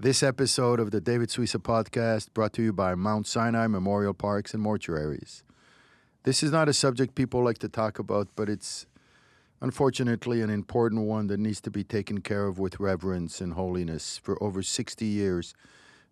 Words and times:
This 0.00 0.22
episode 0.22 0.78
of 0.78 0.92
the 0.92 1.00
David 1.00 1.28
Suissa 1.28 1.60
podcast 1.60 2.32
brought 2.32 2.52
to 2.52 2.62
you 2.62 2.72
by 2.72 2.94
Mount 2.94 3.26
Sinai 3.26 3.66
Memorial 3.66 4.14
Parks 4.14 4.54
and 4.54 4.64
Mortuaries. 4.64 5.42
This 6.22 6.40
is 6.44 6.52
not 6.52 6.68
a 6.68 6.72
subject 6.72 7.16
people 7.16 7.42
like 7.42 7.58
to 7.58 7.68
talk 7.68 7.98
about, 7.98 8.28
but 8.36 8.48
it's 8.48 8.86
unfortunately 9.60 10.40
an 10.40 10.50
important 10.50 11.02
one 11.02 11.26
that 11.26 11.40
needs 11.40 11.60
to 11.62 11.72
be 11.72 11.82
taken 11.82 12.20
care 12.20 12.46
of 12.46 12.60
with 12.60 12.78
reverence 12.78 13.40
and 13.40 13.54
holiness. 13.54 14.18
For 14.22 14.40
over 14.40 14.62
60 14.62 15.04
years, 15.04 15.52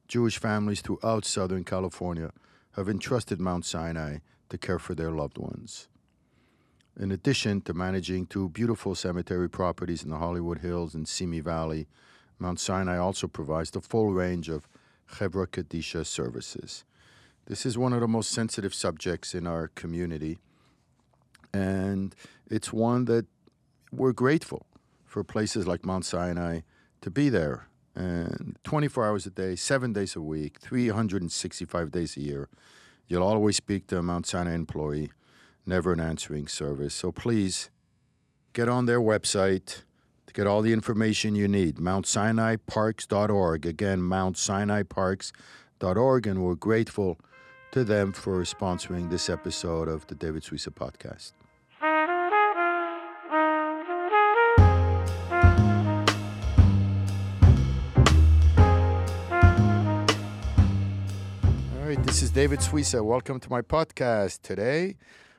Jewish 0.09 0.37
families 0.37 0.80
throughout 0.80 1.25
Southern 1.25 1.62
California 1.62 2.32
have 2.73 2.89
entrusted 2.89 3.41
Mount 3.41 3.64
Sinai 3.64 4.18
to 4.48 4.59
care 4.59 4.80
for 4.80 4.96
their 4.96 5.12
loved 5.12 5.39
ones. 5.39 5.87
In 6.98 7.12
addition 7.12 7.61
to 7.61 7.73
managing 7.73 8.27
two 8.27 8.48
beautiful 8.48 8.96
cemetery 8.96 9.48
properties 9.48 10.03
in 10.03 10.11
the 10.11 10.18
Hollywood 10.18 10.59
Hills 10.59 10.93
and 10.93 11.07
Simi 11.07 11.39
Valley, 11.39 11.87
Mount 12.39 12.61
Sinai 12.61 12.98
also 12.98 13.27
provides 13.27 13.71
the 13.71 13.80
full 13.80 14.12
range 14.12 14.48
of 14.48 14.69
Chevra 15.12 15.46
Kadisha 15.46 16.05
services. 16.05 16.84
This 17.47 17.65
is 17.65 17.79
one 17.79 17.93
of 17.93 18.01
the 18.01 18.09
most 18.09 18.30
sensitive 18.30 18.74
subjects 18.74 19.34
in 19.34 19.47
our 19.47 19.69
community, 19.69 20.38
and 21.55 22.15
it's 22.51 22.73
one 22.73 23.05
that 23.07 23.27
we're 23.93 24.12
grateful 24.12 24.66
for 25.05 25.23
places 25.24 25.66
like 25.66 25.84
Mount 25.87 26.05
Sinai 26.05 26.60
to 27.01 27.10
be 27.10 27.29
there. 27.29 27.69
And 27.95 28.59
24 28.65 29.07
hours 29.07 29.27
a 29.27 29.30
day, 29.30 29.57
seven 29.57 29.95
days 29.95 30.16
a 30.16 30.21
week, 30.21 30.59
365 30.60 31.91
days 31.91 32.16
a 32.16 32.21
year, 32.21 32.48
you'll 33.09 33.23
always 33.23 33.57
speak 33.57 33.87
to 33.87 33.98
a 33.98 34.02
Mount 34.02 34.27
Sinai 34.27 34.55
employee, 34.55 35.10
never 35.65 35.93
an 35.93 36.01
answering 36.01 36.46
service. 36.48 36.95
So 36.95 37.10
please 37.10 37.71
get 38.52 38.68
on 38.68 38.84
their 38.84 39.01
website 39.01 39.84
get 40.36 40.46
all 40.46 40.60
the 40.60 40.74
information 40.74 41.34
you 41.34 41.48
need. 41.48 41.76
MountSinaiParks.org. 41.76 43.64
Again, 43.64 44.02
MountSinaiParks.org. 44.02 46.26
And 46.26 46.45
we're 46.45 46.54
grateful 46.54 47.18
to 47.73 47.82
them 47.82 48.12
for 48.12 48.43
sponsoring 48.43 49.09
this 49.09 49.30
episode 49.30 49.88
of 49.88 50.06
the 50.09 50.15
David 50.15 50.43
Suissa 50.43 50.68
podcast. 50.68 51.32
All 61.73 61.88
right, 61.88 62.02
this 62.04 62.23
is 62.23 62.30
David 62.30 62.60
Suissa. 62.60 63.02
Welcome 63.02 63.40
to 63.40 63.48
my 63.48 63.62
podcast. 63.62 64.43
Today, 64.43 64.97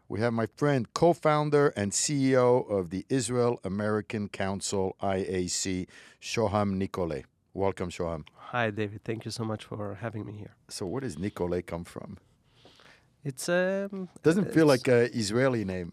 we 0.09 0.19
have 0.19 0.33
my 0.33 0.47
friend, 0.55 0.91
co 0.93 1.13
founder, 1.13 1.69
and 1.69 1.91
CEO 1.91 2.69
of 2.69 2.89
the 2.89 3.05
Israel 3.09 3.59
American 3.63 4.29
Council, 4.29 4.95
IAC, 5.01 5.87
Shoham 6.21 6.75
Nicolet. 6.75 7.25
Welcome, 7.53 7.89
Shoham. 7.89 8.23
Hi, 8.35 8.69
David. 8.69 9.03
Thank 9.03 9.25
you 9.25 9.31
so 9.31 9.43
much 9.43 9.65
for 9.65 9.95
having 9.95 10.25
me 10.25 10.33
here. 10.33 10.55
So, 10.69 10.85
where 10.85 11.01
does 11.01 11.17
Nicolet 11.17 11.67
come 11.67 11.83
from? 11.83 12.17
It's 13.23 13.49
um, 13.49 14.07
Doesn't 14.23 14.53
feel 14.53 14.65
like 14.65 14.87
an 14.87 15.09
Israeli 15.13 15.65
name. 15.65 15.91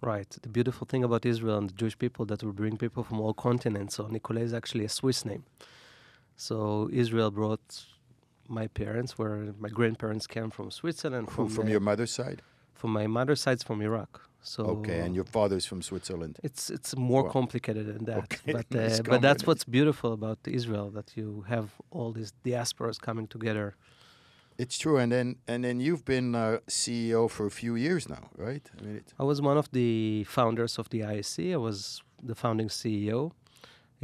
right. 0.00 0.30
The 0.40 0.48
beautiful 0.48 0.86
thing 0.86 1.04
about 1.04 1.26
Israel 1.26 1.58
and 1.58 1.68
the 1.68 1.74
Jewish 1.74 1.98
people 1.98 2.24
that 2.26 2.42
we 2.42 2.52
bring 2.52 2.78
people 2.78 3.02
from 3.04 3.20
all 3.20 3.34
continents. 3.34 3.96
So 3.96 4.06
Nicolet 4.06 4.44
is 4.44 4.54
actually 4.54 4.86
a 4.86 4.88
Swiss 4.88 5.24
name. 5.26 5.44
So 6.36 6.88
Israel 6.90 7.30
brought 7.30 7.84
my 8.48 8.66
parents, 8.68 9.18
where 9.18 9.52
my 9.58 9.68
grandparents 9.68 10.26
came 10.26 10.50
from 10.50 10.70
Switzerland. 10.70 11.28
Who, 11.30 11.34
From 11.34 11.48
from 11.48 11.66
uh, 11.66 11.70
your 11.72 11.80
mother's 11.80 12.12
side? 12.12 12.40
From 12.80 12.92
my 13.00 13.06
mother's 13.06 13.42
side's 13.42 13.62
from 13.62 13.78
Iraq. 13.82 14.10
So 14.42 14.60
Okay, 14.76 15.00
and 15.00 15.14
your 15.14 15.28
father's 15.36 15.66
from 15.70 15.80
Switzerland. 15.82 16.34
It's 16.42 16.70
it's 16.76 16.96
more 16.96 17.24
complicated 17.38 17.84
than 17.92 18.02
that, 18.10 18.24
okay, 18.24 18.52
but 18.58 18.68
uh, 18.74 19.02
but 19.12 19.20
that's 19.26 19.46
what's 19.46 19.64
beautiful 19.78 20.10
about 20.20 20.38
Israel 20.60 20.88
that 20.98 21.08
you 21.18 21.44
have 21.52 21.66
all 21.96 22.10
these 22.18 22.32
diasporas 22.46 22.98
coming 23.08 23.26
together. 23.36 23.66
It's 24.62 24.76
true, 24.78 24.96
and 25.02 25.10
then 25.14 25.28
and 25.52 25.60
then 25.66 25.76
you've 25.84 26.06
been 26.14 26.28
uh, 26.34 26.44
CEO 26.80 27.20
for 27.34 27.44
a 27.52 27.54
few 27.62 27.74
years 27.86 28.02
now, 28.16 28.24
right? 28.48 28.66
I 28.78 28.82
mean, 28.84 29.02
I 29.22 29.24
was 29.30 29.38
one 29.50 29.58
of 29.62 29.68
the 29.78 30.24
founders 30.36 30.78
of 30.78 30.86
the 30.92 31.00
IAC. 31.12 31.34
I 31.58 31.60
was 31.68 32.02
the 32.30 32.34
founding 32.34 32.68
CEO. 32.68 33.32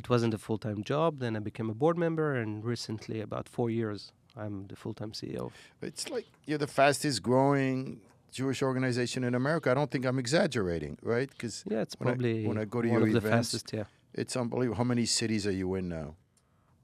It 0.00 0.06
wasn't 0.12 0.34
a 0.38 0.40
full 0.46 0.58
time 0.66 0.80
job. 0.92 1.10
Then 1.24 1.32
I 1.38 1.40
became 1.50 1.68
a 1.70 1.76
board 1.82 1.96
member, 2.06 2.28
and 2.42 2.50
recently, 2.74 3.18
about 3.28 3.48
four 3.56 3.68
years, 3.80 4.12
I'm 4.42 4.66
the 4.70 4.76
full 4.82 4.94
time 5.00 5.12
CEO. 5.20 5.44
it's 5.90 6.04
like 6.14 6.26
you're 6.46 6.62
the 6.66 6.72
fastest 6.80 7.22
growing 7.22 8.00
Jewish 8.32 8.62
organization 8.62 9.24
in 9.24 9.34
America. 9.34 9.70
I 9.70 9.74
don't 9.74 9.90
think 9.90 10.04
I'm 10.04 10.18
exaggerating, 10.18 10.98
right? 11.02 11.28
Because 11.30 11.64
Yeah, 11.70 11.80
it's 11.82 11.94
When 11.98 12.08
I- 12.08 12.12
probably 12.12 12.46
when 12.46 12.58
I 12.58 12.64
go 12.64 12.82
to 12.82 12.88
one 12.88 12.98
your 13.00 13.08
of 13.16 13.22
the 13.22 13.28
fastest. 13.30 13.72
Yeah, 13.72 13.84
it's 14.14 14.36
unbelievable. 14.36 14.76
How 14.76 14.84
many 14.84 15.06
cities 15.06 15.46
are 15.46 15.52
you 15.62 15.74
in 15.74 15.88
now? 15.88 16.16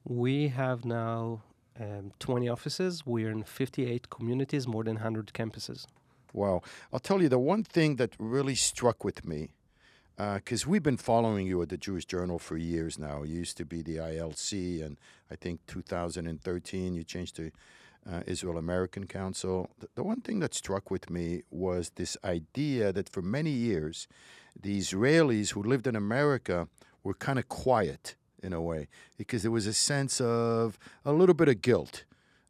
we 0.04 0.48
have 0.48 0.84
now 0.84 1.42
um, 1.80 2.12
20 2.18 2.48
offices. 2.48 3.06
We're 3.06 3.30
in 3.30 3.44
58 3.44 4.10
communities, 4.10 4.66
more 4.66 4.82
than 4.82 4.96
100 4.96 5.32
campuses. 5.32 5.86
Wow. 6.32 6.62
I'll 6.92 6.98
tell 6.98 7.22
you 7.22 7.28
the 7.28 7.38
one 7.38 7.62
thing 7.62 7.96
that 7.96 8.16
really 8.18 8.56
struck 8.56 9.04
with 9.04 9.24
me, 9.24 9.54
because 10.16 10.66
we've 10.66 10.82
been 10.82 10.96
following 10.96 11.46
you 11.46 11.62
at 11.62 11.68
the 11.68 11.76
Jewish 11.76 12.04
Journal 12.04 12.38
for 12.40 12.56
years 12.56 12.98
now. 12.98 13.22
You 13.22 13.36
used 13.36 13.56
to 13.58 13.64
be 13.64 13.80
the 13.80 13.96
ILC, 13.98 14.82
and 14.84 14.98
I 15.30 15.36
think 15.36 15.60
2013 15.68 16.94
you 16.94 17.04
changed 17.04 17.36
to 17.36 17.50
uh, 18.10 18.22
Israel 18.26 18.58
American 18.58 19.06
Council. 19.06 19.70
The, 19.78 19.88
the 19.94 20.02
one 20.02 20.20
thing 20.20 20.40
that 20.40 20.54
struck 20.54 20.90
with 20.90 21.10
me 21.10 21.42
was 21.50 21.90
this 21.96 22.16
idea 22.24 22.92
that 22.92 23.08
for 23.08 23.22
many 23.22 23.50
years, 23.50 24.08
the 24.60 24.78
Israelis 24.78 25.50
who 25.50 25.62
lived 25.62 25.86
in 25.86 25.96
America 25.96 26.68
were 27.02 27.14
kind 27.14 27.38
of 27.38 27.48
quiet 27.48 28.16
in 28.42 28.52
a 28.52 28.60
way, 28.60 28.88
because 29.16 29.42
there 29.42 29.52
was 29.52 29.66
a 29.66 29.72
sense 29.72 30.20
of 30.20 30.78
a 31.04 31.12
little 31.12 31.34
bit 31.34 31.48
of 31.48 31.62
guilt 31.62 32.04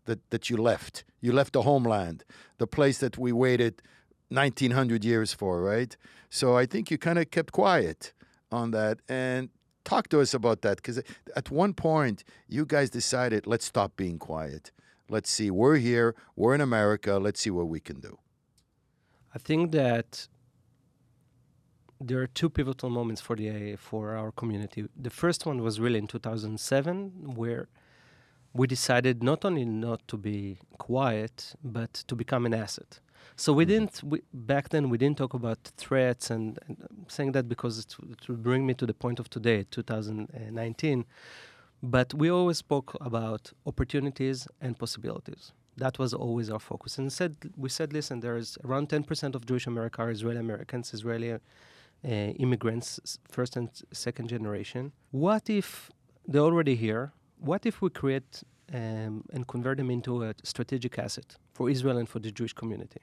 that, 0.07 0.31
that 0.31 0.49
you 0.49 0.57
left. 0.57 1.05
You 1.21 1.33
left 1.33 1.53
the 1.53 1.63
homeland, 1.63 2.25
the 2.59 2.67
place 2.67 2.99
that 2.99 3.19
we 3.19 3.31
waited 3.31 3.83
1900 4.31 5.05
years 5.05 5.33
for, 5.33 5.61
right? 5.61 5.97
So 6.31 6.57
I 6.57 6.67
think 6.67 6.91
you 6.91 6.99
kind 6.99 7.19
of 7.19 7.31
kept 7.31 7.53
quiet 7.53 8.13
on 8.51 8.71
that 8.71 8.99
and 9.09 9.51
talk 9.85 10.09
to 10.09 10.21
us 10.21 10.33
about 10.33 10.63
that 10.63 10.77
because 10.77 11.01
at 11.37 11.51
one 11.51 11.75
point 11.75 12.25
you 12.49 12.65
guys 12.65 12.91
decided 12.91 13.47
let's 13.47 13.67
stop 13.67 13.97
being 13.97 14.19
quiet. 14.19 14.71
Let's 15.13 15.31
see, 15.31 15.51
we're 15.51 15.77
here, 15.77 16.15
we're 16.37 16.55
in 16.55 16.63
America, 16.63 17.19
let's 17.19 17.41
see 17.43 17.51
what 17.51 17.69
we 17.69 17.81
can 17.81 18.01
do. 18.01 18.19
I 19.35 19.39
think 19.39 19.73
that 19.73 20.27
there 22.01 22.19
are 22.23 22.27
two 22.27 22.49
pivotal 22.49 22.89
moments 22.89 23.21
for 23.21 23.37
the 23.37 23.77
for 23.77 24.17
our 24.17 24.33
community. 24.33 24.87
The 24.97 25.11
first 25.11 25.45
one 25.45 25.59
was 25.63 25.79
really 25.79 25.99
in 25.99 26.07
2007, 26.07 27.35
where 27.37 27.69
we 28.55 28.67
decided 28.67 29.23
not 29.23 29.45
only 29.45 29.67
not 29.67 30.01
to 30.09 30.17
be 30.17 30.59
quiet, 30.79 31.57
but 31.63 31.93
to 32.09 32.15
become 32.17 32.47
an 32.47 32.55
asset. 32.55 33.01
So 33.37 33.53
we 33.53 33.65
mm-hmm. 33.65 33.73
didn't 33.73 34.03
we, 34.03 34.23
back 34.33 34.71
then. 34.71 34.89
We 34.89 34.97
didn't 34.97 35.19
talk 35.19 35.35
about 35.35 35.59
threats, 35.77 36.31
and, 36.31 36.59
and 36.67 36.77
I'm 36.91 37.09
saying 37.09 37.33
that 37.33 37.51
because 37.51 37.79
it, 37.79 37.95
it 38.11 38.29
will 38.29 38.37
bring 38.49 38.67
me 38.67 38.73
to 38.81 38.87
the 38.87 38.95
point 38.95 39.21
of 39.21 39.29
today, 39.29 39.67
2019. 39.71 41.05
But 41.83 42.15
we 42.15 42.31
always 42.31 42.59
spoke 42.59 42.97
about 43.01 43.53
opportunities 43.67 44.47
and 44.61 44.79
possibilities. 44.79 45.53
That 45.77 45.99
was 45.99 46.15
always 46.15 46.49
our 46.49 46.61
focus. 46.61 46.99
And 46.99 47.13
said 47.13 47.37
we 47.57 47.69
said, 47.69 47.93
listen, 47.93 48.21
there 48.21 48.37
is 48.37 48.57
around 48.65 48.89
10% 48.89 49.35
of 49.35 49.47
Jewish 49.47 49.67
America 49.67 50.03
are 50.03 50.11
Israeli 50.11 50.39
Americans, 50.39 50.95
Israeli 50.95 51.33
uh, 51.33 51.39
immigrants, 52.05 53.19
first 53.29 53.57
and 53.57 53.69
second 53.93 54.29
generation. 54.29 54.93
What 55.11 55.51
if 55.51 55.91
they're 56.27 56.43
already 56.43 56.77
here? 56.77 57.13
What 57.39 57.67
if 57.67 57.83
we 57.83 57.91
create 57.91 58.45
um, 58.73 59.25
and 59.33 59.47
convert 59.49 59.79
them 59.79 59.91
into 59.91 60.23
a 60.23 60.35
strategic 60.45 60.99
asset 60.99 61.37
for 61.53 61.69
Israel 61.69 61.99
and 61.99 62.09
for 62.09 62.21
the 62.21 62.31
Jewish 62.31 62.53
community? 62.53 63.01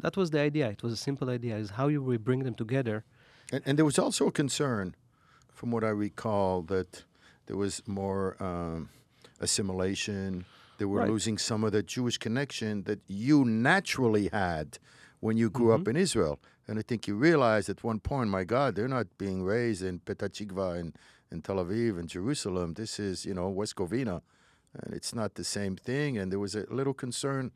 That 0.00 0.16
was 0.16 0.30
the 0.30 0.40
idea. 0.40 0.70
It 0.70 0.82
was 0.82 0.92
a 0.92 0.96
simple 0.96 1.28
idea: 1.28 1.56
is 1.56 1.70
how 1.70 1.88
you 1.88 2.18
bring 2.18 2.44
them 2.44 2.54
together. 2.54 3.04
And, 3.52 3.62
and 3.66 3.78
there 3.78 3.84
was 3.84 3.98
also 3.98 4.26
a 4.26 4.32
concern, 4.32 4.94
from 5.52 5.70
what 5.70 5.84
I 5.84 5.90
recall, 5.90 6.62
that 6.62 7.04
there 7.46 7.56
was 7.56 7.82
more 7.86 8.36
um, 8.40 8.88
assimilation. 9.40 10.44
They 10.78 10.84
were 10.84 11.00
Right. 11.00 11.08
losing 11.10 11.38
some 11.38 11.64
of 11.64 11.72
the 11.72 11.82
Jewish 11.82 12.18
connection 12.18 12.84
that 12.84 13.00
you 13.06 13.44
naturally 13.44 14.28
had 14.28 14.78
when 15.20 15.36
you 15.36 15.48
grew 15.50 15.72
up 15.72 15.86
in 15.86 15.96
Israel. 15.96 16.40
And 16.66 16.78
I 16.78 16.82
think 16.82 17.06
you 17.06 17.14
realized 17.16 17.68
at 17.68 17.84
one 17.84 18.00
point, 18.00 18.30
my 18.30 18.44
God, 18.44 18.74
they're 18.74 18.88
not 18.88 19.06
being 19.18 19.42
raised 19.42 19.82
in 19.82 20.00
Petah 20.00 20.30
Tikva 20.30 20.78
and 20.80 20.96
in 21.30 21.42
Tel 21.42 21.56
Aviv 21.56 21.98
and 21.98 22.08
Jerusalem. 22.08 22.74
This 22.74 22.98
is, 22.98 23.24
you 23.24 23.34
know, 23.34 23.48
West 23.48 23.74
Covina. 23.76 24.22
And 24.74 24.94
it's 24.94 25.14
not 25.14 25.34
the 25.34 25.44
same 25.44 25.76
thing. 25.76 26.16
And 26.18 26.30
there 26.32 26.38
was 26.38 26.54
a 26.54 26.64
little 26.70 26.94
concern. 26.94 27.52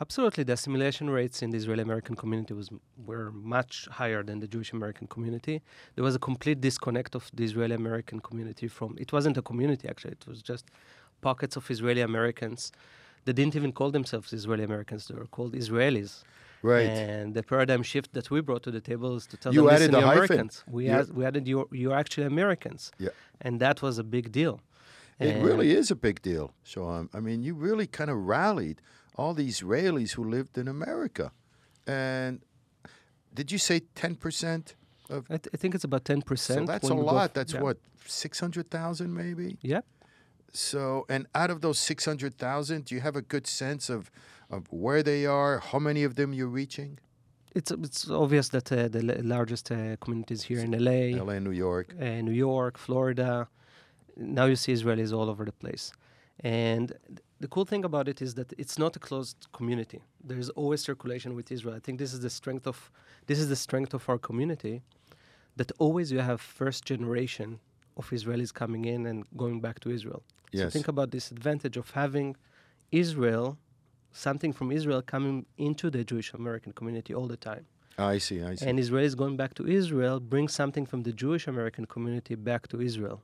Absolutely, 0.00 0.42
the 0.44 0.54
assimilation 0.54 1.10
rates 1.10 1.42
in 1.42 1.50
the 1.50 1.58
Israeli 1.58 1.82
American 1.82 2.16
community 2.16 2.54
was 2.54 2.70
were 3.04 3.30
much 3.32 3.86
higher 3.90 4.22
than 4.22 4.40
the 4.40 4.48
Jewish 4.48 4.72
American 4.72 5.06
community. 5.06 5.60
There 5.96 6.04
was 6.04 6.14
a 6.14 6.18
complete 6.18 6.60
disconnect 6.62 7.14
of 7.14 7.30
the 7.34 7.44
Israeli 7.44 7.74
American 7.74 8.20
community 8.20 8.68
from. 8.68 8.96
It 8.98 9.12
wasn't 9.12 9.36
a 9.36 9.42
community 9.42 9.86
actually; 9.88 10.12
it 10.12 10.26
was 10.26 10.40
just 10.42 10.64
pockets 11.20 11.56
of 11.56 11.70
Israeli 11.70 12.00
Americans. 12.00 12.72
They 13.26 13.34
didn't 13.34 13.54
even 13.54 13.70
call 13.72 13.90
themselves 13.90 14.32
Israeli 14.32 14.64
Americans; 14.64 15.08
they 15.08 15.14
were 15.14 15.26
called 15.26 15.52
Israelis. 15.54 16.22
Right. 16.62 16.88
And 16.88 17.34
the 17.34 17.42
paradigm 17.42 17.82
shift 17.82 18.14
that 18.14 18.30
we 18.30 18.40
brought 18.40 18.62
to 18.62 18.70
the 18.70 18.80
table 18.80 19.16
is 19.16 19.26
to 19.26 19.36
tell 19.36 19.52
You 19.52 19.62
them, 19.62 19.70
added 19.74 19.90
listen, 19.90 19.94
a 19.96 19.98
you're 20.00 20.08
hyphen. 20.08 20.24
Americans. 20.24 20.64
We, 20.68 20.84
You- 20.86 20.92
add, 20.92 21.10
we 21.12 21.24
added 21.24 21.46
you're, 21.48 21.66
you're 21.72 21.96
actually 22.02 22.24
Americans. 22.26 22.92
Yeah. 22.98 23.08
And 23.40 23.58
that 23.60 23.82
was 23.82 23.98
a 23.98 24.04
big 24.04 24.30
deal. 24.30 24.60
It 25.18 25.26
And- 25.28 25.44
really 25.44 25.72
is 25.72 25.90
a 25.90 25.96
big 25.96 26.22
deal, 26.22 26.46
Shoham. 26.64 27.08
I 27.12 27.18
mean, 27.26 27.42
you 27.42 27.52
really 27.54 27.88
kind 27.88 28.10
of 28.10 28.16
rallied 28.34 28.80
all 29.16 29.34
the 29.34 29.48
Israelis 29.48 30.12
who 30.12 30.24
lived 30.24 30.56
in 30.58 30.68
America. 30.68 31.32
And 31.86 32.40
did 33.34 33.50
you 33.52 33.58
say 33.58 33.80
10% 33.96 34.74
of? 35.10 35.24
I, 35.30 35.36
th- 35.36 35.48
I 35.54 35.56
think 35.56 35.74
it's 35.74 35.84
about 35.84 36.04
10%. 36.04 36.38
So 36.38 36.64
that's 36.64 36.88
a 36.88 36.94
lot. 36.94 37.24
f- 37.30 37.32
That's 37.34 37.54
yeah. 37.54 37.62
what, 37.62 37.78
600,000 38.06 39.12
maybe? 39.14 39.58
Yeah. 39.62 39.80
So, 40.52 41.06
and 41.08 41.26
out 41.34 41.50
of 41.50 41.60
those 41.62 41.78
600,000, 41.78 42.84
do 42.84 42.94
you 42.94 43.00
have 43.00 43.16
a 43.16 43.22
good 43.22 43.46
sense 43.46 43.88
of, 43.88 44.10
of 44.50 44.66
where 44.70 45.02
they 45.02 45.24
are, 45.26 45.58
how 45.60 45.78
many 45.78 46.04
of 46.04 46.14
them 46.16 46.32
you're 46.32 46.54
reaching? 46.62 46.98
It's 47.54 47.70
it's 47.70 48.08
obvious 48.10 48.48
that 48.50 48.72
uh, 48.72 48.88
the 48.88 49.02
la- 49.02 49.36
largest 49.36 49.70
uh, 49.70 49.96
communities 50.00 50.42
here 50.44 50.60
in 50.60 50.70
LA, 50.72 51.22
LA, 51.22 51.38
New 51.38 51.50
York. 51.68 51.94
uh, 52.00 52.04
New 52.28 52.32
York, 52.32 52.78
Florida. 52.78 53.46
Now 54.16 54.46
you 54.46 54.56
see 54.56 54.72
Israelis 54.72 55.12
all 55.12 55.28
over 55.28 55.44
the 55.44 55.52
place. 55.64 55.92
And 56.42 56.92
the 57.40 57.48
cool 57.48 57.64
thing 57.64 57.84
about 57.84 58.08
it 58.08 58.20
is 58.20 58.34
that 58.34 58.52
it's 58.58 58.78
not 58.78 58.96
a 58.96 58.98
closed 58.98 59.46
community. 59.52 60.00
There's 60.22 60.50
always 60.50 60.80
circulation 60.80 61.34
with 61.34 61.50
Israel. 61.52 61.74
I 61.74 61.80
think 61.80 61.98
this 61.98 62.12
is 62.12 62.20
the 62.20 62.30
strength 62.30 62.66
of 62.66 62.90
this 63.26 63.38
is 63.38 63.48
the 63.48 63.56
strength 63.56 63.94
of 63.94 64.08
our 64.08 64.18
community 64.18 64.82
that 65.56 65.70
always 65.78 66.10
you 66.10 66.20
have 66.20 66.40
first 66.40 66.84
generation 66.84 67.60
of 67.96 68.08
Israelis 68.10 68.52
coming 68.52 68.84
in 68.84 69.06
and 69.06 69.24
going 69.36 69.60
back 69.60 69.80
to 69.80 69.90
Israel. 69.90 70.22
So 70.54 70.68
think 70.68 70.88
about 70.88 71.10
this 71.12 71.30
advantage 71.30 71.76
of 71.78 71.90
having 71.90 72.36
Israel, 72.90 73.58
something 74.12 74.52
from 74.52 74.70
Israel 74.70 75.00
coming 75.00 75.46
into 75.56 75.88
the 75.90 76.04
Jewish 76.04 76.34
American 76.34 76.72
community 76.72 77.14
all 77.14 77.26
the 77.26 77.38
time. 77.38 77.64
Ah, 77.98 78.08
I 78.08 78.18
see, 78.18 78.42
I 78.42 78.54
see. 78.54 78.66
And 78.66 78.78
Israelis 78.78 79.16
going 79.16 79.36
back 79.36 79.54
to 79.54 79.66
Israel 79.66 80.20
bring 80.20 80.48
something 80.48 80.84
from 80.86 81.02
the 81.02 81.12
Jewish 81.12 81.46
American 81.46 81.86
community 81.86 82.34
back 82.34 82.68
to 82.68 82.80
Israel. 82.80 83.22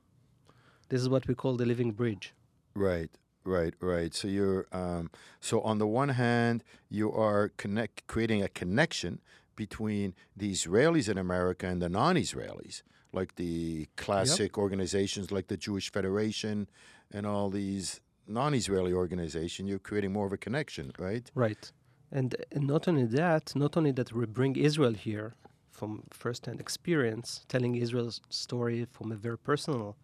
This 0.89 1.01
is 1.01 1.09
what 1.09 1.27
we 1.27 1.35
call 1.35 1.55
the 1.57 1.65
living 1.65 1.91
bridge. 1.91 2.33
Right, 2.73 3.09
right, 3.43 3.73
right. 3.79 4.13
So 4.13 4.27
you're 4.27 4.67
um, 4.71 5.11
so 5.39 5.61
on 5.61 5.77
the 5.77 5.87
one 5.87 6.09
hand, 6.09 6.63
you 6.89 7.11
are 7.11 7.49
connect 7.57 8.07
creating 8.07 8.43
a 8.43 8.49
connection 8.49 9.21
between 9.55 10.15
the 10.37 10.51
Israelis 10.51 11.09
in 11.09 11.17
America 11.17 11.67
and 11.67 11.81
the 11.81 11.89
non-Israelis, 11.89 12.81
like 13.11 13.35
the 13.35 13.87
classic 13.97 14.57
organizations 14.57 15.31
like 15.31 15.47
the 15.47 15.57
Jewish 15.57 15.91
Federation 15.91 16.69
and 17.11 17.25
all 17.25 17.49
these 17.49 17.99
non-Israeli 18.25 18.93
organizations. 18.93 19.67
You're 19.69 19.79
creating 19.79 20.13
more 20.13 20.27
of 20.27 20.33
a 20.33 20.37
connection, 20.37 20.93
right? 20.97 21.29
Right. 21.35 21.71
And, 22.11 22.35
and 22.51 22.67
not 22.67 22.87
only 22.87 23.05
that, 23.05 23.53
not 23.55 23.75
only 23.77 23.91
that 23.91 24.13
we 24.13 24.25
bring 24.25 24.55
Israel 24.55 24.93
here 24.93 25.35
from 25.71 26.03
first-hand 26.11 26.59
experience, 26.59 27.45
telling 27.47 27.75
Israel's 27.75 28.21
story 28.29 28.85
from 28.95 29.11
a 29.11 29.15
very 29.15 29.37
personal 29.37 29.97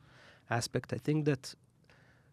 aspect, 0.49 0.91
I 0.93 0.97
think 0.97 1.25
that 1.25 1.55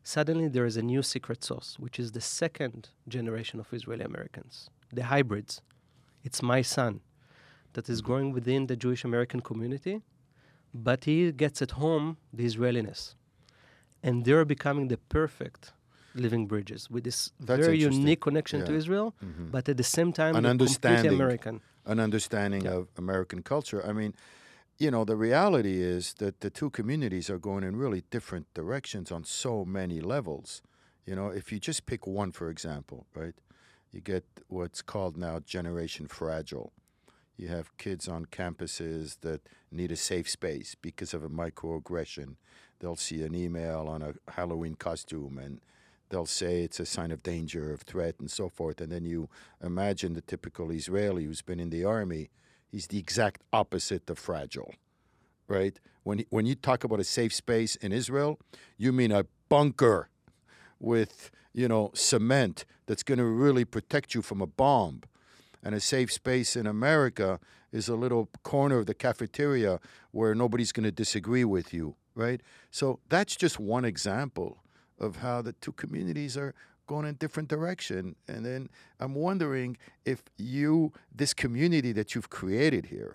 suddenly 0.02 0.48
there 0.48 0.66
is 0.66 0.76
a 0.76 0.82
new 0.82 1.02
secret 1.02 1.42
sauce, 1.44 1.76
which 1.78 1.98
is 1.98 2.12
the 2.12 2.20
second 2.20 2.90
generation 3.08 3.60
of 3.60 3.72
Israeli 3.72 4.04
Americans, 4.04 4.70
the 4.92 5.04
hybrids. 5.04 5.60
It's 6.24 6.42
my 6.42 6.62
son 6.62 7.00
that 7.72 7.88
is 7.88 7.98
mm-hmm. 7.98 8.06
growing 8.06 8.32
within 8.32 8.66
the 8.66 8.76
Jewish 8.76 9.04
American 9.04 9.40
community, 9.40 10.02
but 10.74 11.04
he 11.04 11.32
gets 11.32 11.60
at 11.62 11.72
home 11.72 12.16
the 12.32 12.44
Israeliness. 12.44 13.14
And 14.02 14.24
they're 14.24 14.44
becoming 14.44 14.88
the 14.88 14.96
perfect 14.96 15.72
living 16.14 16.46
bridges 16.46 16.90
with 16.90 17.04
this 17.04 17.30
That's 17.40 17.64
very 17.64 17.78
unique 17.78 18.20
connection 18.20 18.64
to 18.64 18.72
Yeah. 18.72 18.78
Israel, 18.78 19.14
mm-hmm. 19.24 19.46
but 19.50 19.68
at 19.68 19.76
the 19.76 19.84
same 19.84 20.12
time, 20.12 20.34
An 20.36 20.46
understanding. 20.46 21.12
American. 21.12 21.60
an 21.86 21.98
understanding 21.98 22.62
Yeah. 22.64 22.78
of 22.78 22.88
American 22.96 23.42
culture. 23.42 23.80
I 23.90 23.92
mean, 23.92 24.12
you 24.82 24.90
know, 24.90 25.04
the 25.04 25.14
reality 25.14 25.80
is 25.80 26.14
that 26.14 26.40
the 26.40 26.50
two 26.50 26.68
communities 26.68 27.30
are 27.30 27.38
going 27.38 27.62
in 27.62 27.76
really 27.76 28.02
different 28.10 28.52
directions 28.52 29.12
on 29.12 29.22
so 29.22 29.64
many 29.64 30.00
levels. 30.00 30.60
You 31.06 31.14
know, 31.14 31.28
if 31.28 31.52
you 31.52 31.60
just 31.60 31.86
pick 31.86 32.04
one, 32.04 32.32
for 32.32 32.50
example, 32.50 33.06
right, 33.14 33.34
you 33.92 34.00
get 34.00 34.24
what's 34.48 34.82
called 34.82 35.16
now 35.16 35.38
Generation 35.38 36.08
Fragile. 36.08 36.72
You 37.36 37.46
have 37.46 37.76
kids 37.76 38.08
on 38.08 38.26
campuses 38.26 39.20
that 39.20 39.42
need 39.70 39.92
a 39.92 39.96
safe 39.96 40.28
space 40.28 40.74
because 40.82 41.14
of 41.14 41.22
a 41.22 41.28
microaggression. 41.28 42.34
They'll 42.80 42.96
see 42.96 43.22
an 43.22 43.36
email 43.36 43.86
on 43.86 44.02
a 44.02 44.32
Halloween 44.32 44.74
costume 44.74 45.38
and 45.38 45.60
they'll 46.08 46.26
say 46.26 46.64
it's 46.64 46.80
a 46.80 46.86
sign 46.86 47.12
of 47.12 47.22
danger, 47.22 47.72
of 47.72 47.82
threat, 47.82 48.16
and 48.18 48.28
so 48.28 48.48
forth. 48.48 48.80
And 48.80 48.90
then 48.90 49.04
you 49.04 49.28
imagine 49.62 50.14
the 50.14 50.22
typical 50.22 50.72
Israeli 50.72 51.26
who's 51.26 51.40
been 51.40 51.60
in 51.60 51.70
the 51.70 51.84
army, 51.84 52.30
he's 52.72 52.88
the 52.88 52.98
exact 52.98 53.42
opposite 53.52 54.08
of 54.10 54.18
fragile, 54.18 54.74
right? 55.46 55.78
When, 56.02 56.24
when 56.30 56.46
you 56.46 56.56
talk 56.56 56.82
about 56.82 56.98
a 56.98 57.04
safe 57.04 57.32
space 57.32 57.76
in 57.76 57.92
Israel, 57.92 58.40
you 58.78 58.92
mean 58.92 59.12
a 59.12 59.26
bunker 59.48 60.08
with, 60.80 61.30
you 61.52 61.68
know, 61.68 61.92
cement 61.94 62.64
that's 62.86 63.02
going 63.02 63.18
to 63.18 63.26
really 63.26 63.64
protect 63.64 64.14
you 64.14 64.22
from 64.22 64.40
a 64.40 64.46
bomb. 64.46 65.02
And 65.62 65.76
a 65.76 65.80
safe 65.80 66.10
space 66.10 66.56
in 66.56 66.66
America 66.66 67.38
is 67.70 67.88
a 67.88 67.94
little 67.94 68.28
corner 68.42 68.78
of 68.78 68.86
the 68.86 68.94
cafeteria 68.94 69.78
where 70.10 70.34
nobody's 70.34 70.72
going 70.72 70.84
to 70.84 70.90
disagree 70.90 71.44
with 71.44 71.72
you, 71.72 71.94
right? 72.16 72.40
So 72.70 72.98
that's 73.08 73.36
just 73.36 73.60
one 73.60 73.84
example 73.84 74.58
of 74.98 75.16
how 75.16 75.42
the 75.42 75.52
two 75.52 75.72
communities 75.72 76.36
are 76.36 76.54
going 76.92 77.06
in 77.06 77.14
a 77.14 77.22
different 77.24 77.48
direction. 77.48 78.02
And 78.28 78.40
then 78.48 78.68
I'm 79.00 79.14
wondering 79.28 79.70
if 80.04 80.20
you, 80.36 80.92
this 81.20 81.32
community 81.44 81.92
that 81.98 82.08
you've 82.14 82.30
created 82.40 82.84
here, 82.86 83.12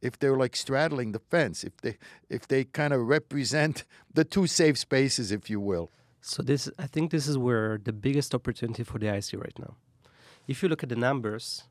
if 0.00 0.12
they're 0.20 0.40
like 0.44 0.54
straddling 0.64 1.10
the 1.16 1.22
fence, 1.32 1.64
if 1.70 1.74
they 1.84 1.94
if 2.36 2.42
they 2.52 2.62
kind 2.80 2.92
of 2.96 3.00
represent 3.18 3.74
the 4.18 4.24
two 4.34 4.46
safe 4.46 4.76
spaces, 4.88 5.26
if 5.38 5.50
you 5.52 5.58
will. 5.70 5.86
So 6.20 6.42
this, 6.50 6.62
I 6.84 6.86
think, 6.92 7.10
this 7.10 7.26
is 7.32 7.36
where 7.46 7.78
the 7.88 7.96
biggest 8.06 8.30
opportunity 8.38 8.84
for 8.90 8.98
the 9.02 9.06
IAC 9.06 9.30
right 9.46 9.58
now. 9.66 9.72
If 10.52 10.56
you 10.62 10.68
look 10.68 10.82
at 10.82 10.90
the 10.94 11.00
numbers, 11.08 11.64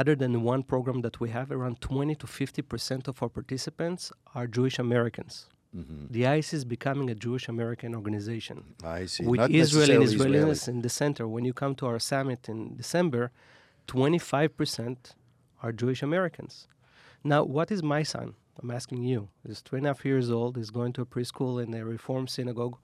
other 0.00 0.14
than 0.22 0.32
one 0.42 0.62
program 0.72 1.00
that 1.06 1.16
we 1.22 1.28
have, 1.30 1.50
around 1.50 1.80
20 1.80 2.14
to 2.22 2.26
50 2.26 2.62
percent 2.62 3.08
of 3.08 3.22
our 3.22 3.30
participants 3.38 4.12
are 4.34 4.46
Jewish 4.46 4.78
Americans. 4.78 5.34
Mm-hmm. 5.76 6.06
The 6.10 6.22
IAC 6.22 6.54
is 6.54 6.64
becoming 6.64 7.10
a 7.10 7.14
Jewish 7.14 7.48
American 7.48 7.94
organization 7.94 8.74
I 8.82 9.06
see. 9.06 9.24
with 9.24 9.40
Not 9.40 9.50
Israel 9.50 9.90
and 9.90 10.02
Israeliness 10.02 10.66
in 10.66 10.80
the 10.80 10.88
center. 10.88 11.28
When 11.28 11.44
you 11.44 11.52
come 11.52 11.74
to 11.76 11.86
our 11.86 11.98
summit 11.98 12.48
in 12.48 12.76
December, 12.76 13.30
25% 13.86 14.96
are 15.62 15.72
Jewish 15.72 16.02
Americans. 16.02 16.68
Now, 17.22 17.44
what 17.44 17.70
is 17.70 17.82
my 17.82 18.02
son? 18.02 18.34
I'm 18.60 18.70
asking 18.70 19.02
you. 19.04 19.28
He's 19.46 19.60
three 19.60 19.78
and 19.78 19.86
a 19.86 19.90
half 19.90 20.04
years 20.04 20.30
old. 20.30 20.56
He's 20.56 20.70
going 20.70 20.92
to 20.94 21.02
a 21.02 21.06
preschool 21.06 21.62
in 21.62 21.74
a 21.74 21.84
Reform 21.84 22.26
synagogue, 22.26 22.76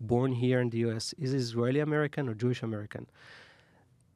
born 0.00 0.32
here 0.32 0.60
in 0.60 0.70
the 0.70 0.78
U.S. 0.78 1.14
Is 1.18 1.32
he 1.32 1.38
Israeli 1.38 1.80
American 1.80 2.28
or 2.28 2.34
Jewish 2.34 2.62
American? 2.62 3.06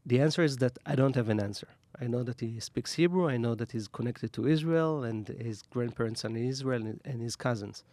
The 0.06 0.20
answer 0.20 0.42
is 0.42 0.56
that 0.58 0.78
I 0.86 0.94
don't 0.94 1.14
have 1.16 1.28
an 1.28 1.40
answer. 1.40 1.68
I 2.00 2.06
know 2.06 2.22
that 2.22 2.40
he 2.40 2.58
speaks 2.60 2.94
Hebrew. 2.94 3.28
I 3.28 3.36
know 3.36 3.54
that 3.54 3.72
he's 3.72 3.88
connected 3.88 4.32
to 4.34 4.48
Israel, 4.48 5.04
and 5.04 5.28
his 5.28 5.62
grandparents 5.62 6.24
are 6.24 6.28
in 6.28 6.36
Israel, 6.36 6.82
and 7.04 7.22
his 7.22 7.36
cousins. 7.36 7.84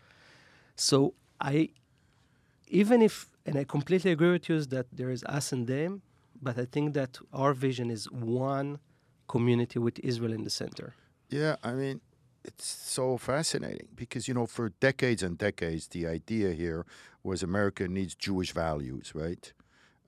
So 0.79 1.13
I, 1.41 1.69
even 2.67 3.01
if, 3.01 3.29
and 3.45 3.57
I 3.57 3.65
completely 3.65 4.11
agree 4.11 4.31
with 4.31 4.47
you, 4.47 4.55
is 4.55 4.67
that 4.69 4.87
there 4.93 5.09
is 5.09 5.23
us 5.25 5.51
and 5.51 5.67
them, 5.67 6.01
but 6.41 6.57
I 6.57 6.65
think 6.65 6.93
that 6.93 7.19
our 7.33 7.53
vision 7.53 7.91
is 7.91 8.09
one 8.09 8.79
community 9.27 9.77
with 9.77 9.99
Israel 9.99 10.31
in 10.31 10.45
the 10.45 10.49
center. 10.49 10.95
Yeah, 11.29 11.57
I 11.63 11.73
mean, 11.73 11.99
it's 12.45 12.65
so 12.65 13.17
fascinating 13.17 13.89
because, 13.93 14.27
you 14.29 14.33
know, 14.33 14.45
for 14.45 14.69
decades 14.79 15.21
and 15.21 15.37
decades, 15.37 15.87
the 15.87 16.07
idea 16.07 16.53
here 16.53 16.85
was 17.23 17.43
America 17.43 17.87
needs 17.87 18.15
Jewish 18.15 18.53
values, 18.53 19.11
right? 19.13 19.51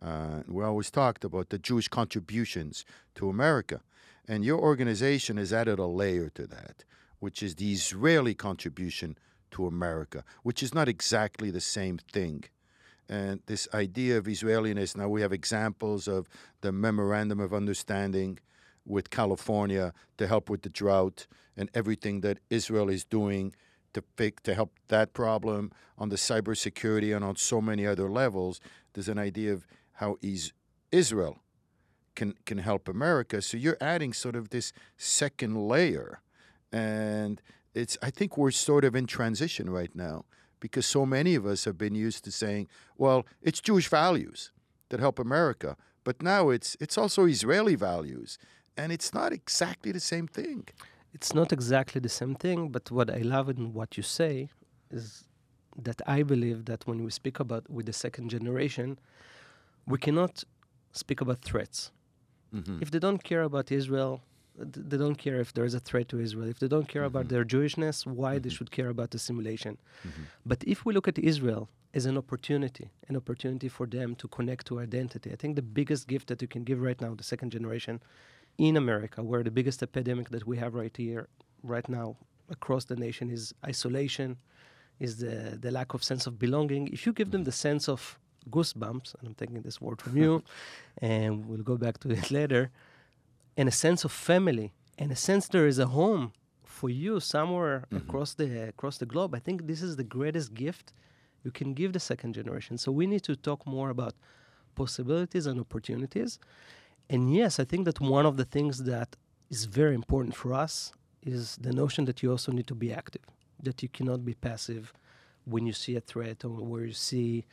Uh, 0.01 0.43
we 0.47 0.63
always 0.63 0.89
talked 0.89 1.25
about 1.25 1.49
the 1.49 1.59
Jewish 1.59 1.89
contributions 1.89 2.85
to 3.15 3.29
America. 3.29 3.81
And 4.25 4.45
your 4.45 4.59
organization 4.59 5.35
has 5.35 5.51
added 5.51 5.79
a 5.79 5.85
layer 5.85 6.29
to 6.29 6.47
that, 6.47 6.85
which 7.19 7.43
is 7.43 7.55
the 7.55 7.73
Israeli 7.73 8.33
contribution 8.33 9.17
to 9.51 9.65
America, 9.65 10.23
which 10.43 10.63
is 10.63 10.73
not 10.73 10.87
exactly 10.87 11.51
the 11.51 11.61
same 11.61 11.97
thing. 11.97 12.43
And 13.09 13.41
this 13.45 13.67
idea 13.73 14.17
of 14.17 14.27
Israeliness, 14.27 14.95
now 14.95 15.09
we 15.09 15.21
have 15.21 15.33
examples 15.33 16.07
of 16.07 16.27
the 16.61 16.71
Memorandum 16.71 17.39
of 17.39 17.53
Understanding 17.53 18.39
with 18.85 19.09
California 19.09 19.93
to 20.17 20.27
help 20.27 20.49
with 20.49 20.61
the 20.61 20.69
drought 20.69 21.27
and 21.57 21.69
everything 21.73 22.21
that 22.21 22.39
Israel 22.49 22.89
is 22.89 23.03
doing 23.03 23.53
to 23.93 24.03
fix, 24.15 24.41
to 24.43 24.53
help 24.53 24.71
that 24.87 25.13
problem 25.13 25.71
on 25.97 26.09
the 26.09 26.15
cybersecurity 26.15 27.15
and 27.15 27.25
on 27.25 27.35
so 27.35 27.61
many 27.61 27.85
other 27.85 28.09
levels. 28.09 28.61
There's 28.93 29.09
an 29.09 29.19
idea 29.19 29.53
of 29.53 29.67
how 29.93 30.17
is 30.21 30.53
Israel 30.91 31.39
can 32.15 32.33
can 32.45 32.57
help 32.57 32.87
America. 32.87 33.41
So 33.41 33.57
you're 33.57 33.77
adding 33.81 34.13
sort 34.13 34.35
of 34.35 34.49
this 34.49 34.73
second 34.97 35.67
layer, 35.67 36.21
and 36.71 37.41
it's 37.73 37.97
I 38.01 38.09
think 38.09 38.37
we're 38.37 38.51
sort 38.51 38.83
of 38.85 38.95
in 38.95 39.07
transition 39.07 39.69
right 39.69 39.93
now 39.95 40.25
because 40.59 40.85
so 40.85 41.05
many 41.05 41.35
of 41.35 41.45
us 41.45 41.65
have 41.65 41.77
been 41.77 41.95
used 41.95 42.23
to 42.25 42.31
saying, 42.31 42.67
well, 42.97 43.25
it's 43.41 43.59
Jewish 43.59 43.87
values 43.89 44.51
that 44.89 44.99
help 44.99 45.19
America, 45.19 45.75
but 46.03 46.21
now 46.21 46.49
it's 46.49 46.77
it's 46.79 46.97
also 46.97 47.25
Israeli 47.25 47.75
values, 47.75 48.37
and 48.77 48.91
it's 48.91 49.13
not 49.13 49.31
exactly 49.33 49.91
the 49.91 49.99
same 50.13 50.27
thing. 50.27 50.67
It's 51.13 51.33
not 51.33 51.51
exactly 51.51 51.99
the 51.99 52.09
same 52.21 52.35
thing, 52.35 52.69
but 52.69 52.89
what 52.91 53.09
I 53.09 53.21
love 53.35 53.49
in 53.49 53.73
what 53.73 53.97
you 53.97 54.03
say 54.03 54.49
is 54.89 55.25
that 55.77 56.01
I 56.07 56.23
believe 56.23 56.65
that 56.65 56.85
when 56.87 57.03
we 57.03 57.11
speak 57.11 57.39
about 57.39 57.69
with 57.69 57.85
the 57.85 57.93
second 57.93 58.29
generation, 58.29 58.97
we 59.85 59.97
cannot 59.97 60.43
speak 60.91 61.19
about 61.21 61.41
threats. 61.41 61.91
Mhm. 62.53 62.81
If 62.81 62.91
they 62.91 62.99
don't 62.99 63.23
care 63.23 63.43
about 63.43 63.71
Israel, 63.71 64.21
they 64.57 64.97
don't 64.97 65.15
care 65.17 65.39
if 65.39 65.53
there 65.53 65.65
is 65.65 65.73
a 65.73 65.79
threat 65.79 66.07
to 66.09 66.19
Israel. 66.19 66.47
If 66.47 66.59
they 66.59 66.67
don't 66.67 66.87
care 66.87 67.03
about 67.03 67.25
Mhm. 67.25 67.29
their 67.29 67.45
Jewishness, 67.45 68.05
why 68.05 68.37
they 68.39 68.49
Mhm. 68.49 68.53
should 68.57 68.71
care 68.71 68.89
about 68.89 69.15
assimilation? 69.15 69.77
Mhm. 70.05 70.25
But 70.45 70.63
if 70.65 70.85
we 70.85 70.93
look 70.93 71.07
at 71.07 71.17
Israel 71.17 71.69
as 71.93 72.05
an 72.05 72.17
opportunity, 72.17 72.89
an 73.07 73.15
opportunity 73.15 73.69
for 73.69 73.85
them 73.87 74.15
to 74.15 74.27
connect 74.27 74.67
to 74.67 74.79
identity, 74.79 75.31
I 75.31 75.35
think 75.35 75.55
the 75.55 75.61
biggest 75.79 76.07
gift 76.07 76.27
that 76.27 76.41
you 76.41 76.47
can 76.47 76.63
give 76.63 76.81
right 76.81 76.99
now, 77.01 77.15
the 77.15 77.23
second 77.23 77.51
generation, 77.51 78.01
in 78.57 78.75
America, 78.77 79.23
where 79.23 79.43
the 79.43 79.51
biggest 79.51 79.81
epidemic 79.81 80.29
that 80.29 80.45
we 80.45 80.57
have 80.57 80.73
right 80.75 80.95
here, 80.95 81.27
right 81.63 81.87
now, 81.87 82.17
across 82.49 82.85
the 82.85 82.95
nation, 82.95 83.29
is 83.29 83.53
isolation, 83.65 84.37
is 84.99 85.17
the 85.17 85.57
the 85.59 85.71
lack 85.71 85.93
of 85.95 86.03
sense 86.03 86.27
of 86.27 86.37
belonging. 86.37 86.87
If 86.89 87.05
you 87.05 87.13
give 87.13 87.31
them 87.31 87.43
the 87.45 87.51
sense 87.67 87.87
of 87.89 88.19
goosebumps, 88.49 89.15
and 89.17 89.23
I'm 89.27 89.35
taking 89.35 89.61
this 89.61 89.79
word 89.81 90.01
from 90.01 90.17
you, 90.17 90.43
and 90.97 91.31
we'll 91.47 91.63
go 91.63 91.77
back 91.77 91.99
to 91.99 92.09
it 92.11 92.29
later, 92.31 92.69
and 93.57 93.67
a 93.69 93.71
sense 93.71 94.03
of 94.05 94.11
family, 94.11 94.73
and 94.97 95.11
a 95.11 95.15
sense 95.15 95.47
there 95.47 95.67
is 95.67 95.79
a 95.79 95.87
home 95.87 96.31
for 96.63 96.89
you 96.89 97.19
somewhere 97.19 97.85
Mhm. 97.91 97.97
across 98.01 98.33
the 98.33 98.47
across 98.73 98.97
the 98.97 99.05
globe. 99.05 99.31
I 99.35 99.39
think 99.39 99.67
this 99.67 99.81
is 99.81 99.95
the 99.95 100.03
greatest 100.17 100.53
gift 100.53 100.93
you 101.43 101.51
can 101.51 101.73
give 101.73 101.91
the 101.93 101.99
second 101.99 102.33
generation. 102.33 102.77
So 102.77 102.91
we 102.91 103.05
need 103.07 103.23
to 103.23 103.35
talk 103.35 103.65
more 103.65 103.89
about 103.89 104.13
possibilities 104.75 105.45
and 105.45 105.59
opportunities. 105.59 106.39
And 107.09 107.33
yes, 107.33 107.59
I 107.59 107.65
think 107.65 107.85
that 107.85 107.99
one 107.99 108.25
of 108.25 108.35
the 108.37 108.45
things 108.45 108.83
that 108.83 109.09
is 109.49 109.65
very 109.65 109.95
important 109.95 110.35
for 110.35 110.53
us 110.53 110.93
is 111.21 111.57
the 111.57 111.73
notion 111.73 112.05
that 112.05 112.23
you 112.23 112.31
also 112.31 112.51
need 112.51 112.67
to 112.67 112.75
be 112.75 112.91
active, 112.93 113.25
that 113.61 113.83
you 113.83 113.89
cannot 113.89 114.23
be 114.23 114.33
passive 114.33 114.93
when 115.45 115.65
you 115.65 115.73
see 115.73 115.95
a 115.95 116.01
threat 116.01 116.45
or 116.45 116.55
where 116.69 116.85
you 116.85 116.93
see 116.93 117.45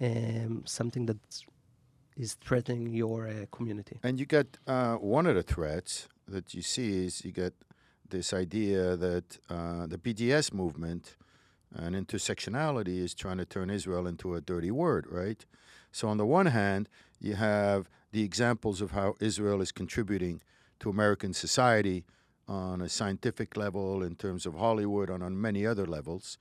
um, 0.00 0.62
something 0.66 1.06
that 1.06 1.16
is 2.16 2.34
threatening 2.34 2.92
your 2.92 3.28
uh, 3.28 3.46
community. 3.50 3.98
And 4.02 4.18
you 4.18 4.26
get 4.26 4.58
uh, 4.66 4.94
one 4.96 5.26
of 5.26 5.34
the 5.34 5.42
threats 5.42 6.08
that 6.26 6.54
you 6.54 6.62
see 6.62 7.06
is 7.06 7.24
you 7.24 7.32
get 7.32 7.54
this 8.08 8.32
idea 8.32 8.96
that 8.96 9.38
uh, 9.50 9.86
the 9.86 9.98
BDS 9.98 10.52
movement 10.52 11.16
and 11.74 11.94
intersectionality 11.94 12.98
is 12.98 13.14
trying 13.14 13.38
to 13.38 13.44
turn 13.44 13.70
Israel 13.70 14.06
into 14.06 14.34
a 14.34 14.40
dirty 14.40 14.70
word, 14.70 15.06
right? 15.10 15.44
So 15.92 16.08
on 16.08 16.16
the 16.16 16.26
one 16.26 16.46
hand, 16.46 16.88
you 17.20 17.34
have 17.34 17.88
the 18.12 18.22
examples 18.22 18.80
of 18.80 18.92
how 18.92 19.14
Israel 19.20 19.60
is 19.60 19.72
contributing 19.72 20.40
to 20.80 20.90
American 20.90 21.32
society 21.32 22.04
on 22.48 22.80
a 22.80 22.88
scientific 22.88 23.56
level, 23.56 24.02
in 24.02 24.14
terms 24.14 24.46
of 24.46 24.54
Hollywood, 24.54 25.10
and 25.10 25.22
on 25.22 25.40
many 25.40 25.66
other 25.66 25.84
levels. 25.84 26.38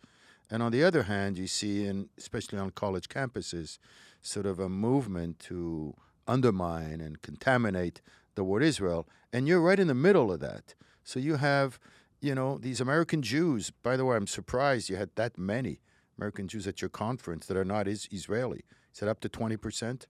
And 0.51 0.61
on 0.61 0.71
the 0.71 0.83
other 0.83 1.03
hand, 1.03 1.37
you 1.37 1.47
see, 1.47 1.85
in, 1.85 2.09
especially 2.17 2.59
on 2.59 2.69
college 2.71 3.09
campuses, 3.09 3.79
sort 4.25 4.45
of 4.45 4.59
a 4.59 4.67
movement 4.67 5.39
to 5.39 5.95
undermine 6.27 6.99
and 6.99 7.21
contaminate 7.21 8.01
the 8.35 8.43
word 8.43 8.63
Israel. 8.63 9.07
And 9.31 9.47
you're 9.47 9.61
right 9.61 9.79
in 9.79 9.87
the 9.87 9.93
middle 9.93 10.31
of 10.31 10.39
that. 10.39 10.73
So 11.03 11.19
you 11.19 11.35
have, 11.35 11.79
you 12.21 12.33
know, 12.33 12.57
these 12.57 12.81
American 12.81 13.21
Jews. 13.21 13.69
By 13.69 13.95
the 13.95 14.05
way, 14.05 14.17
I'm 14.17 14.27
surprised 14.27 14.89
you 14.89 14.95
had 14.95 15.11
that 15.15 15.37
many 15.37 15.79
American 16.17 16.47
Jews 16.47 16.67
at 16.67 16.81
your 16.81 16.89
conference 16.89 17.45
that 17.45 17.57
are 17.57 17.65
not 17.65 17.87
is- 17.87 18.07
Israeli. 18.11 18.63
Is 18.93 18.99
that 18.99 19.09
up 19.09 19.19
to 19.21 19.29
20%? 19.29 20.07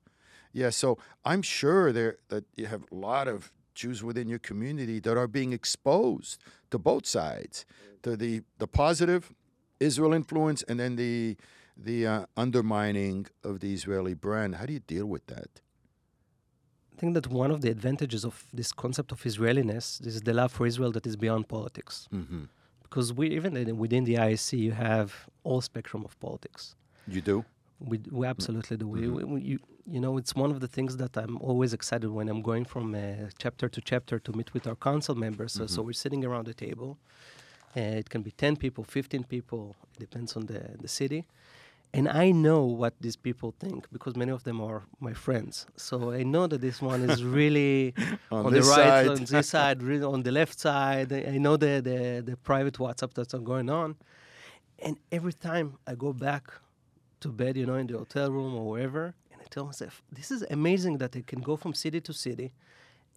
Yeah, 0.54 0.70
so 0.70 0.98
I'm 1.26 1.42
sure 1.42 1.92
there 1.92 2.18
that 2.30 2.46
you 2.56 2.68
have 2.68 2.84
a 2.90 2.96
lot 2.96 3.28
of 3.28 3.52
Jews 3.74 4.02
within 4.02 4.30
your 4.30 4.40
community 4.40 5.02
that 5.02 5.18
are 5.18 5.28
being 5.28 5.52
exposed 5.52 6.42
to 6.72 6.80
both 6.80 7.06
sides, 7.06 7.66
to 8.04 8.16
the, 8.16 8.42
the 8.58 8.68
positive 8.68 9.34
Israel 9.82 10.14
influence 10.14 10.64
and 10.64 10.80
then 10.80 10.96
the 10.96 11.36
the 11.78 12.08
uh, 12.08 12.26
undermining 12.38 13.28
of 13.44 13.60
the 13.60 13.74
Israeli 13.74 14.14
brand. 14.14 14.56
How 14.56 14.66
do 14.66 14.74
you 14.74 14.80
deal 14.80 15.06
with 15.06 15.26
that? 15.28 15.62
I 16.94 16.96
think 16.98 17.14
that 17.16 17.28
one 17.28 17.52
of 17.52 17.62
the 17.62 17.70
advantages 17.70 18.24
of 18.24 18.46
this 18.54 18.72
concept 18.72 19.12
of 19.12 19.26
Israeliness 19.26 20.00
is 20.02 20.22
the 20.22 20.34
love 20.34 20.52
for 20.54 20.66
Israel 20.66 20.92
that 20.94 21.06
is 21.06 21.18
beyond 21.18 21.50
politics. 21.50 22.08
Mm-hmm. 22.14 22.44
Because 22.84 23.12
we 23.14 23.28
even 23.32 23.54
within 23.78 24.06
the 24.06 24.16
IAC, 24.16 24.58
you 24.58 24.72
have 24.72 25.28
all 25.44 25.60
spectrum 25.60 26.06
of 26.06 26.18
politics. 26.22 26.76
You 27.08 27.20
do? 27.22 27.44
We, 27.80 28.00
we 28.10 28.26
absolutely 28.26 28.78
do. 28.78 28.88
We, 28.88 29.02
Mhm. 29.02 29.14
we, 29.16 29.24
we- 29.26 29.42
you, 29.42 29.60
you 29.86 30.00
know, 30.00 30.18
it's 30.18 30.34
one 30.34 30.50
of 30.50 30.60
the 30.62 30.68
things 30.70 30.96
that 30.98 31.18
I'm 31.18 31.36
always 31.42 31.74
excited 31.74 32.10
when 32.10 32.30
I'm 32.30 32.42
going 32.42 32.64
from 32.64 32.96
uh, 32.96 33.02
chapter 33.38 33.68
to 33.68 33.82
chapter 33.82 34.18
to 34.20 34.32
meet 34.32 34.54
with 34.54 34.66
our 34.66 34.76
council 34.90 35.14
members. 35.16 35.52
So, 35.52 35.68
so 35.68 35.82
Mhm. 35.82 35.86
we're 35.88 36.02
sitting 36.06 36.24
around 36.24 36.46
the 36.48 36.54
table. 36.54 36.98
Uh, 37.76 37.82
it 38.02 38.10
can 38.10 38.22
be 38.22 38.32
10 38.32 38.56
people, 38.56 38.86
15 38.86 39.26
people, 39.26 39.76
it 39.96 40.00
depends 40.00 40.38
on 40.38 40.46
the, 40.46 40.62
the 40.80 40.88
city. 40.88 41.26
And 41.98 42.06
I 42.26 42.28
know 42.46 42.62
what 42.82 42.94
these 43.06 43.16
people 43.28 43.50
think 43.64 43.80
because 43.96 44.14
many 44.22 44.32
of 44.38 44.42
them 44.48 44.58
are 44.70 44.80
my 45.08 45.14
friends. 45.26 45.66
So 45.88 45.96
I 46.20 46.24
know 46.34 46.46
that 46.52 46.60
this 46.68 46.78
one 46.92 47.02
is 47.10 47.24
really 47.40 47.94
On 48.32 48.46
on, 48.48 48.52
the 48.54 48.64
right, 48.76 48.90
side. 48.92 49.08
on 49.16 49.24
this 49.34 49.48
side, 49.56 49.78
really 49.90 50.04
on 50.16 50.22
the 50.28 50.34
left 50.40 50.58
side. 50.68 51.10
I 51.14 51.38
know 51.46 51.56
the, 51.66 51.74
the, 51.90 52.00
the 52.30 52.36
private 52.52 52.76
WhatsApp 52.84 53.14
that's 53.18 53.34
going 53.52 53.70
on. 53.70 53.90
And 54.86 54.94
every 55.18 55.36
time 55.50 55.68
I 55.88 55.94
go 56.06 56.12
back 56.28 56.44
to 57.22 57.28
bed, 57.42 57.54
you 57.60 57.66
know, 57.70 57.76
in 57.84 57.88
the 57.88 57.98
hotel 58.04 58.30
room 58.38 58.54
or 58.60 58.66
wherever, 58.72 59.04
and 59.32 59.40
I 59.42 59.46
tell 59.56 59.66
myself, 59.72 59.96
this 60.12 60.30
is 60.36 60.42
amazing 60.58 60.98
that 61.02 61.12
I 61.16 61.24
can 61.32 61.42
go 61.50 61.56
from 61.56 61.74
city 61.74 62.02
to 62.08 62.14
city. 62.28 62.48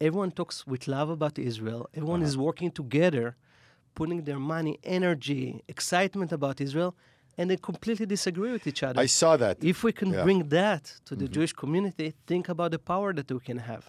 Everyone 0.00 0.30
talks 0.40 0.56
with 0.72 0.82
love 0.96 1.10
about 1.18 1.34
Israel. 1.50 1.82
Everyone 1.98 2.20
Uh-huh. 2.22 2.28
is 2.32 2.36
working 2.48 2.70
together, 2.80 3.26
putting 3.98 4.20
their 4.28 4.38
money, 4.54 4.74
energy, 4.98 5.46
excitement 5.74 6.30
about 6.38 6.56
Israel, 6.68 6.92
and 7.38 7.48
they 7.50 7.56
completely 7.56 8.04
disagree 8.04 8.52
with 8.52 8.66
each 8.66 8.82
other. 8.82 9.00
I 9.00 9.06
saw 9.06 9.36
that. 9.36 9.56
if 9.62 9.82
we 9.84 9.92
can 9.92 10.10
Yeah. 10.12 10.24
bring 10.24 10.48
that 10.48 10.84
to 11.06 11.14
the 11.16 11.26
Mhm. 11.26 11.30
Jewish 11.36 11.52
community, 11.52 12.12
think 12.26 12.48
about 12.48 12.70
the 12.72 12.78
power 12.92 13.12
that 13.14 13.30
we 13.30 13.40
can 13.40 13.58
have. 13.58 13.84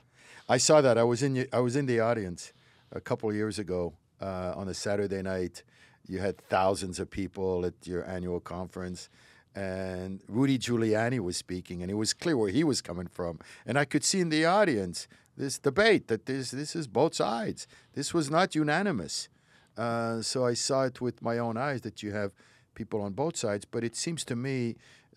I 0.48 0.58
saw 0.60 0.82
that. 0.82 0.98
I 0.98 1.04
was 1.04 1.22
in. 1.28 1.34
I 1.52 1.60
was 1.68 1.76
in 1.76 1.86
the 1.88 2.00
audience 2.00 2.54
a 2.92 3.02
couple 3.02 3.28
of 3.30 3.36
years 3.36 3.58
ago 3.60 3.82
uh, 4.22 4.54
on 4.62 4.68
a 4.68 4.74
Saturday 4.74 5.22
night. 5.22 5.64
You 6.08 6.20
had 6.20 6.36
thousands 6.50 7.00
of 7.00 7.10
people 7.10 7.66
at 7.70 7.76
your 7.92 8.04
annual 8.16 8.40
conference, 8.40 9.10
and 9.56 10.22
Rudy 10.28 10.58
Giuliani 10.58 11.20
was 11.20 11.38
speaking, 11.38 11.82
and 11.82 11.90
it 11.92 11.96
was 12.04 12.14
clear 12.14 12.36
where 12.38 12.52
he 12.52 12.64
was 12.64 12.82
coming 12.82 13.08
from. 13.08 13.40
And 13.68 13.78
I 13.78 13.86
could 13.86 14.04
see 14.04 14.20
in 14.20 14.30
the 14.30 14.46
audience 14.46 15.08
this 15.38 15.60
debate 15.60 16.08
that 16.08 16.26
this 16.26 16.52
this 16.52 16.76
is 16.76 16.88
both 16.88 17.14
sides. 17.16 17.68
This 17.94 18.14
was 18.14 18.30
not 18.30 18.56
unanimous. 18.56 19.30
Uh, 19.78 20.22
so 20.22 20.46
I 20.52 20.56
saw 20.56 20.80
it 20.90 21.00
with 21.00 21.22
my 21.22 21.38
own 21.38 21.56
eyes 21.58 21.82
that 21.82 22.04
you 22.04 22.12
have 22.12 22.32
people 22.80 23.00
on 23.08 23.12
both 23.24 23.36
sides. 23.46 23.64
But 23.74 23.82
it 23.90 23.96
seems 24.04 24.22
to 24.32 24.36
me 24.48 24.58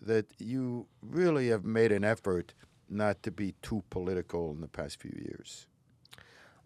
that 0.09 0.25
you 0.53 0.63
really 1.19 1.47
have 1.53 1.63
made 1.79 1.91
an 1.99 2.03
effort 2.15 2.47
not 3.03 3.15
to 3.25 3.31
be 3.41 3.47
too 3.67 3.79
political 3.95 4.41
in 4.55 4.59
the 4.65 4.71
past 4.79 4.93
few 5.03 5.15
years. 5.29 5.49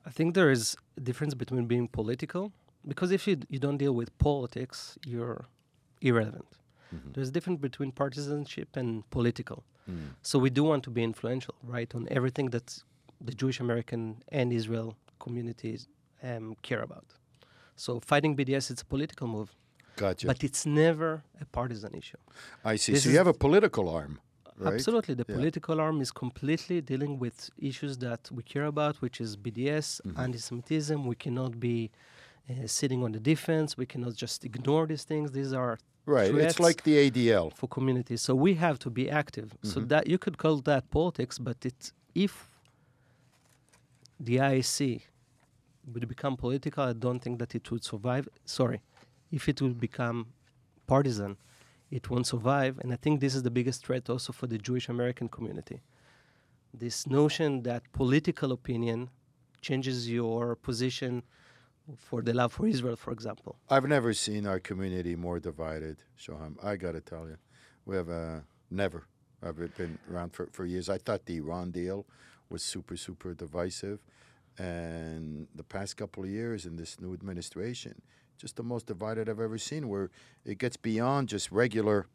I 0.09 0.11
think 0.17 0.27
there 0.39 0.51
is 0.57 0.63
a 0.99 1.03
difference 1.09 1.33
between 1.43 1.65
being 1.73 1.87
political, 1.99 2.43
because 2.91 3.09
if 3.17 3.21
you, 3.27 3.35
you 3.53 3.59
don't 3.65 3.79
deal 3.85 3.95
with 4.01 4.09
politics, 4.29 4.77
you're 5.13 5.41
irrelevant. 6.09 6.51
Mhm. 6.95 7.09
There's 7.13 7.29
a 7.33 7.35
difference 7.37 7.59
between 7.69 7.89
partisanship 8.01 8.69
and 8.81 8.89
political. 9.17 9.59
Mm. 9.89 10.09
So 10.29 10.35
we 10.45 10.51
do 10.57 10.63
want 10.71 10.81
to 10.87 10.91
be 10.97 11.01
influential, 11.11 11.55
right, 11.75 11.91
on 11.99 12.03
everything 12.17 12.47
that 12.55 12.67
the 13.27 13.33
Jewish 13.41 13.59
American 13.65 14.01
and 14.39 14.47
Israel 14.61 14.89
communities 15.25 15.81
um, 16.29 16.45
care 16.67 16.81
about. 16.89 17.07
So 17.83 17.91
fighting 18.11 18.33
BDS, 18.39 18.65
it's 18.71 18.83
a 18.87 18.89
political 18.95 19.27
move, 19.35 19.49
Gotcha. 19.97 20.25
but 20.31 20.39
it's 20.47 20.63
never 20.85 21.11
a 21.43 21.45
partisan 21.57 21.91
issue. 22.01 22.17
I 22.71 22.75
see. 22.77 22.91
this 22.93 23.03
So 23.03 23.09
you 23.13 23.17
have 23.23 23.27
a 23.37 23.39
political 23.47 23.85
arm, 23.99 24.13
right? 24.65 24.73
Absolutely. 24.75 25.13
The 25.21 25.25
Yeah. 25.27 25.35
political 25.37 25.77
arm 25.87 25.97
is 26.05 26.11
completely 26.23 26.77
dealing 26.91 27.13
with 27.23 27.37
issues 27.69 27.93
that 28.05 28.21
we 28.37 28.41
care 28.53 28.67
about, 28.73 28.93
which 29.05 29.17
is 29.25 29.29
BDS, 29.45 29.87
Mhm. 30.05 30.17
anti 30.25 30.39
Semitism. 30.47 30.97
We 31.11 31.15
cannot 31.25 31.51
be 31.69 31.77
uh, 32.49 32.65
sitting 32.79 32.99
on 33.05 33.11
the 33.11 33.19
defense. 33.33 33.69
We 33.83 33.85
cannot 33.93 34.13
just 34.23 34.45
ignore 34.49 34.83
these 34.91 35.03
things. 35.11 35.27
These 35.39 35.51
are 35.61 35.73
Right. 36.05 36.29
threats. 36.31 36.51
It's 36.53 36.59
like 36.67 36.79
the 36.89 36.95
ADL. 37.05 37.47
for 37.59 37.67
communities. 37.77 38.21
So 38.27 38.31
we 38.45 38.51
have 38.65 38.77
to 38.85 38.89
be 38.99 39.05
active. 39.21 39.49
So 39.71 39.77
Mhm. 39.81 39.87
that 39.93 40.03
you 40.11 40.17
could 40.23 40.37
call 40.43 40.55
that 40.71 40.83
politics, 40.99 41.35
but 41.47 41.57
it's 41.69 41.87
if 42.27 42.33
the 44.27 44.35
IAC 44.39 45.01
would 45.93 46.07
become 46.07 46.35
political, 46.37 46.83
I 46.83 46.93
don't 46.93 47.19
think 47.25 47.39
that 47.39 47.53
it 47.55 47.69
would 47.71 47.83
survive. 47.83 48.27
Sorry, 48.45 48.79
if 49.31 49.47
it 49.49 49.61
will 49.61 49.73
become 49.73 50.27
partisan, 50.87 51.37
it 51.91 52.09
won't 52.09 52.27
survive. 52.27 52.79
And 52.79 52.91
I 52.91 52.95
think 52.95 53.19
this 53.19 53.35
is 53.35 53.43
the 53.43 53.51
biggest 53.51 53.85
threat 53.85 54.09
also 54.09 54.33
for 54.33 54.47
the 54.47 54.57
Jewish 54.57 54.89
American 54.89 55.29
community. 55.29 55.81
This 56.73 57.07
notion 57.07 57.63
that 57.63 57.83
political 57.93 58.51
opinion 58.51 59.09
changes 59.61 60.09
your 60.09 60.55
position 60.55 61.23
for 61.95 62.21
the 62.21 62.33
love 62.33 62.53
for 62.53 62.67
Israel, 62.67 62.95
for 62.95 63.11
example. 63.11 63.55
I've 63.69 63.87
never 63.87 64.13
seen 64.13 64.45
our 64.45 64.59
community 64.59 65.15
more 65.15 65.39
divided, 65.39 65.97
Shoham. 66.19 66.55
I 66.63 66.75
got 66.75 66.93
to 66.93 67.01
tell 67.01 67.27
you. 67.27 67.37
We 67.85 67.95
have 67.95 68.09
uh, 68.09 68.39
never. 68.69 69.07
I've 69.41 69.55
been 69.77 69.97
around 70.11 70.33
for, 70.33 70.49
for 70.51 70.65
years. 70.65 70.89
I 70.89 70.97
thought 70.97 71.25
the 71.25 71.37
Iran 71.37 71.71
deal 71.71 72.05
was 72.49 72.63
super, 72.63 72.97
super 72.97 73.33
divisive. 73.33 73.99
And 74.57 75.47
the 75.55 75.63
past 75.63 75.97
couple 75.97 76.23
of 76.23 76.29
years 76.29 76.65
in 76.65 76.75
this 76.75 76.99
new 76.99 77.13
administration, 77.13 78.01
just 78.37 78.55
the 78.55 78.63
most 78.63 78.85
divided 78.85 79.29
I've 79.29 79.39
ever 79.39 79.57
seen, 79.57 79.89
where 79.89 80.09
it 80.45 80.57
gets 80.57 80.77
beyond 80.77 81.29
just 81.29 81.51
regular 81.51 82.07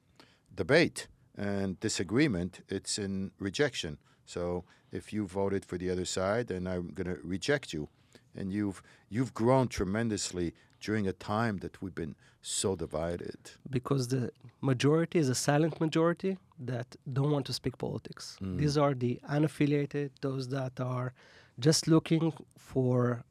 debate 0.54 1.08
and 1.36 1.78
disagreement, 1.80 2.60
it's 2.68 2.98
in 2.98 3.32
rejection. 3.38 3.98
So 4.24 4.64
if 4.90 5.12
you 5.12 5.26
voted 5.26 5.64
for 5.64 5.78
the 5.78 5.90
other 5.90 6.04
side, 6.04 6.46
then 6.48 6.66
I'm 6.66 6.88
going 6.88 7.08
to 7.14 7.18
reject 7.22 7.72
you. 7.72 7.88
And 8.34 8.52
you've 8.52 8.82
you've 9.08 9.34
grown 9.34 9.68
tremendously 9.68 10.54
during 10.80 11.06
a 11.06 11.12
time 11.12 11.58
that 11.58 11.80
we've 11.80 11.94
been 11.94 12.16
so 12.40 12.74
divided. 12.74 13.38
Because 13.70 14.08
the 14.08 14.30
majority 14.60 15.18
is 15.18 15.28
a 15.28 15.34
silent 15.34 15.80
majority 15.80 16.38
that 16.58 16.96
don't 17.12 17.30
want 17.30 17.46
to 17.46 17.52
speak 17.52 17.78
politics. 17.78 18.36
Mm. 18.42 18.58
These 18.58 18.76
are 18.76 18.94
the 18.94 19.20
unaffiliated, 19.28 20.10
those 20.20 20.48
that 20.48 20.80
are 20.80 21.12
just 21.58 21.86
looking 21.86 22.32
for 22.56 23.22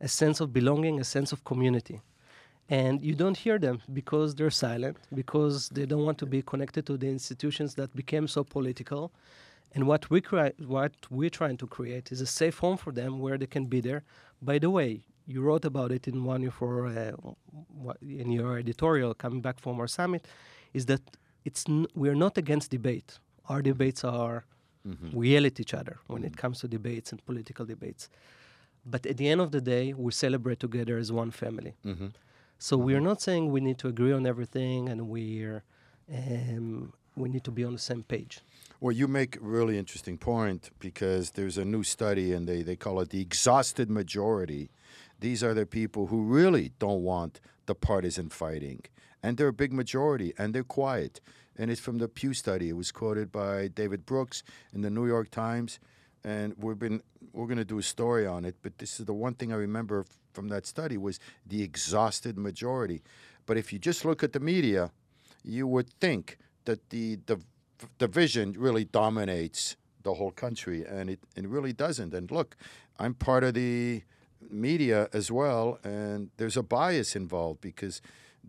a 0.00 0.08
sense 0.08 0.40
of 0.40 0.52
belonging, 0.52 1.00
a 1.00 1.04
sense 1.04 1.32
of 1.32 1.44
community. 1.44 2.00
And 2.70 3.02
you 3.02 3.14
don't 3.14 3.36
hear 3.36 3.58
them 3.58 3.80
because 3.92 4.34
they're 4.34 4.50
silent, 4.50 4.98
because 5.14 5.70
they 5.70 5.86
don't 5.86 6.04
want 6.04 6.18
to 6.18 6.26
be 6.26 6.42
connected 6.42 6.84
to 6.86 6.96
the 6.98 7.08
institutions 7.08 7.74
that 7.76 7.94
became 7.96 8.28
so 8.28 8.44
political. 8.44 9.10
And 9.74 9.86
what 9.86 10.10
we 10.10 10.20
cri- 10.20 10.52
what 10.66 10.92
we're 11.10 11.30
trying 11.30 11.56
to 11.58 11.66
create 11.66 12.12
is 12.12 12.20
a 12.20 12.26
safe 12.26 12.58
home 12.58 12.76
for 12.76 12.92
them 12.92 13.20
where 13.20 13.38
they 13.38 13.46
can 13.46 13.66
be 13.66 13.80
there. 13.80 14.02
By 14.42 14.58
the 14.58 14.70
way, 14.70 15.00
you 15.26 15.42
wrote 15.42 15.64
about 15.64 15.90
it 15.92 16.08
in 16.08 16.24
one 16.24 16.42
of 16.46 16.54
your 16.60 16.86
uh, 16.86 17.12
in 18.02 18.30
your 18.32 18.58
editorial 18.58 19.14
coming 19.14 19.40
back 19.40 19.58
from 19.60 19.78
our 19.80 19.88
summit, 19.88 20.26
is 20.72 20.86
that 20.86 21.02
it's 21.44 21.64
n- 21.68 21.86
we're 21.94 22.14
not 22.14 22.36
against 22.38 22.70
debate. 22.70 23.18
Our 23.48 23.62
debates 23.62 24.04
are 24.04 24.44
Mhm. 24.86 25.12
we 25.12 25.30
yell 25.32 25.44
at 25.46 25.58
each 25.60 25.74
other 25.74 25.96
when 26.06 26.22
it 26.24 26.36
comes 26.36 26.60
to 26.60 26.68
debates 26.68 27.12
and 27.12 27.24
political 27.26 27.64
debates. 27.66 28.08
But 28.84 29.06
at 29.06 29.16
the 29.16 29.28
end 29.28 29.40
of 29.40 29.50
the 29.50 29.60
day, 29.60 29.92
we 29.92 30.12
celebrate 30.12 30.60
together 30.60 30.96
as 30.98 31.10
one 31.12 31.30
family. 31.30 31.74
Mhm. 31.84 32.12
So 32.58 32.76
we're 32.76 33.00
not 33.00 33.20
saying 33.20 33.52
we 33.52 33.60
need 33.60 33.78
to 33.78 33.88
agree 33.88 34.12
on 34.12 34.26
everything 34.26 34.88
and 34.88 35.08
we're 35.08 35.62
um, 36.12 36.92
we 37.16 37.28
need 37.28 37.44
to 37.44 37.50
be 37.50 37.64
on 37.64 37.72
the 37.72 37.78
same 37.78 38.02
page. 38.02 38.40
Well, 38.80 38.92
you 38.92 39.08
make 39.08 39.36
a 39.36 39.40
really 39.40 39.76
interesting 39.76 40.18
point 40.18 40.70
because 40.78 41.32
there's 41.32 41.58
a 41.58 41.64
new 41.64 41.82
study 41.82 42.32
and 42.32 42.48
they, 42.48 42.62
they 42.62 42.76
call 42.76 43.00
it 43.00 43.10
the 43.10 43.20
exhausted 43.20 43.90
majority. 43.90 44.70
These 45.20 45.42
are 45.42 45.52
the 45.52 45.66
people 45.66 46.06
who 46.06 46.22
really 46.22 46.72
don't 46.78 47.02
want 47.02 47.40
the 47.66 47.74
partisan 47.74 48.28
fighting. 48.28 48.82
And 49.22 49.36
they're 49.36 49.48
a 49.48 49.52
big 49.52 49.72
majority 49.72 50.32
and 50.38 50.54
they're 50.54 50.62
quiet. 50.62 51.20
And 51.56 51.70
it's 51.72 51.80
from 51.80 51.98
the 51.98 52.06
Pew 52.06 52.32
study. 52.34 52.68
It 52.68 52.76
was 52.76 52.92
quoted 52.92 53.32
by 53.32 53.66
David 53.66 54.06
Brooks 54.06 54.44
in 54.72 54.82
the 54.82 54.90
New 54.90 55.06
York 55.08 55.30
Times. 55.30 55.80
And 56.24 56.54
we've 56.58 56.78
been 56.78 57.02
we're 57.32 57.46
going 57.46 57.58
to 57.58 57.64
do 57.64 57.78
a 57.78 57.82
story 57.82 58.26
on 58.26 58.44
it, 58.44 58.56
but 58.62 58.78
this 58.78 58.98
is 59.00 59.06
the 59.06 59.14
one 59.14 59.34
thing 59.34 59.52
I 59.52 59.56
remember 59.56 60.04
from 60.32 60.48
that 60.48 60.66
study 60.66 60.96
was 60.96 61.20
the 61.46 61.62
exhausted 61.62 62.36
majority. 62.36 63.02
But 63.46 63.56
if 63.56 63.72
you 63.72 63.78
just 63.78 64.04
look 64.04 64.22
at 64.22 64.32
the 64.32 64.40
media, 64.40 64.90
you 65.44 65.66
would 65.66 65.90
think 66.00 66.38
that 66.64 66.90
the 66.90 67.18
the 67.26 67.40
division 67.98 68.54
really 68.58 68.84
dominates 68.84 69.76
the 70.02 70.14
whole 70.14 70.30
country, 70.30 70.84
and 70.84 71.10
it, 71.10 71.20
it 71.36 71.46
really 71.46 71.72
doesn't. 71.72 72.14
And 72.14 72.30
look, 72.30 72.56
I'm 72.98 73.14
part 73.14 73.44
of 73.44 73.54
the 73.54 74.02
media 74.50 75.08
as 75.12 75.30
well, 75.30 75.78
and 75.84 76.30
there's 76.36 76.56
a 76.56 76.62
bias 76.62 77.16
involved 77.16 77.60
because 77.60 78.00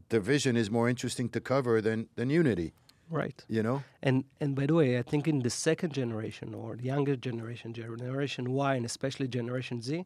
division 0.10 0.56
is 0.56 0.70
more 0.72 0.90
interesting 0.90 1.30
to 1.30 1.40
cover 1.40 1.82
than, 1.82 2.08
than 2.16 2.30
unity, 2.30 2.74
Right. 3.10 3.44
you 3.50 3.64
know? 3.64 3.84
And 4.04 4.24
and 4.40 4.56
by 4.56 4.66
the 4.68 4.74
way, 4.76 4.98
I 5.00 5.02
think 5.02 5.28
in 5.28 5.40
the 5.40 5.50
second 5.50 5.94
generation 5.94 6.54
or 6.54 6.76
the 6.76 6.84
younger 6.84 7.16
generation, 7.16 7.74
generation 7.74 8.52
Y 8.54 8.76
and 8.76 8.86
especially 8.86 9.28
generation 9.28 9.82
Z, 9.82 10.06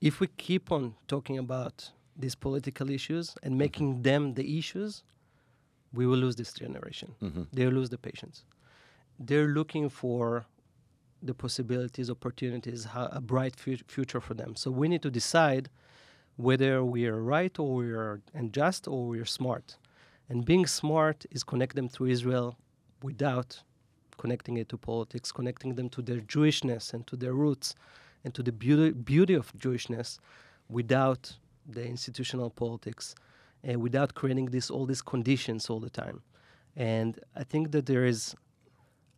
if 0.00 0.20
we 0.20 0.26
keep 0.36 0.72
on 0.72 0.94
talking 1.08 1.38
about 1.38 1.90
these 2.16 2.34
political 2.34 2.90
issues 2.90 3.34
and 3.42 3.58
making 3.58 4.02
them 4.02 4.34
the 4.34 4.58
issues, 4.58 5.02
we 5.92 6.06
will 6.06 6.18
lose 6.18 6.36
this 6.36 6.52
generation. 6.52 7.14
Mhm. 7.20 7.46
They'll 7.52 7.70
lose 7.80 7.90
the 7.90 7.98
patience. 7.98 8.44
They're 9.18 9.48
looking 9.48 9.88
for 9.90 10.46
the 11.22 11.34
possibilities, 11.34 12.10
opportunities, 12.10 12.86
a 12.94 13.20
bright 13.20 13.56
fu- 13.56 13.84
future 13.86 14.20
for 14.20 14.34
them. 14.34 14.56
So 14.56 14.70
we 14.70 14.88
need 14.88 15.02
to 15.02 15.10
decide 15.10 15.68
whether 16.36 16.84
we 16.84 17.06
are 17.06 17.20
right 17.22 17.58
or 17.58 17.74
we 17.76 17.90
are 17.92 18.20
unjust 18.34 18.86
or 18.88 19.06
we 19.08 19.18
are 19.20 19.24
smart. 19.40 19.76
And 20.28 20.44
being 20.44 20.66
smart 20.66 21.26
is 21.30 21.44
connect 21.44 21.76
them 21.76 21.88
to 21.90 22.06
Israel 22.06 22.56
without 23.02 23.62
connecting 24.16 24.56
it 24.56 24.68
to 24.70 24.76
politics, 24.76 25.32
connecting 25.32 25.74
them 25.74 25.88
to 25.90 26.02
their 26.02 26.20
Jewishness 26.20 26.94
and 26.94 27.06
to 27.06 27.16
their 27.16 27.34
roots 27.34 27.74
and 28.24 28.34
to 28.34 28.42
the 28.42 28.52
beauty, 28.52 28.92
beauty 28.92 29.34
of 29.34 29.52
Jewishness 29.56 30.18
without 30.68 31.36
the 31.66 31.84
institutional 31.84 32.50
politics 32.50 33.14
and 33.62 33.80
without 33.82 34.14
creating 34.14 34.46
this 34.46 34.70
all 34.70 34.86
these 34.86 35.02
conditions 35.02 35.68
all 35.68 35.80
the 35.80 35.90
time. 35.90 36.22
And 36.76 37.18
I 37.36 37.44
think 37.44 37.72
that 37.72 37.86
there 37.86 38.04
is 38.04 38.34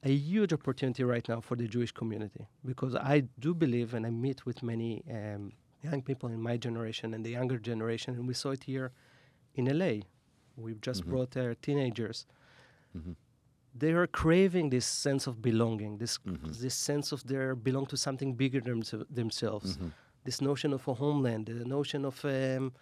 a 0.02 0.10
huge 0.10 0.52
opportunity 0.52 1.02
right 1.04 1.26
now 1.28 1.40
for 1.40 1.56
the 1.56 1.66
Jewish 1.66 1.92
community 1.92 2.46
because 2.64 2.94
I 2.94 3.24
do 3.38 3.54
believe, 3.54 3.94
and 3.94 4.06
I 4.06 4.10
meet 4.10 4.46
with 4.46 4.62
many 4.62 5.02
um, 5.10 5.52
young 5.82 6.02
people 6.02 6.28
in 6.28 6.40
my 6.40 6.56
generation 6.56 7.14
and 7.14 7.24
the 7.24 7.30
younger 7.30 7.58
generation, 7.58 8.14
and 8.14 8.26
we 8.26 8.34
saw 8.34 8.50
it 8.50 8.64
here 8.64 8.92
in 9.54 9.64
LA. 9.78 10.02
We've 10.56 10.80
just 10.80 11.02
Mhm. 11.04 11.10
brought 11.10 11.36
uh, 11.36 11.54
teenagers. 11.62 12.26
Mhm. 12.96 13.14
They 13.78 13.92
are 13.92 14.06
craving 14.06 14.70
this 14.70 14.86
sense 14.86 15.26
of 15.26 15.42
belonging, 15.42 15.98
this 15.98 16.18
Mhm. 16.24 16.58
this 16.60 16.74
sense 16.74 17.12
of 17.12 17.22
they 17.24 17.52
belong 17.54 17.86
to 17.86 17.96
something 17.96 18.34
bigger 18.36 18.60
than 18.60 18.80
themse- 18.82 19.06
themselves. 19.14 19.76
Mhm. 19.76 19.90
This 20.24 20.40
notion 20.40 20.72
of 20.72 20.88
a 20.88 20.94
homeland, 20.94 21.46
the 21.46 21.64
notion 21.64 22.04
of 22.04 22.24
um, 22.24 22.72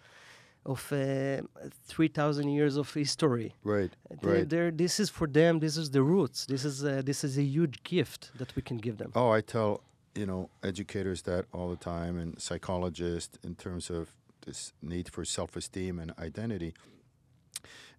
of 0.65 0.91
uh, 0.91 1.41
three 1.87 2.07
thousand 2.07 2.47
years 2.49 2.75
of 2.77 2.91
history. 2.93 3.53
Right, 3.63 3.93
They're, 4.21 4.33
right. 4.33 4.49
they're, 4.49 4.71
this 4.71 4.99
is 4.99 5.09
for 5.11 5.27
them. 5.27 5.59
This 5.59 5.77
is 5.77 5.89
the 5.91 6.01
roots. 6.01 6.45
This 6.47 6.63
is 6.65 6.83
uh, 6.83 7.01
this 7.05 7.23
is 7.23 7.37
a 7.37 7.43
huge 7.43 7.83
gift 7.83 8.31
that 8.39 8.55
we 8.55 8.61
can 8.63 8.77
give 8.77 8.97
them. 8.97 9.11
Oh, 9.15 9.29
I 9.37 9.41
tell 9.41 9.81
you 10.15 10.25
know 10.25 10.49
educators 10.63 11.21
that 11.23 11.45
all 11.53 11.69
the 11.69 11.75
time, 11.93 12.17
and 12.17 12.39
psychologists 12.41 13.37
in 13.43 13.55
terms 13.55 13.89
of 13.91 14.15
this 14.45 14.73
need 14.81 15.09
for 15.09 15.25
self-esteem 15.25 15.99
and 15.99 16.11
identity. 16.17 16.73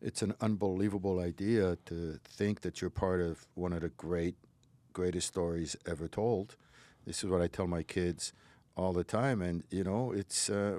It's 0.02 0.22
an 0.22 0.34
unbelievable 0.40 1.20
idea 1.20 1.76
to 1.86 2.18
think 2.24 2.60
that 2.60 2.80
you're 2.80 2.90
part 2.90 3.20
of 3.20 3.46
one 3.54 3.72
of 3.72 3.80
the 3.80 3.88
great, 3.88 4.36
greatest 4.92 5.28
stories 5.28 5.76
ever 5.86 6.08
told. 6.08 6.56
This 7.06 7.24
is 7.24 7.30
what 7.30 7.40
I 7.40 7.46
tell 7.46 7.66
my 7.66 7.82
kids 7.82 8.32
all 8.76 8.92
the 8.92 9.04
time, 9.04 9.40
and 9.40 9.64
you 9.70 9.84
know, 9.84 10.12
it's 10.12 10.50
uh, 10.50 10.76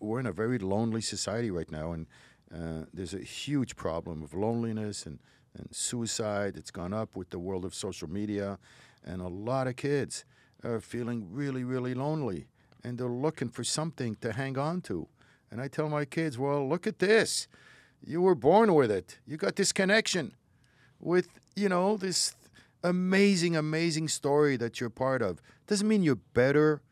we're 0.00 0.18
in 0.18 0.26
a 0.26 0.32
very 0.32 0.58
lonely 0.58 1.00
society 1.00 1.50
right 1.50 1.70
now, 1.70 1.92
and 1.92 2.06
uh, 2.52 2.86
there's 2.92 3.14
a 3.14 3.20
huge 3.20 3.76
problem 3.76 4.22
of 4.22 4.34
loneliness 4.34 5.06
and 5.06 5.20
and 5.58 5.74
suicide. 5.74 6.56
It's 6.56 6.70
gone 6.70 6.92
up 6.92 7.16
with 7.16 7.30
the 7.30 7.38
world 7.38 7.64
of 7.64 7.74
social 7.74 8.08
media, 8.08 8.58
and 9.04 9.22
a 9.22 9.28
lot 9.28 9.66
of 9.66 9.76
kids 9.76 10.24
are 10.64 10.80
feeling 10.80 11.28
really, 11.30 11.64
really 11.64 11.94
lonely, 11.94 12.48
and 12.84 12.98
they're 12.98 13.08
looking 13.08 13.48
for 13.48 13.64
something 13.64 14.16
to 14.16 14.32
hang 14.32 14.58
on 14.58 14.80
to. 14.82 15.08
And 15.50 15.60
I 15.60 15.68
tell 15.68 15.88
my 15.88 16.04
kids, 16.04 16.38
well, 16.38 16.68
look 16.68 16.86
at 16.86 16.98
this. 16.98 17.46
You 18.06 18.20
were 18.22 18.36
born 18.36 18.74
with 18.74 18.90
it. 18.90 19.18
You 19.26 19.36
got 19.36 19.56
this 19.56 19.72
connection 19.72 20.32
with, 21.00 21.28
you 21.56 21.68
know, 21.68 21.96
this 21.96 22.36
amazing, 22.84 23.56
amazing 23.56 24.08
story 24.08 24.56
that 24.56 24.80
you're 24.80 24.90
part 24.90 25.22
of. 25.22 25.42
Doesn't 25.66 25.88
mean 25.88 26.04
you're 26.04 26.14
better. 26.14 26.82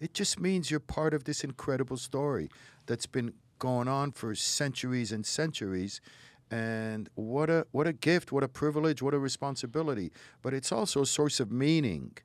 It 0.00 0.12
just 0.12 0.40
means 0.40 0.70
you're 0.70 0.80
part 0.80 1.14
of 1.14 1.24
this 1.24 1.44
incredible 1.44 1.96
story 1.96 2.50
that's 2.86 3.06
been 3.06 3.32
going 3.60 3.86
on 3.86 4.10
for 4.10 4.34
centuries 4.34 5.12
and 5.12 5.24
centuries. 5.24 6.00
And 6.50 7.08
what 7.14 7.48
a 7.48 7.66
what 7.70 7.86
a 7.86 7.92
gift, 7.92 8.32
what 8.32 8.42
a 8.42 8.48
privilege, 8.48 9.00
what 9.02 9.14
a 9.14 9.18
responsibility. 9.18 10.10
But 10.42 10.52
it's 10.52 10.72
also 10.72 11.02
a 11.02 11.06
source 11.06 11.38
of 11.38 11.50
meaning. 11.50 12.16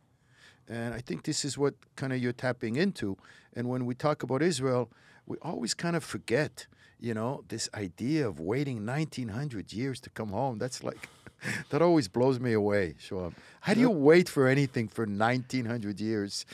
And 0.68 0.94
I 0.94 1.00
think 1.00 1.24
this 1.24 1.46
is 1.46 1.58
what 1.58 1.76
kind 1.96 2.12
of 2.14 2.22
you're 2.22 2.34
tapping 2.34 2.76
into. 2.76 3.18
And 3.56 3.68
when 3.68 3.86
we 3.86 3.94
talk 3.94 4.24
about 4.24 4.42
Israel, 4.42 4.92
we 5.26 5.38
always 5.42 5.74
kind 5.74 5.96
of 5.96 6.04
forget, 6.04 6.68
you 7.02 7.14
know, 7.14 7.44
this 7.50 7.68
idea 7.74 8.28
of 8.28 8.40
waiting 8.40 8.86
1900 8.86 9.74
years 9.74 10.00
to 10.02 10.10
come 10.12 10.30
home. 10.30 10.60
That's 10.60 10.84
like, 10.84 11.10
that 11.70 11.82
always 11.82 12.08
blows 12.08 12.40
me 12.40 12.54
away, 12.54 12.96
Shoham. 13.00 13.34
How 13.62 13.74
do 13.74 13.80
you 13.82 13.90
wait 13.90 14.30
for 14.30 14.48
anything 14.48 14.88
for 14.88 15.06
1900 15.06 16.00
years? 16.00 16.46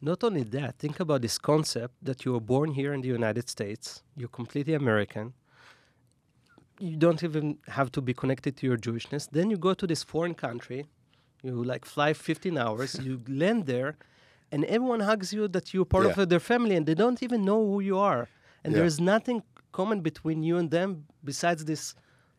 Not 0.00 0.24
only 0.24 0.42
that, 0.44 0.78
think 0.78 0.98
about 1.00 1.20
this 1.22 1.38
concept 1.38 1.94
that 2.02 2.24
you 2.24 2.32
were 2.32 2.40
born 2.40 2.72
here 2.72 2.92
in 2.92 3.00
the 3.02 3.08
United 3.08 3.48
States. 3.48 4.02
You're 4.16 4.28
completely 4.40 4.74
American. 4.74 5.34
You 6.80 6.96
don't 6.96 7.22
even 7.22 7.58
have 7.68 7.92
to 7.92 8.00
be 8.00 8.12
connected 8.14 8.56
to 8.58 8.66
your 8.66 8.76
Jewishness. 8.76 9.28
Then 9.30 9.50
you 9.50 9.56
go 9.56 9.74
to 9.74 9.86
this 9.86 10.02
foreign 10.02 10.34
country. 10.34 10.86
You 11.42 11.62
like 11.62 11.84
fly 11.84 12.12
15 12.14 12.58
hours. 12.58 12.98
you 13.06 13.20
land 13.28 13.66
there, 13.66 13.96
and 14.50 14.64
everyone 14.64 15.00
hugs 15.00 15.32
you 15.32 15.48
that 15.48 15.72
you're 15.72 15.84
part 15.84 16.06
Yeah. 16.06 16.22
of 16.22 16.28
their 16.28 16.40
family, 16.40 16.74
and 16.76 16.84
they 16.86 16.94
don't 16.94 17.22
even 17.22 17.44
know 17.44 17.60
who 17.64 17.80
you 17.80 17.98
are. 17.98 18.28
And 18.64 18.72
Yeah. 18.72 18.78
there 18.78 18.86
is 18.86 18.98
nothing 19.00 19.42
common 19.72 20.00
between 20.00 20.42
you 20.42 20.56
and 20.58 20.70
them 20.70 21.06
besides 21.22 21.64
this 21.64 21.94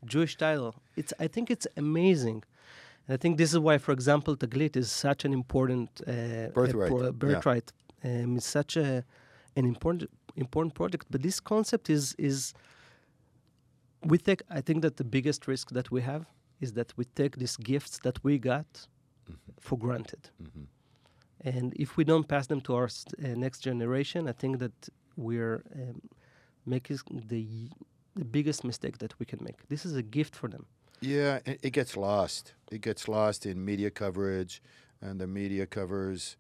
Jewish 0.06 0.36
title. 0.38 0.74
It's 0.96 1.14
I 1.20 1.28
think 1.28 1.50
it's 1.50 1.68
amazing. 1.78 2.44
And 3.08 3.14
I 3.16 3.18
think 3.18 3.38
this 3.38 3.52
is 3.54 3.60
why, 3.60 3.78
for 3.78 3.92
example, 3.92 4.36
Taglit 4.36 4.76
is 4.76 4.92
such 4.92 5.26
an 5.26 5.34
important 5.34 5.90
uh, 6.08 6.50
Birthright, 6.54 6.90
pro- 6.92 7.04
yeah. 7.04 7.12
birthright. 7.12 7.72
Um, 8.04 8.38
it's 8.38 8.48
such 8.60 8.78
a 8.78 9.04
an 9.56 9.66
important 9.66 10.10
important 10.36 10.74
project. 10.74 11.06
But 11.12 11.22
this 11.22 11.40
concept 11.40 11.90
is 11.90 12.16
is 12.18 12.54
we 14.04 14.18
take. 14.18 14.42
I 14.50 14.62
think 14.62 14.82
that 14.82 14.96
the 14.98 15.04
biggest 15.04 15.48
risk 15.48 15.72
that 15.72 15.92
we 15.92 16.02
have 16.02 16.26
is 16.62 16.74
that 16.74 16.94
we 16.98 17.06
take 17.06 17.38
these 17.38 17.58
gifts 17.58 18.00
that 18.00 18.24
we 18.24 18.38
got 18.40 18.88
Mm-hmm. 19.28 19.52
for 19.60 19.78
granted, 19.80 20.30
Mhm. 20.44 20.68
and 21.56 21.74
if 21.86 21.98
we 21.98 22.04
don't 22.04 22.28
pass 22.28 22.46
them 22.48 22.62
to 22.62 22.76
our 22.76 22.86
uh, 22.86 23.28
next 23.46 23.60
generation, 23.70 24.28
I 24.28 24.34
think 24.34 24.60
that 24.60 24.90
we're 25.16 25.64
um, 25.76 26.02
making 26.66 27.00
the 27.28 27.70
the 28.16 28.26
biggest 28.26 28.64
mistake 28.64 28.98
that 29.00 29.18
we 29.20 29.26
can 29.26 29.40
make. 29.44 29.68
This 29.68 29.86
is 29.86 29.96
a 29.96 30.02
gift 30.02 30.36
for 30.36 30.48
them. 30.48 30.66
Yeah, 31.02 31.40
it, 31.46 31.60
it 31.62 31.70
gets 31.72 31.98
lost. 31.98 32.54
It 32.72 32.80
gets 32.82 33.08
lost 33.08 33.46
in 33.46 33.64
media 33.64 33.92
coverage, 33.92 34.62
and 35.02 35.20
the 35.20 35.28
media 35.28 35.66
covers 35.66 36.38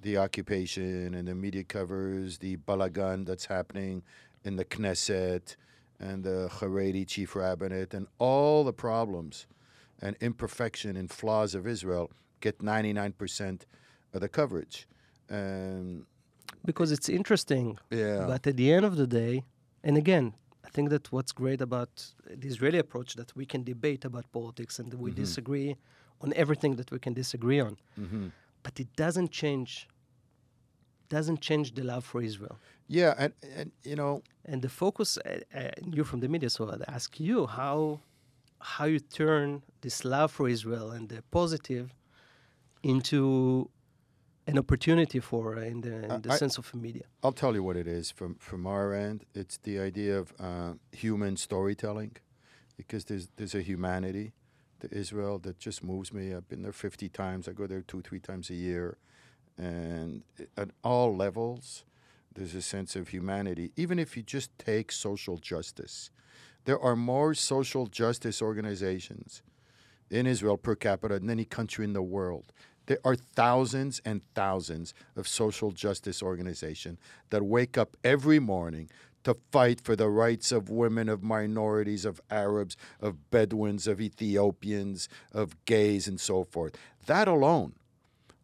the 0.00 0.18
occupation, 0.18 1.14
and 1.14 1.28
the 1.28 1.34
media 1.34 1.64
covers 1.64 2.38
the 2.38 2.56
balagan 2.56 3.26
that's 3.26 3.46
happening 3.46 4.02
in 4.44 4.56
the 4.56 4.64
Knesset 4.64 5.56
and 6.00 6.24
the 6.24 6.48
Haredi 6.52 7.06
chief 7.06 7.36
rabbinate, 7.36 7.94
and 7.94 8.08
all 8.18 8.64
the 8.64 8.72
problems 8.72 9.46
and 10.02 10.16
imperfection 10.20 10.96
and 10.96 11.10
flaws 11.10 11.54
of 11.54 11.66
Israel 11.66 12.10
get 12.40 12.58
99% 12.58 13.62
of 14.12 14.20
the 14.20 14.28
coverage. 14.28 14.86
And 15.28 16.04
because 16.64 16.90
it's 16.96 17.08
interesting. 17.08 17.78
yeah, 17.90 18.26
But 18.30 18.46
at 18.46 18.56
the 18.56 18.68
end 18.76 18.84
of 18.90 18.94
the 18.96 19.06
day, 19.06 19.34
and 19.86 19.96
again, 19.96 20.26
I 20.66 20.68
think 20.74 20.88
that 20.94 21.04
what's 21.12 21.32
great 21.32 21.60
about 21.60 21.92
the 22.42 22.48
Israeli 22.48 22.78
approach 22.78 23.10
that 23.20 23.30
we 23.36 23.44
can 23.52 23.62
debate 23.64 24.02
about 24.10 24.24
politics 24.32 24.74
and 24.80 24.88
we 25.04 25.10
Mhm. 25.10 25.16
disagree 25.24 25.70
on 26.22 26.28
everything 26.42 26.72
that 26.80 26.88
we 26.94 26.98
can 27.04 27.14
disagree 27.22 27.60
on, 27.68 27.74
hmm 27.96 28.28
but 28.64 28.74
it 28.84 28.90
doesn't 29.04 29.30
change 29.42 29.72
doesn't 31.16 31.40
change 31.48 31.66
the 31.78 31.84
love 31.92 32.04
for 32.04 32.20
Israel. 32.30 32.56
yeah, 32.88 33.12
and, 33.22 33.32
and 33.58 33.68
you 33.90 33.96
know, 34.00 34.12
And 34.50 34.60
the 34.66 34.68
focus, 34.84 35.08
uh, 35.18 35.40
uh, 35.54 35.70
you're 35.94 36.04
from 36.12 36.20
the 36.24 36.28
media, 36.34 36.50
so 36.56 36.60
I'd 36.72 36.84
ask 36.96 37.08
you 37.28 37.38
how 37.58 37.78
how 38.74 38.86
you 38.94 39.00
turn 39.22 39.48
this 39.84 39.96
love 40.14 40.30
for 40.36 40.46
Israel 40.56 40.86
and 40.96 41.04
the 41.12 41.20
positive 41.38 41.86
into 42.82 43.70
an 44.46 44.58
opportunity 44.58 45.20
for 45.20 45.56
uh, 45.56 45.60
in 45.62 45.80
the, 45.80 46.14
in 46.14 46.22
the 46.22 46.32
I- 46.32 46.36
sense 46.36 46.58
of 46.58 46.74
media. 46.74 47.04
I'll 47.22 47.32
tell 47.32 47.54
you 47.54 47.62
what 47.62 47.76
it 47.76 47.86
is 47.86 48.10
from 48.10 48.34
from 48.36 48.66
our 48.66 48.92
end. 48.92 49.24
It's 49.34 49.56
the 49.58 49.78
idea 49.78 50.18
of 50.18 50.32
uh, 50.38 50.74
human 50.92 51.36
storytelling, 51.36 52.16
because 52.76 53.04
there's 53.06 53.28
there's 53.36 53.54
a 53.54 53.62
humanity 53.62 54.32
to 54.80 54.88
Israel 54.92 55.38
that 55.40 55.58
just 55.58 55.82
moves 55.82 56.12
me. 56.12 56.34
I've 56.34 56.48
been 56.48 56.62
there 56.62 56.72
50 56.72 57.08
times. 57.08 57.48
I 57.48 57.52
go 57.52 57.66
there 57.66 57.80
two 57.82 58.02
three 58.02 58.20
times 58.20 58.50
a 58.50 58.54
year, 58.54 58.98
and 59.56 60.22
at 60.56 60.70
all 60.82 61.16
levels, 61.16 61.84
there's 62.34 62.54
a 62.54 62.62
sense 62.62 62.96
of 62.96 63.08
humanity. 63.08 63.72
Even 63.76 63.98
if 63.98 64.16
you 64.16 64.22
just 64.22 64.50
take 64.58 64.92
social 64.92 65.38
justice, 65.38 66.10
there 66.64 66.78
are 66.78 66.96
more 66.96 67.34
social 67.34 67.86
justice 67.86 68.42
organizations 68.42 69.42
in 70.10 70.26
Israel 70.26 70.56
per 70.56 70.74
capita 70.74 71.18
than 71.18 71.30
any 71.30 71.44
country 71.44 71.84
in 71.84 71.92
the 71.92 72.02
world. 72.02 72.52
There 72.86 72.98
are 73.04 73.16
thousands 73.16 74.00
and 74.04 74.22
thousands 74.34 74.94
of 75.16 75.26
social 75.26 75.70
justice 75.70 76.22
organizations 76.22 76.98
that 77.30 77.42
wake 77.42 77.78
up 77.78 77.96
every 78.04 78.38
morning 78.38 78.90
to 79.24 79.34
fight 79.50 79.80
for 79.80 79.96
the 79.96 80.08
rights 80.08 80.52
of 80.52 80.68
women, 80.68 81.08
of 81.08 81.22
minorities, 81.22 82.04
of 82.04 82.20
Arabs, 82.30 82.76
of 83.00 83.30
Bedouins, 83.30 83.86
of 83.86 84.00
Ethiopians, 84.00 85.08
of 85.32 85.56
gays, 85.64 86.06
and 86.06 86.20
so 86.20 86.44
forth. 86.44 86.76
That 87.06 87.26
alone 87.26 87.72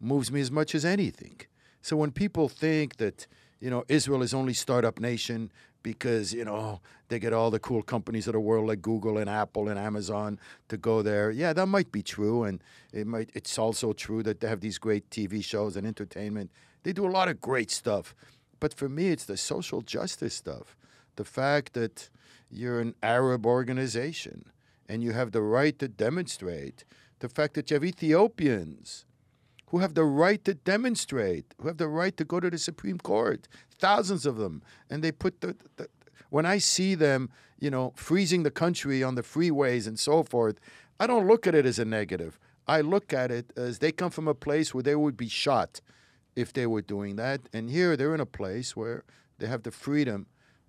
moves 0.01 0.33
me 0.33 0.41
as 0.41 0.51
much 0.51 0.75
as 0.75 0.85
anything. 0.85 1.41
So 1.83 1.97
when 1.97 2.11
people 2.11 2.49
think 2.49 2.97
that 2.97 3.27
you 3.61 3.71
know 3.71 3.85
Israel 3.89 4.23
is 4.23 4.33
only 4.33 4.55
startup 4.55 4.99
nation 4.99 5.53
because 5.83 6.33
you 6.33 6.45
know 6.45 6.81
they 7.09 7.19
get 7.19 7.33
all 7.33 7.51
the 7.51 7.59
cool 7.59 7.83
companies 7.83 8.27
of 8.27 8.33
the 8.33 8.41
world 8.41 8.69
like 8.69 8.83
Google 8.83 9.19
and 9.19 9.29
Apple 9.29 9.69
and 9.69 9.79
Amazon 9.79 10.39
to 10.69 10.77
go 10.77 11.03
there, 11.03 11.31
yeah, 11.31 11.53
that 11.53 11.67
might 11.67 11.91
be 11.91 12.03
true, 12.03 12.45
and 12.45 12.63
it 12.93 13.07
might. 13.07 13.31
It's 13.35 13.59
also 13.59 13.93
true 13.93 14.23
that 14.23 14.41
they 14.41 14.49
have 14.49 14.61
these 14.61 14.79
great 14.79 15.09
TV 15.11 15.45
shows 15.45 15.77
and 15.77 15.87
entertainment. 15.87 16.51
They 16.83 16.93
do 16.93 17.07
a 17.07 17.11
lot 17.11 17.29
of 17.29 17.41
great 17.41 17.71
stuff, 17.71 18.15
but 18.59 18.75
for 18.75 18.89
me, 18.89 19.09
it's 19.09 19.25
the 19.25 19.37
social 19.37 19.83
justice 19.83 20.35
stuff. 20.35 20.77
The 21.17 21.25
fact 21.25 21.75
that 21.75 22.09
you're 22.51 22.81
an 22.81 22.95
Arab 23.03 23.47
organization 23.47 24.47
and 24.89 25.05
you 25.05 25.13
have 25.13 25.31
the 25.31 25.43
right 25.43 25.79
to 25.79 25.87
demonstrate. 25.87 26.85
The 27.21 27.29
fact 27.29 27.55
that 27.55 27.71
you 27.71 27.75
have 27.75 27.85
Ethiopians 27.85 29.05
who 29.71 29.79
have 29.79 29.95
the 29.95 30.05
right 30.05 30.45
to 30.45 30.55
demonstrate, 30.55 31.55
who 31.61 31.69
have 31.69 31.79
the 31.79 31.89
right 31.89 32.17
to 32.17 32.25
go 32.25 32.41
to 32.41 32.51
the 32.51 32.59
Supreme 32.59 32.99
Court, 32.99 33.49
thousands 33.79 34.27
of 34.27 34.37
them, 34.37 34.63
and 34.91 35.03
they 35.03 35.13
put 35.13 35.41
the, 35.41 35.57
the 35.77 35.89
when 36.29 36.47
I 36.47 36.59
see 36.59 36.95
them, 36.95 37.31
you 37.59 37.71
know, 37.71 37.93
freezing 37.97 38.43
the 38.43 38.51
country 38.51 39.03
on 39.03 39.15
the 39.15 39.23
freeways 39.23 39.87
and 39.87 39.99
so 39.99 40.23
forth, 40.23 40.61
I 40.99 41.07
don't 41.07 41.27
look 41.27 41.47
at 41.47 41.55
it 41.55 41.67
as 41.67 41.79
a 41.79 41.85
negative. 41.85 42.39
I 42.67 42.81
look 42.83 43.13
at 43.13 43.31
it 43.31 43.53
as 43.57 43.79
they 43.79 43.91
come 43.91 44.11
from 44.11 44.29
a 44.29 44.35
place 44.35 44.73
where 44.73 44.83
they 44.83 44.95
would 44.95 45.17
be 45.17 45.29
shot 45.29 45.81
if 46.37 46.53
they 46.53 46.67
were 46.67 46.83
doing 46.83 47.17
that, 47.17 47.41
and 47.53 47.71
here 47.71 47.97
they're 47.97 48.15
in 48.15 48.21
a 48.21 48.27
place 48.27 48.77
where 48.77 49.05
they 49.39 49.47
have 49.47 49.63
the 49.63 49.71
freedom 49.71 50.27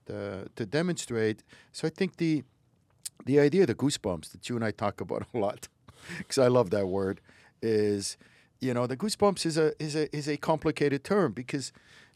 to, 0.08 0.48
to 0.56 0.66
demonstrate. 0.66 1.44
So 1.72 1.88
I 1.88 1.92
think 1.92 2.18
the 2.18 2.44
the 3.26 3.40
idea, 3.40 3.62
of 3.62 3.68
the 3.68 3.76
goosebumps 3.76 4.32
that 4.32 4.50
you 4.50 4.56
and 4.56 4.66
I 4.66 4.72
talk 4.72 5.00
about 5.00 5.28
a 5.34 5.38
lot, 5.38 5.68
because 6.18 6.40
I 6.40 6.48
love 6.48 6.72
that 6.72 6.88
word, 6.88 7.22
is 7.62 8.18
you 8.62 8.74
know 8.74 8.88
the 8.88 8.95
goosebumps 8.95 9.45
is 9.45 9.58
a 9.58 9.74
is 9.82 9.95
a 9.95 10.15
is 10.15 10.30
a 10.30 10.38
complicated 10.38 11.04
term 11.04 11.34
because 11.34 11.74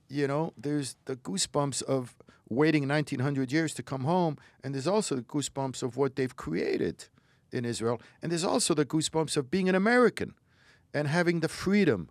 you 0.08 0.28
know 0.28 0.54
there's 0.56 0.96
the 1.06 1.16
goosebumps 1.16 1.84
of 1.84 2.16
waiting 2.48 2.88
1900 2.88 3.52
years 3.52 3.74
to 3.74 3.84
come 3.84 4.04
home 4.04 4.38
and 4.64 4.76
there's 4.76 4.88
also 4.88 5.16
the 5.16 5.24
goosebumps 5.24 5.82
of 5.82 5.98
what 5.98 6.16
they've 6.16 6.36
created 6.36 7.06
in 7.52 7.66
Israel 7.66 8.00
and 8.22 8.32
there's 8.32 8.44
also 8.44 8.74
the 8.74 8.86
goosebumps 8.86 9.36
of 9.36 9.50
being 9.50 9.68
an 9.68 9.76
American 9.76 10.36
and 10.94 11.08
having 11.08 11.40
the 11.40 11.50
freedom 11.50 12.10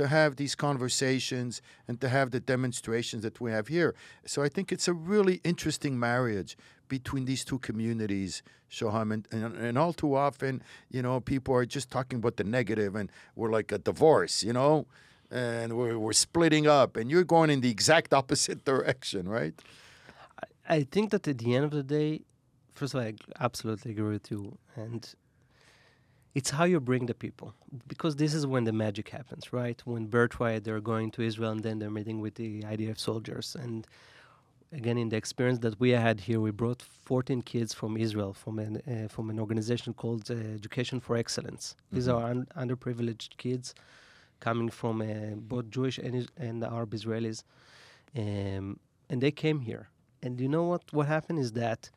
to 0.00 0.08
have 0.08 0.36
these 0.36 0.54
conversations 0.54 1.60
and 1.86 2.00
to 2.00 2.08
have 2.08 2.30
the 2.30 2.40
demonstrations 2.40 3.22
that 3.22 3.38
we 3.38 3.50
have 3.50 3.68
here. 3.68 3.94
So 4.24 4.42
I 4.42 4.48
think 4.48 4.72
it's 4.72 4.88
a 4.88 4.94
really 4.94 5.42
interesting 5.44 5.98
marriage 5.98 6.56
between 6.88 7.26
these 7.26 7.44
two 7.44 7.58
communities, 7.58 8.42
Shoham, 8.70 9.12
and, 9.12 9.28
and, 9.30 9.54
and 9.54 9.76
all 9.76 9.92
too 9.92 10.14
often, 10.14 10.62
you 10.90 11.02
know, 11.02 11.20
people 11.20 11.54
are 11.54 11.66
just 11.66 11.90
talking 11.90 12.18
about 12.18 12.38
the 12.38 12.44
negative 12.44 12.96
and 12.96 13.12
we're 13.36 13.50
like 13.50 13.70
a 13.72 13.78
divorce, 13.78 14.42
you 14.42 14.54
know, 14.54 14.86
and 15.30 15.76
we're, 15.76 15.98
we're 15.98 16.14
splitting 16.14 16.66
up 16.66 16.96
and 16.96 17.10
you're 17.10 17.30
going 17.36 17.50
in 17.50 17.60
the 17.60 17.70
exact 17.70 18.14
opposite 18.14 18.64
direction, 18.72 19.28
right? 19.28 19.52
I, 20.66 20.76
I 20.76 20.82
think 20.84 21.10
that 21.10 21.28
at 21.28 21.36
the 21.36 21.54
end 21.54 21.66
of 21.66 21.72
the 21.72 21.82
day, 21.82 22.22
first 22.72 22.94
of 22.94 23.00
all, 23.00 23.06
I 23.06 23.12
absolutely 23.38 23.90
agree 23.90 24.12
with 24.12 24.30
you. 24.30 24.56
And 24.76 25.02
it's 26.34 26.50
how 26.50 26.64
you 26.64 26.78
bring 26.80 27.06
the 27.06 27.14
people. 27.14 27.54
Because 27.88 28.16
this 28.16 28.32
is 28.34 28.46
when 28.46 28.64
the 28.64 28.72
magic 28.72 29.08
happens, 29.08 29.52
right? 29.52 29.80
When 29.84 30.06
Birthright, 30.06 30.64
they're 30.64 30.80
going 30.80 31.10
to 31.12 31.22
Israel 31.22 31.50
and 31.50 31.62
then 31.62 31.78
they're 31.80 31.90
meeting 31.90 32.20
with 32.20 32.34
the 32.36 32.62
IDF 32.62 32.98
soldiers. 32.98 33.56
And 33.64 33.86
again, 34.72 34.96
in 34.96 35.08
the 35.08 35.16
experience 35.16 35.58
that 35.60 35.78
we 35.80 35.90
had 35.90 36.20
here, 36.20 36.40
we 36.40 36.52
brought 36.52 36.80
14 36.82 37.42
kids 37.42 37.74
from 37.74 37.96
Israel 37.96 38.32
from 38.32 38.58
an, 38.60 38.80
uh, 38.86 39.08
from 39.08 39.28
an 39.30 39.38
organization 39.40 39.92
called 39.94 40.30
uh, 40.30 40.34
Education 40.34 41.00
for 41.00 41.16
Excellence. 41.16 41.74
These 41.92 42.06
Mhm. 42.08 42.14
are 42.16 42.24
un- 42.30 42.46
underprivileged 42.56 43.36
kids 43.36 43.74
coming 44.38 44.70
from 44.70 45.02
uh, 45.02 45.34
both 45.52 45.66
Jewish 45.70 45.98
and, 45.98 46.14
Is- 46.14 46.28
and 46.36 46.62
Arab 46.64 46.90
Israelis. 46.98 47.42
Um, 48.16 48.78
and 49.10 49.20
they 49.20 49.32
came 49.32 49.60
here. 49.60 49.88
And 50.22 50.40
you 50.40 50.48
know 50.48 50.64
what? 50.64 50.82
What 50.92 51.06
happened 51.08 51.38
is 51.40 51.52
that 51.52 51.90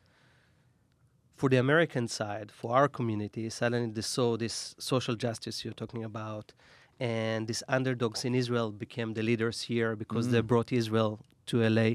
for 1.36 1.48
the 1.48 1.56
American 1.56 2.06
side, 2.08 2.50
for 2.52 2.74
our 2.74 2.88
community, 2.88 3.50
suddenly 3.50 3.90
they 3.90 4.02
saw 4.02 4.36
this 4.36 4.74
social 4.78 5.16
justice 5.16 5.64
you're 5.64 5.74
talking 5.74 6.04
about, 6.04 6.52
and 7.00 7.48
these 7.48 7.62
underdogs 7.68 8.24
in 8.24 8.34
Israel 8.34 8.70
became 8.70 9.14
the 9.14 9.22
leaders 9.22 9.62
here 9.62 9.96
because 9.96 10.30
they 10.30 10.40
Mm. 10.42 10.46
brought 10.46 10.72
Israel 10.72 11.12
to 11.46 11.62
LA. 11.62 11.90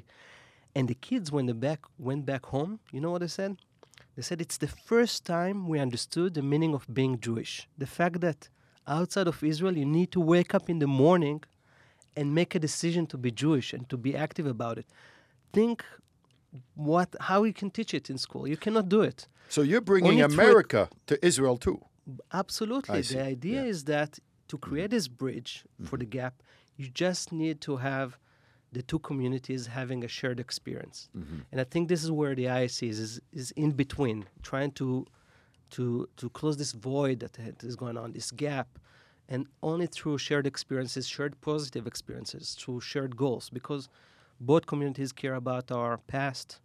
And 0.75 0.88
the 0.88 0.95
kids, 0.95 1.32
when 1.32 1.45
they 1.47 1.54
back 1.54 1.82
went 1.97 2.25
back 2.25 2.45
home, 2.47 2.80
you 2.93 2.99
know 3.02 3.12
what 3.12 3.21
they 3.21 3.28
said? 3.28 3.58
They 4.15 4.21
said 4.21 4.41
it's 4.41 4.58
the 4.58 4.67
first 4.91 5.25
time 5.25 5.67
we 5.71 5.80
understood 5.80 6.34
the 6.34 6.41
meaning 6.41 6.73
of 6.73 6.84
being 6.93 7.19
Jewish. 7.28 7.67
The 7.78 7.88
fact 7.88 8.19
that 8.21 8.49
outside 8.86 9.28
of 9.28 9.41
Israel, 9.43 9.75
you 9.78 9.86
need 9.86 10.12
to 10.12 10.19
wake 10.19 10.54
up 10.54 10.69
in 10.69 10.80
the 10.80 10.88
morning 10.88 11.43
and 12.17 12.36
make 12.36 12.54
a 12.56 12.60
decision 12.60 13.08
to 13.08 13.17
be 13.17 13.32
Jewish 13.32 13.71
and 13.73 13.88
to 13.89 13.97
be 13.97 14.15
active 14.15 14.45
about 14.45 14.78
it. 14.78 14.88
Think 15.54 15.86
what 16.76 17.16
how 17.20 17.42
we 17.42 17.54
can 17.54 17.70
teach 17.70 17.94
it 17.94 18.10
in 18.10 18.18
school. 18.18 18.48
You 18.48 18.58
cannot 18.58 18.90
do 18.90 19.02
it. 19.02 19.28
So 19.50 19.62
you're 19.62 19.82
bringing 19.82 20.22
Only 20.22 20.24
through 20.24 20.44
it- 20.44 20.48
America 20.48 20.90
to 21.08 21.26
Israel 21.26 21.58
too. 21.58 21.80
Absolutely. 22.34 23.02
The 23.02 23.22
idea 23.22 23.62
Yeah. 23.62 23.74
is 23.74 23.84
that 23.86 24.20
to 24.48 24.58
mm-hmm. 24.58 24.70
create 24.70 24.92
this 24.92 25.08
bridge 25.08 25.66
for 25.84 25.98
the 25.98 26.06
mm-hmm. 26.06 26.20
gap, 26.20 26.44
you 26.76 26.88
just 26.90 27.32
need 27.32 27.62
to 27.62 27.78
have 27.78 28.18
the 28.72 28.82
two 28.82 29.00
communities 29.00 29.68
having 29.68 30.04
a 30.04 30.08
shared 30.08 30.40
experience. 30.40 31.10
Mm-hmm. 31.18 31.40
And 31.52 31.62
I 31.62 31.64
think 31.64 31.90
this 31.90 32.04
is 32.04 32.12
where 32.12 32.36
the 32.36 32.46
IAC 32.46 32.88
is, 32.90 33.00
is, 33.00 33.22
is 33.32 33.52
in 33.52 33.72
between, 33.72 34.26
trying 34.44 34.72
to, 34.74 35.06
to, 35.72 36.08
to 36.18 36.30
close 36.30 36.58
this 36.58 36.74
void 36.74 37.20
that 37.20 37.64
is 37.64 37.76
going 37.76 37.98
on, 37.98 38.14
this 38.14 38.32
gap. 38.32 38.68
And 39.28 39.48
only 39.62 39.88
through 39.88 40.18
shared 40.18 40.48
experiences, 40.48 41.08
shared 41.08 41.40
positive 41.42 41.86
experiences, 41.86 42.56
through 42.60 42.82
shared 42.82 43.16
goals, 43.16 43.50
because 43.50 43.88
both 44.39 44.65
communities 44.65 45.12
care 45.12 45.36
about 45.36 45.71
our 45.71 45.97
past 45.97 46.60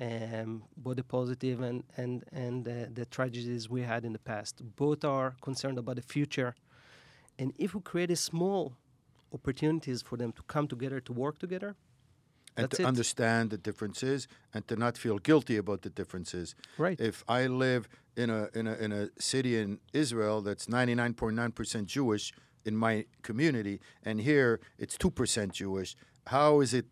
um, 0.00 0.62
both 0.76 0.96
the 0.96 1.04
positive 1.04 1.60
and 1.60 1.84
and 1.96 2.24
and 2.32 2.66
uh, 2.66 2.86
the 2.92 3.04
tragedies 3.04 3.68
we 3.68 3.82
had 3.82 4.04
in 4.04 4.12
the 4.12 4.18
past. 4.18 4.62
Both 4.76 5.04
are 5.04 5.34
concerned 5.42 5.78
about 5.78 5.96
the 5.96 6.02
future, 6.02 6.54
and 7.38 7.52
if 7.58 7.74
we 7.74 7.80
create 7.82 8.10
a 8.10 8.16
small 8.16 8.76
opportunities 9.32 10.02
for 10.02 10.16
them 10.16 10.32
to 10.32 10.42
come 10.44 10.66
together 10.66 11.00
to 11.00 11.12
work 11.12 11.38
together, 11.38 11.76
and 12.56 12.70
to 12.70 12.82
it. 12.82 12.86
understand 12.86 13.50
the 13.50 13.58
differences 13.58 14.26
and 14.54 14.66
to 14.68 14.76
not 14.76 14.96
feel 14.96 15.18
guilty 15.18 15.56
about 15.56 15.82
the 15.82 15.90
differences. 15.90 16.54
right? 16.78 16.98
If 16.98 17.22
I 17.28 17.46
live 17.46 17.88
in 18.16 18.30
a 18.30 18.48
in 18.54 18.66
a 18.66 18.74
in 18.74 18.92
a 18.92 19.08
city 19.18 19.58
in 19.58 19.80
Israel 19.92 20.40
that's 20.40 20.66
99.9% 20.66 21.86
Jewish 21.86 22.32
in 22.64 22.76
my 22.76 23.06
community 23.22 23.80
and 24.02 24.20
here 24.20 24.60
it's 24.78 24.96
2% 24.96 25.52
Jewish, 25.52 25.96
how 26.26 26.60
is 26.60 26.74
it 26.74 26.86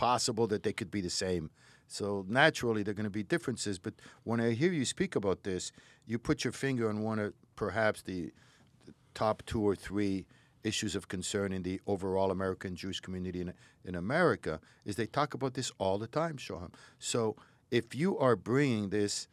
possible 0.00 0.46
that 0.46 0.62
they 0.62 0.72
could 0.72 0.90
be 0.90 1.02
the 1.02 1.10
same? 1.10 1.50
So 1.86 2.24
naturally 2.28 2.82
there 2.82 2.92
are 2.92 3.00
going 3.02 3.12
to 3.12 3.18
be 3.22 3.22
differences, 3.34 3.78
but 3.78 3.94
when 4.24 4.40
I 4.40 4.52
hear 4.52 4.72
you 4.72 4.84
speak 4.84 5.14
about 5.14 5.42
this, 5.42 5.72
you 6.06 6.18
put 6.18 6.42
your 6.44 6.54
finger 6.54 6.88
on 6.88 7.02
one 7.02 7.18
of 7.18 7.34
perhaps 7.54 8.00
the, 8.02 8.32
the 8.86 8.94
top 9.12 9.42
two 9.44 9.62
or 9.70 9.76
three 9.76 10.24
issues 10.64 10.94
of 10.94 11.08
concern 11.08 11.52
in 11.52 11.62
the 11.62 11.80
overall 11.86 12.30
American 12.30 12.74
Jewish 12.74 13.00
community 13.00 13.40
in, 13.40 13.52
in 13.84 13.94
America 13.94 14.60
is 14.84 14.96
they 14.96 15.06
talk 15.06 15.34
about 15.34 15.52
this 15.54 15.70
all 15.78 15.98
the 15.98 16.06
time, 16.06 16.36
Shoham. 16.36 16.72
So 16.98 17.36
if 17.70 17.94
you 17.94 18.18
are 18.18 18.36
bringing 18.36 18.90
this 18.90 19.28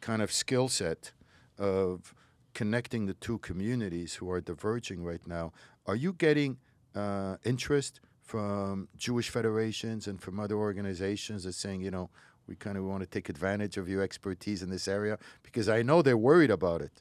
kind 0.00 0.22
of 0.22 0.30
skill 0.30 0.68
set 0.68 1.12
of 1.58 2.14
connecting 2.52 3.06
the 3.06 3.14
two 3.14 3.38
communities 3.38 4.14
who 4.14 4.30
are 4.30 4.40
diverging 4.40 5.02
right 5.02 5.26
now, 5.26 5.52
are 5.86 5.96
you 5.96 6.12
getting 6.12 6.58
uh, 6.94 7.36
interest 7.44 8.00
from 8.24 8.88
Jewish 8.96 9.28
federations 9.28 10.06
and 10.08 10.20
from 10.20 10.40
other 10.40 10.56
organizations 10.56 11.44
that 11.44 11.52
saying, 11.54 11.82
you 11.82 11.90
know, 11.90 12.08
we 12.48 12.54
kind 12.56 12.76
of 12.78 12.84
want 12.84 13.00
to 13.02 13.06
take 13.16 13.28
advantage 13.28 13.76
of 13.76 13.88
your 13.88 14.02
expertise 14.02 14.62
in 14.62 14.70
this 14.70 14.88
area? 14.88 15.18
Because 15.42 15.68
I 15.68 15.82
know 15.82 16.02
they're 16.02 16.16
worried 16.30 16.50
about 16.50 16.80
it. 16.82 16.92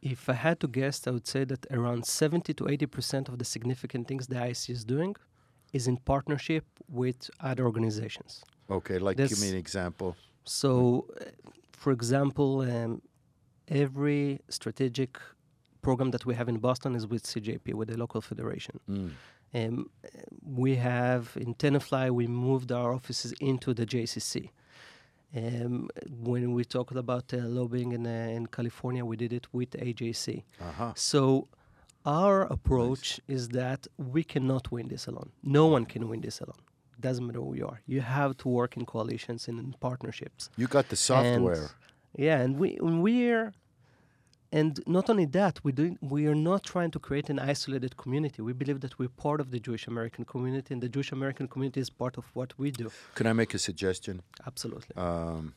If 0.00 0.28
I 0.28 0.32
had 0.34 0.58
to 0.60 0.68
guess, 0.68 1.06
I 1.06 1.10
would 1.10 1.26
say 1.26 1.44
that 1.44 1.66
around 1.70 2.06
70 2.06 2.54
to 2.54 2.68
80 2.68 2.86
percent 2.86 3.28
of 3.28 3.38
the 3.38 3.44
significant 3.44 4.08
things 4.08 4.26
the 4.26 4.36
IAC 4.36 4.70
is 4.70 4.84
doing 4.84 5.14
is 5.72 5.86
in 5.86 5.96
partnership 5.98 6.64
with 6.88 7.30
other 7.40 7.64
organizations. 7.64 8.42
Okay, 8.70 8.98
like 8.98 9.16
give 9.16 9.30
This- 9.30 9.42
me 9.42 9.50
an 9.50 9.56
example. 9.56 10.16
So, 10.44 11.06
uh, 11.20 11.24
for 11.72 11.92
example, 11.92 12.50
um, 12.62 13.00
every 13.68 14.40
strategic 14.48 15.12
program 15.82 16.10
that 16.10 16.26
we 16.26 16.34
have 16.34 16.48
in 16.48 16.58
Boston 16.58 16.94
is 16.96 17.06
with 17.06 17.22
CJP, 17.24 17.74
with 17.74 17.88
the 17.88 17.96
local 17.96 18.20
federation. 18.20 18.80
Mm. 18.88 19.10
Um, 19.54 19.90
we 20.44 20.76
have 20.76 21.36
in 21.36 21.54
Tenafly, 21.54 22.10
we 22.10 22.26
moved 22.26 22.72
our 22.72 22.92
offices 22.94 23.32
into 23.40 23.74
the 23.74 23.86
JCC. 23.86 24.50
Um, 25.34 25.88
when 26.20 26.52
we 26.52 26.64
talked 26.64 26.96
about 26.96 27.32
uh, 27.32 27.38
lobbying 27.38 27.92
in, 27.92 28.06
uh, 28.06 28.10
in 28.10 28.46
California, 28.46 29.04
we 29.04 29.16
did 29.16 29.32
it 29.32 29.46
with 29.52 29.70
AJC. 29.70 30.42
Uh-huh. 30.60 30.92
So 30.94 31.48
our 32.04 32.42
approach 32.42 33.20
is 33.28 33.48
that 33.48 33.86
we 33.96 34.24
cannot 34.24 34.70
win 34.70 34.88
this 34.88 35.06
alone. 35.06 35.30
No 35.42 35.66
one 35.66 35.86
can 35.86 36.08
win 36.08 36.20
this 36.20 36.40
alone. 36.40 36.60
Doesn't 37.00 37.26
matter 37.26 37.40
who 37.40 37.54
you 37.54 37.66
are. 37.66 37.80
You 37.86 38.00
have 38.00 38.36
to 38.38 38.48
work 38.48 38.76
in 38.76 38.84
coalitions 38.84 39.48
and 39.48 39.58
in 39.58 39.74
partnerships. 39.80 40.50
You 40.56 40.66
got 40.66 40.88
the 40.88 40.96
software. 40.96 41.70
Yeah, 42.16 42.40
and 42.40 42.58
we 42.58 42.76
and 42.76 43.02
we're 43.02 43.52
and 44.52 44.80
not 44.86 45.08
only 45.10 45.24
that, 45.26 45.60
we 45.64 45.72
do 45.72 45.96
we 46.00 46.26
are 46.26 46.34
not 46.34 46.62
trying 46.62 46.90
to 46.92 46.98
create 46.98 47.30
an 47.30 47.38
isolated 47.38 47.96
community. 47.96 48.42
We 48.42 48.52
believe 48.52 48.80
that 48.80 48.98
we're 48.98 49.08
part 49.08 49.40
of 49.40 49.50
the 49.50 49.58
Jewish 49.58 49.86
American 49.86 50.24
community, 50.24 50.74
and 50.74 50.82
the 50.82 50.88
Jewish 50.88 51.12
American 51.12 51.48
community 51.48 51.80
is 51.80 51.90
part 51.90 52.18
of 52.18 52.24
what 52.34 52.50
we 52.58 52.70
do. 52.70 52.90
Can 53.14 53.26
I 53.26 53.32
make 53.32 53.54
a 53.54 53.58
suggestion? 53.58 54.22
Absolutely. 54.46 54.94
um, 54.96 55.54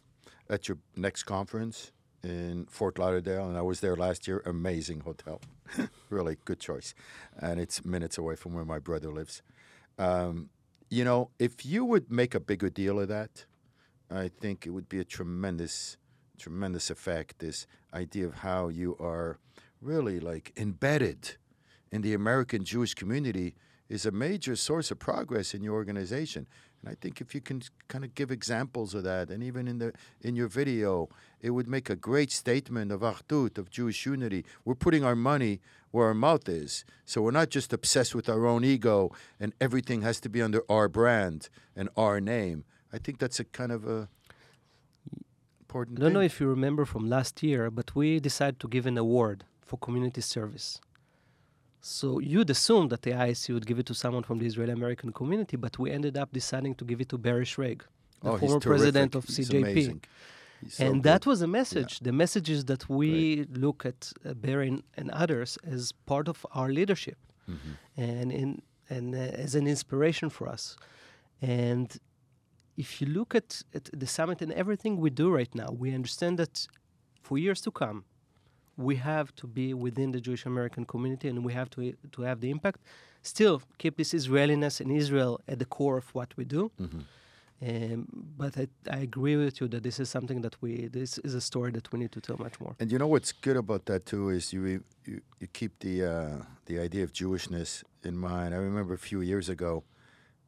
at 0.50 0.68
your 0.68 0.78
next 0.96 1.24
conference 1.24 1.92
in 2.24 2.66
Fort 2.70 2.98
Lauderdale, 3.00 3.48
and 3.48 3.58
I 3.58 3.62
was 3.62 3.80
there 3.80 3.96
last 3.96 4.28
year. 4.28 4.42
Amazing 4.46 5.02
hotel, 5.02 5.42
really 6.10 6.38
good 6.46 6.60
choice, 6.60 6.94
and 7.38 7.60
it's 7.60 7.84
minutes 7.84 8.18
away 8.18 8.36
from 8.36 8.54
where 8.54 8.66
my 8.66 8.80
brother 8.80 9.12
lives. 9.12 9.42
Um, 9.98 10.50
you 10.90 11.04
know, 11.04 11.32
if 11.40 11.66
you 11.66 11.84
would 11.84 12.12
make 12.12 12.36
a 12.36 12.40
bigger 12.40 12.70
deal 12.70 13.00
of 13.00 13.08
that, 13.08 13.46
I 14.10 14.30
think 14.30 14.66
it 14.66 14.70
would 14.70 14.88
be 14.88 15.00
a 15.00 15.04
tremendous, 15.04 15.98
tremendous 16.36 16.90
effect. 16.90 17.40
This 17.40 17.68
idea 17.94 18.26
of 18.26 18.36
how 18.36 18.68
you 18.68 18.96
are 19.00 19.40
really 19.82 20.20
like 20.20 20.52
embedded 20.58 21.36
in 21.92 22.02
the 22.02 22.14
American 22.14 22.64
Jewish 22.64 22.94
community 22.94 23.56
is 23.88 24.06
a 24.06 24.12
major 24.12 24.56
source 24.56 24.92
of 24.92 25.00
progress 25.00 25.54
in 25.54 25.64
your 25.64 25.76
organization. 25.76 26.48
And 26.82 26.92
I 26.92 26.96
think 27.00 27.22
if 27.22 27.34
you 27.34 27.42
can 27.42 27.62
kind 27.88 28.04
of 28.04 28.16
give 28.16 28.32
examples 28.32 28.94
of 28.94 29.04
that, 29.04 29.30
and 29.30 29.44
even 29.44 29.68
in 29.68 29.78
the 29.78 29.94
in 30.22 30.36
your 30.36 30.48
video, 30.48 31.10
it 31.42 31.52
would 31.52 31.68
make 31.68 31.90
a 31.90 31.96
great 31.96 32.32
statement 32.32 32.92
of 32.92 33.02
achdut, 33.02 33.58
of 33.58 33.70
Jewish 33.70 34.06
unity. 34.06 34.46
We're 34.64 34.76
putting 34.76 35.04
our 35.04 35.16
money 35.16 35.62
where 35.92 36.08
our 36.08 36.14
mouth 36.14 36.50
is, 36.50 36.84
so 37.06 37.22
we're 37.22 37.32
not 37.32 37.50
just 37.50 37.74
obsessed 37.74 38.14
with 38.14 38.28
our 38.28 38.46
own 38.46 38.64
ego 38.64 39.12
and 39.40 39.54
everything 39.62 40.02
has 40.02 40.20
to 40.22 40.30
be 40.30 40.42
under 40.42 40.64
our 40.70 40.88
brand 40.90 41.50
and 41.76 41.90
our 41.96 42.20
name. 42.20 42.66
I 42.92 42.98
think 42.98 43.20
that's 43.20 43.40
a 43.40 43.46
kind 43.46 43.72
of 43.72 43.88
a 43.88 44.10
important. 45.76 46.00
I 46.00 46.04
don't 46.04 46.14
know 46.14 46.28
if 46.32 46.40
you 46.40 46.48
remember 46.48 46.86
from 46.86 47.04
last 47.10 47.44
year, 47.44 47.70
but 47.70 47.88
we 47.96 48.20
decided 48.20 48.60
to 48.64 48.68
give 48.76 48.86
an 48.86 48.98
award 48.98 49.44
for 49.68 49.78
community 49.78 50.22
service. 50.22 50.80
So 51.82 52.20
you'd 52.20 52.50
assume 52.50 52.88
that 52.92 53.02
the 53.04 53.12
IAC 53.12 53.54
would 53.54 53.68
give 53.70 53.80
it 53.82 53.86
to 53.92 53.96
someone 54.04 54.24
from 54.24 54.38
the 54.40 54.48
Israeli 54.52 54.74
American 54.82 55.12
community, 55.12 55.56
but 55.58 55.78
we 55.78 55.88
ended 55.92 56.16
up 56.18 56.30
deciding 56.32 56.74
to 56.80 56.84
give 56.90 57.00
it 57.04 57.10
to 57.10 57.18
Barry 57.18 57.46
Shrage, 57.46 57.82
the 58.24 58.32
oh, 58.32 58.38
former 58.38 58.60
president 58.60 59.12
of 59.16 59.26
CJP. 59.26 60.02
so 60.70 60.86
and 60.86 60.94
good. 60.96 61.04
that 61.10 61.22
was 61.32 61.40
a 61.42 61.48
message. 61.60 62.00
The 62.00 62.16
message 62.24 62.50
is 62.50 62.62
that 62.72 62.90
we 62.90 63.46
look 63.66 63.80
at 63.86 64.00
uh, 64.08 64.34
Barry 64.34 64.70
and, 64.70 64.82
and 65.00 65.08
others 65.24 65.50
as 65.76 65.92
part 66.12 66.28
of 66.34 66.38
our 66.60 66.70
leadership 66.80 67.18
Mm-hmm. 67.48 68.02
and 68.08 68.32
in 68.42 68.50
and 68.96 69.08
uh, 69.14 69.44
as 69.46 69.54
an 69.60 69.68
inspiration 69.76 70.28
for 70.38 70.46
us. 70.56 70.64
And 71.44 71.88
if 72.78 73.02
you 73.02 73.08
look 73.08 73.34
at, 73.36 73.62
at 73.74 73.86
the 73.94 74.08
summit 74.08 74.42
and 74.42 74.52
everything 74.54 74.98
we 74.98 75.10
do 75.10 75.30
right 75.30 75.54
now, 75.56 75.70
we 75.72 75.94
understand 75.94 76.38
that 76.40 76.68
for 77.22 77.38
years 77.38 77.62
to 77.62 77.72
come, 77.72 78.04
we 78.78 78.96
have 78.98 79.34
to 79.36 79.48
be 79.48 79.74
within 79.74 80.12
the 80.12 80.20
Jewish 80.20 80.46
American 80.46 80.86
community 80.86 81.28
and 81.30 81.46
we 81.46 81.54
have 81.54 81.70
to 81.72 81.94
to 82.12 82.22
have 82.24 82.42
the 82.42 82.50
impact. 82.50 82.80
Still 83.22 83.62
keep 83.78 83.96
this 83.98 84.14
Israeliness 84.14 84.82
and 84.82 84.92
Israel 84.92 85.40
at 85.48 85.58
the 85.60 85.66
core 85.66 85.98
of 85.98 86.08
what 86.14 86.30
we 86.38 86.46
do. 86.46 86.72
Mhm. 86.80 87.04
Um, 87.62 88.06
but 88.38 88.58
I, 88.58 88.68
I 88.92 88.98
agree 89.10 89.38
with 89.38 89.62
you 89.62 89.68
that 89.70 89.82
this 89.82 89.98
is 90.00 90.10
something 90.10 90.42
that 90.42 90.56
we 90.62 90.72
this 90.88 91.18
is 91.20 91.34
a 91.34 91.42
story 91.42 91.72
that 91.72 91.90
we 91.92 92.00
need 92.00 92.12
to 92.12 92.22
tell 92.28 92.38
much 92.38 92.60
more. 92.60 92.76
And 92.82 92.92
you 92.92 92.98
know 93.00 93.08
what's 93.08 93.32
good 93.32 93.56
about 93.56 93.86
that 93.86 94.06
too 94.06 94.30
is 94.30 94.52
you 94.52 94.62
you, 95.06 95.22
you 95.40 95.48
keep 95.60 95.80
the 95.80 95.96
uh, 96.04 96.38
the 96.66 96.78
idea 96.80 97.04
of 97.06 97.12
Jewishness 97.14 97.84
in 98.04 98.18
mind. 98.18 98.54
I 98.54 98.58
remember 98.58 98.94
a 98.94 99.04
few 99.10 99.22
years 99.22 99.48
ago, 99.56 99.84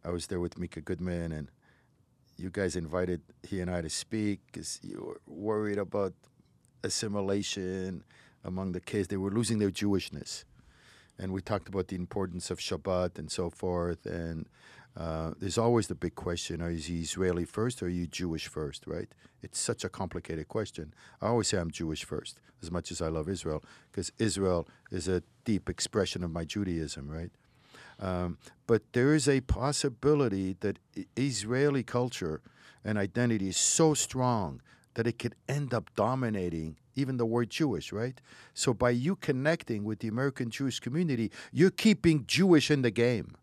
I 0.03 0.09
was 0.09 0.27
there 0.27 0.41
with 0.45 0.53
Micah 0.59 0.81
Goodman, 0.81 1.31
and 1.31 1.47
you 2.37 2.49
guys 2.49 2.75
invited 2.75 3.21
he 3.43 3.59
and 3.61 3.69
I 3.69 3.81
to 3.81 3.89
speak 3.89 4.39
because 4.47 4.79
you 4.83 5.01
were 5.01 5.21
worried 5.25 5.77
about 5.77 6.13
assimilation 6.83 8.03
among 8.43 8.71
the 8.71 8.79
kids. 8.79 9.07
They 9.07 9.17
were 9.17 9.31
losing 9.31 9.59
their 9.59 9.71
Jewishness, 9.71 10.45
and 11.17 11.33
we 11.33 11.41
talked 11.41 11.67
about 11.67 11.87
the 11.87 11.95
importance 11.95 12.51
of 12.51 12.59
Shabbat 12.59 13.17
and 13.17 13.31
so 13.31 13.49
forth. 13.49 14.05
And 14.05 14.47
uh, 14.95 15.31
there's 15.39 15.57
always 15.57 15.87
the 15.87 15.95
big 15.95 16.15
question: 16.15 16.61
Are 16.61 16.69
you 16.69 17.01
Israeli 17.01 17.45
first, 17.45 17.81
or 17.81 17.87
are 17.87 17.89
you 17.89 18.07
Jewish 18.07 18.47
first? 18.47 18.85
Right? 18.87 19.09
It's 19.41 19.59
such 19.59 19.83
a 19.83 19.89
complicated 19.89 20.47
question. 20.47 20.93
I 21.21 21.27
always 21.27 21.47
say 21.47 21.57
I'm 21.57 21.71
Jewish 21.71 22.03
first, 22.03 22.39
as 22.61 22.71
much 22.71 22.91
as 22.91 23.01
I 23.01 23.07
love 23.07 23.27
Israel, 23.29 23.63
because 23.91 24.11
Israel 24.19 24.67
is 24.91 25.07
a 25.07 25.23
deep 25.43 25.69
expression 25.69 26.23
of 26.23 26.31
my 26.31 26.43
Judaism, 26.43 27.09
right? 27.09 27.31
Um, 27.99 28.37
but 28.67 28.81
there 28.93 29.13
is 29.15 29.27
a 29.27 29.41
possibility 29.41 30.55
that 30.59 30.77
Israeli 31.15 31.83
culture 31.83 32.41
and 32.83 32.97
identity 32.97 33.49
is 33.49 33.57
so 33.57 33.93
strong 33.93 34.61
that 34.93 35.07
it 35.07 35.19
could 35.19 35.35
end 35.47 35.73
up 35.73 35.89
dominating 35.95 36.77
even 36.95 37.17
the 37.17 37.25
word 37.25 37.49
Jewish, 37.49 37.91
right? 37.91 38.19
So 38.53 38.73
by 38.73 38.89
you 38.89 39.15
connecting 39.15 39.83
with 39.83 39.99
the 39.99 40.07
American 40.07 40.49
Jewish 40.49 40.79
community, 40.79 41.31
you're 41.51 41.69
keeping 41.69 42.25
Jewish 42.25 42.71
in 42.71 42.81
the 42.81 42.91
game. 42.91 43.35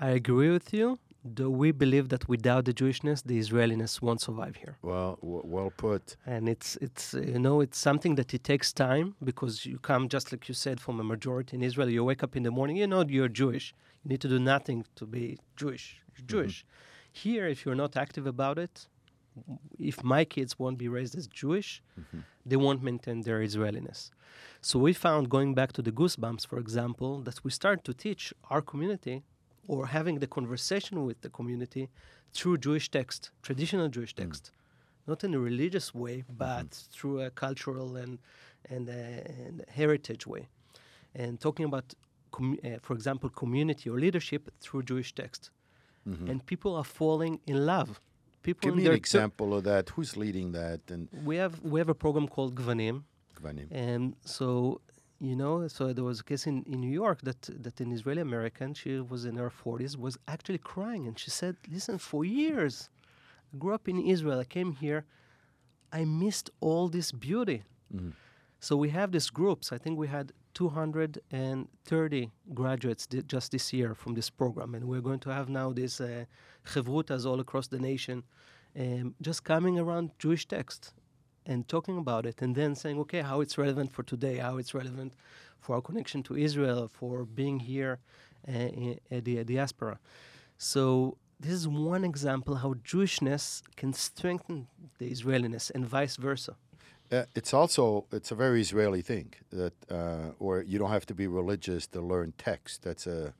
I 0.00 0.10
agree 0.10 0.50
with 0.50 0.72
you, 0.72 0.98
though 1.24 1.50
we 1.50 1.72
believe 1.72 2.08
that 2.08 2.28
without 2.28 2.64
the 2.64 2.72
Jewishness, 2.72 3.22
the 3.24 3.38
Israeliness 3.38 4.00
won't 4.00 4.20
survive 4.20 4.56
here. 4.56 4.76
Well, 4.82 5.18
w- 5.20 5.42
well 5.44 5.70
put. 5.76 6.16
And 6.24 6.48
it's 6.48 6.76
it's 6.76 7.14
you 7.14 7.38
know 7.38 7.60
it's 7.60 7.78
something 7.78 8.14
that 8.14 8.32
it 8.32 8.44
takes 8.44 8.72
time 8.72 9.16
because 9.22 9.66
you 9.66 9.78
come 9.78 10.08
just 10.08 10.32
like 10.32 10.48
you 10.48 10.54
said 10.54 10.80
from 10.80 11.00
a 11.00 11.04
majority 11.04 11.56
in 11.56 11.62
Israel. 11.62 11.88
You 11.90 12.04
wake 12.04 12.22
up 12.22 12.36
in 12.36 12.44
the 12.44 12.50
morning, 12.50 12.76
you 12.76 12.86
know 12.86 13.04
you're 13.06 13.28
Jewish. 13.42 13.74
You 14.02 14.08
need 14.10 14.20
to 14.20 14.28
do 14.28 14.38
nothing 14.38 14.84
to 14.96 15.06
be 15.06 15.38
Jewish. 15.56 16.00
You're 16.16 16.26
mm-hmm. 16.26 16.34
Jewish. 16.34 16.64
Here, 17.12 17.46
if 17.48 17.64
you're 17.64 17.80
not 17.84 17.96
active 17.96 18.26
about 18.26 18.58
it, 18.58 18.86
if 19.78 20.02
my 20.02 20.24
kids 20.24 20.58
won't 20.58 20.78
be 20.78 20.88
raised 20.88 21.16
as 21.16 21.26
Jewish, 21.26 21.82
mm-hmm. 21.98 22.20
they 22.44 22.56
won't 22.56 22.82
maintain 22.82 23.22
their 23.22 23.40
Israeliness. 23.42 24.10
So 24.60 24.78
we 24.78 24.92
found 24.92 25.28
going 25.28 25.54
back 25.54 25.72
to 25.74 25.82
the 25.82 25.92
goosebumps, 25.92 26.46
for 26.46 26.58
example, 26.58 27.20
that 27.22 27.42
we 27.44 27.50
start 27.50 27.84
to 27.84 27.92
teach 27.94 28.32
our 28.50 28.62
community 28.62 29.22
or 29.66 29.86
having 29.86 30.18
the 30.18 30.26
conversation 30.26 31.04
with 31.04 31.20
the 31.20 31.30
community 31.30 31.88
through 32.32 32.58
Jewish 32.58 32.90
text, 32.90 33.30
traditional 33.42 33.88
Jewish 33.88 34.14
mm. 34.14 34.22
text. 34.22 34.52
not 35.06 35.24
in 35.24 35.34
a 35.34 35.40
religious 35.40 35.94
way, 35.94 36.18
mm-hmm. 36.18 36.34
but 36.46 36.70
through 36.92 37.20
a 37.20 37.30
cultural 37.30 37.96
and 37.96 38.18
and, 38.68 38.88
uh, 38.90 38.92
and 38.92 39.64
heritage 39.68 40.26
way, 40.26 40.46
and 41.14 41.40
talking 41.40 41.64
about, 41.64 41.94
com- 42.30 42.58
uh, 42.64 42.68
for 42.86 42.94
example, 42.94 43.28
community 43.30 43.86
or 43.90 43.98
leadership 44.06 44.42
through 44.60 44.82
Jewish 44.84 45.14
text, 45.14 45.50
and 46.30 46.44
people 46.52 46.72
are 46.80 46.88
falling 47.00 47.34
in 47.46 47.56
love. 47.66 48.00
People 48.42 48.70
Give 48.70 48.76
me 48.76 48.86
an 48.86 48.94
example 48.94 49.48
of 49.56 49.62
that. 49.64 49.84
Who's 49.90 50.16
leading 50.16 50.48
that? 50.52 50.80
And 50.90 51.02
we 51.28 51.36
have 51.36 51.54
we 51.72 51.76
have 51.82 51.90
a 51.96 51.98
program 52.04 52.26
called 52.26 52.54
Gvanim, 52.60 52.96
Gvanim. 53.38 53.66
and 53.70 54.16
so 54.36 54.80
you 55.28 55.36
know, 55.36 55.68
so 55.68 55.92
there 55.92 56.04
was 56.12 56.18
a 56.20 56.24
case 56.24 56.46
in, 56.46 56.56
in 56.72 56.80
New 56.80 56.94
York 57.04 57.18
that 57.28 57.42
that 57.64 57.74
an 57.80 57.92
Israeli 57.92 58.22
American, 58.22 58.68
she 58.74 58.92
was 59.12 59.22
in 59.30 59.36
her 59.36 59.50
forties, 59.50 59.92
was 60.06 60.14
actually 60.34 60.58
crying, 60.74 61.02
and 61.06 61.14
she 61.22 61.30
said, 61.40 61.54
"Listen, 61.76 61.98
for 61.98 62.24
years, 62.24 62.74
I 63.52 63.58
grew 63.62 63.74
up 63.78 63.86
in 63.92 63.98
Israel. 64.14 64.38
I 64.40 64.48
came 64.58 64.72
here, 64.84 65.00
I 65.92 66.02
missed 66.24 66.46
all 66.66 66.88
this 66.96 67.08
beauty." 67.12 67.62
So 68.66 68.72
we 68.84 68.88
have 68.98 69.08
these 69.12 69.30
groups. 69.40 69.66
I 69.76 69.78
think 69.82 69.94
we 69.98 70.08
had 70.08 70.32
230 70.54 72.30
graduates 72.54 73.06
just 73.26 73.52
this 73.52 73.72
year 73.72 73.94
from 73.94 74.14
this 74.14 74.30
program, 74.30 74.74
and 74.74 74.84
we're 74.86 75.00
going 75.00 75.20
to 75.20 75.30
have 75.30 75.48
now 75.48 75.72
these 75.72 76.00
uh, 76.00 76.24
all 76.76 77.40
across 77.40 77.68
the 77.68 77.78
nation, 77.78 78.22
um, 78.78 79.14
just 79.20 79.44
coming 79.44 79.78
around 79.78 80.10
Jewish 80.18 80.46
text 80.46 80.92
and 81.46 81.66
talking 81.68 81.98
about 81.98 82.26
it, 82.26 82.42
and 82.42 82.54
then 82.54 82.74
saying, 82.74 82.98
okay, 83.00 83.20
how 83.20 83.40
it's 83.40 83.56
relevant 83.58 83.92
for 83.92 84.02
today, 84.02 84.36
how 84.36 84.58
it's 84.58 84.74
relevant 84.74 85.14
for 85.60 85.74
our 85.74 85.82
connection 85.82 86.22
to 86.24 86.36
Israel, 86.36 86.88
for 86.88 87.24
being 87.24 87.60
here 87.60 87.98
uh, 88.48 88.94
at 89.10 89.24
the 89.24 89.42
diaspora. 89.44 89.98
So 90.58 91.16
this 91.38 91.52
is 91.52 91.66
one 91.66 92.04
example 92.04 92.56
how 92.56 92.74
Jewishness 92.74 93.62
can 93.76 93.92
strengthen 93.92 94.68
the 94.98 95.10
Israeliness, 95.10 95.70
and 95.70 95.86
vice 95.86 96.16
versa. 96.16 96.56
Uh, 97.12 97.24
it's 97.34 97.52
also 97.52 98.06
it's 98.12 98.30
a 98.30 98.34
very 98.34 98.60
Israeli 98.60 99.02
thing 99.02 99.34
that, 99.50 99.74
uh, 99.90 100.30
or 100.38 100.62
you 100.62 100.78
don't 100.78 100.90
have 100.90 101.06
to 101.06 101.14
be 101.14 101.26
religious 101.26 101.86
to 101.88 102.00
learn 102.00 102.32
text. 102.38 102.82
That's 102.82 103.06
a. 103.06 103.34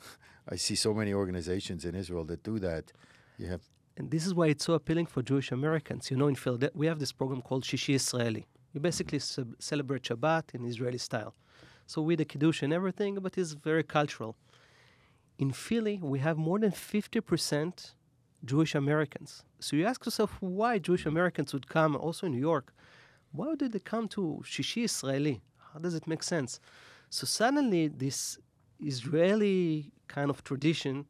I 0.48 0.56
see 0.56 0.76
so 0.76 0.94
many 0.94 1.12
organizations 1.12 1.84
in 1.84 1.94
Israel 1.96 2.24
that 2.26 2.42
do 2.44 2.58
that. 2.60 2.92
You 3.38 3.48
have 3.48 3.62
And 3.96 4.10
this 4.10 4.26
is 4.26 4.32
why 4.34 4.46
it's 4.48 4.64
so 4.64 4.74
appealing 4.74 5.06
for 5.06 5.22
Jewish 5.22 5.50
Americans. 5.50 6.10
You 6.10 6.16
know, 6.16 6.28
in 6.28 6.36
Philadelphia, 6.36 6.78
we 6.82 6.86
have 6.86 6.98
this 6.98 7.12
program 7.12 7.42
called 7.42 7.64
Shishi 7.64 7.94
Israeli. 7.94 8.46
You 8.72 8.80
basically 8.80 9.18
sub- 9.18 9.56
celebrate 9.58 10.02
Shabbat 10.02 10.54
in 10.54 10.64
Israeli 10.66 10.98
style. 10.98 11.34
So 11.86 12.02
with 12.02 12.18
the 12.18 12.24
Kiddush 12.24 12.62
and 12.62 12.72
everything, 12.72 13.14
but 13.24 13.38
it's 13.38 13.52
very 13.52 13.82
cultural. 13.82 14.36
In 15.38 15.50
Philly, 15.50 15.98
we 16.02 16.18
have 16.18 16.36
more 16.36 16.58
than 16.58 16.72
50% 16.72 17.92
Jewish 18.44 18.74
Americans. 18.74 19.44
So 19.60 19.76
you 19.76 19.84
ask 19.86 20.04
yourself 20.04 20.36
why 20.40 20.78
Jewish 20.78 21.06
Americans 21.06 21.52
would 21.54 21.68
come, 21.68 21.96
also 21.96 22.26
in 22.26 22.32
New 22.32 22.46
York. 22.52 22.72
Why 23.32 23.54
did 23.54 23.72
they 23.72 23.78
come 23.80 24.08
to 24.08 24.42
Shishi 24.44 24.84
Israeli? 24.84 25.42
How 25.72 25.78
does 25.78 25.94
it 25.94 26.06
make 26.06 26.22
sense? 26.22 26.60
So 27.10 27.26
suddenly, 27.26 27.88
this 27.88 28.38
Israeli 28.80 29.92
kind 30.08 30.30
of 30.30 30.42
tradition 30.44 31.06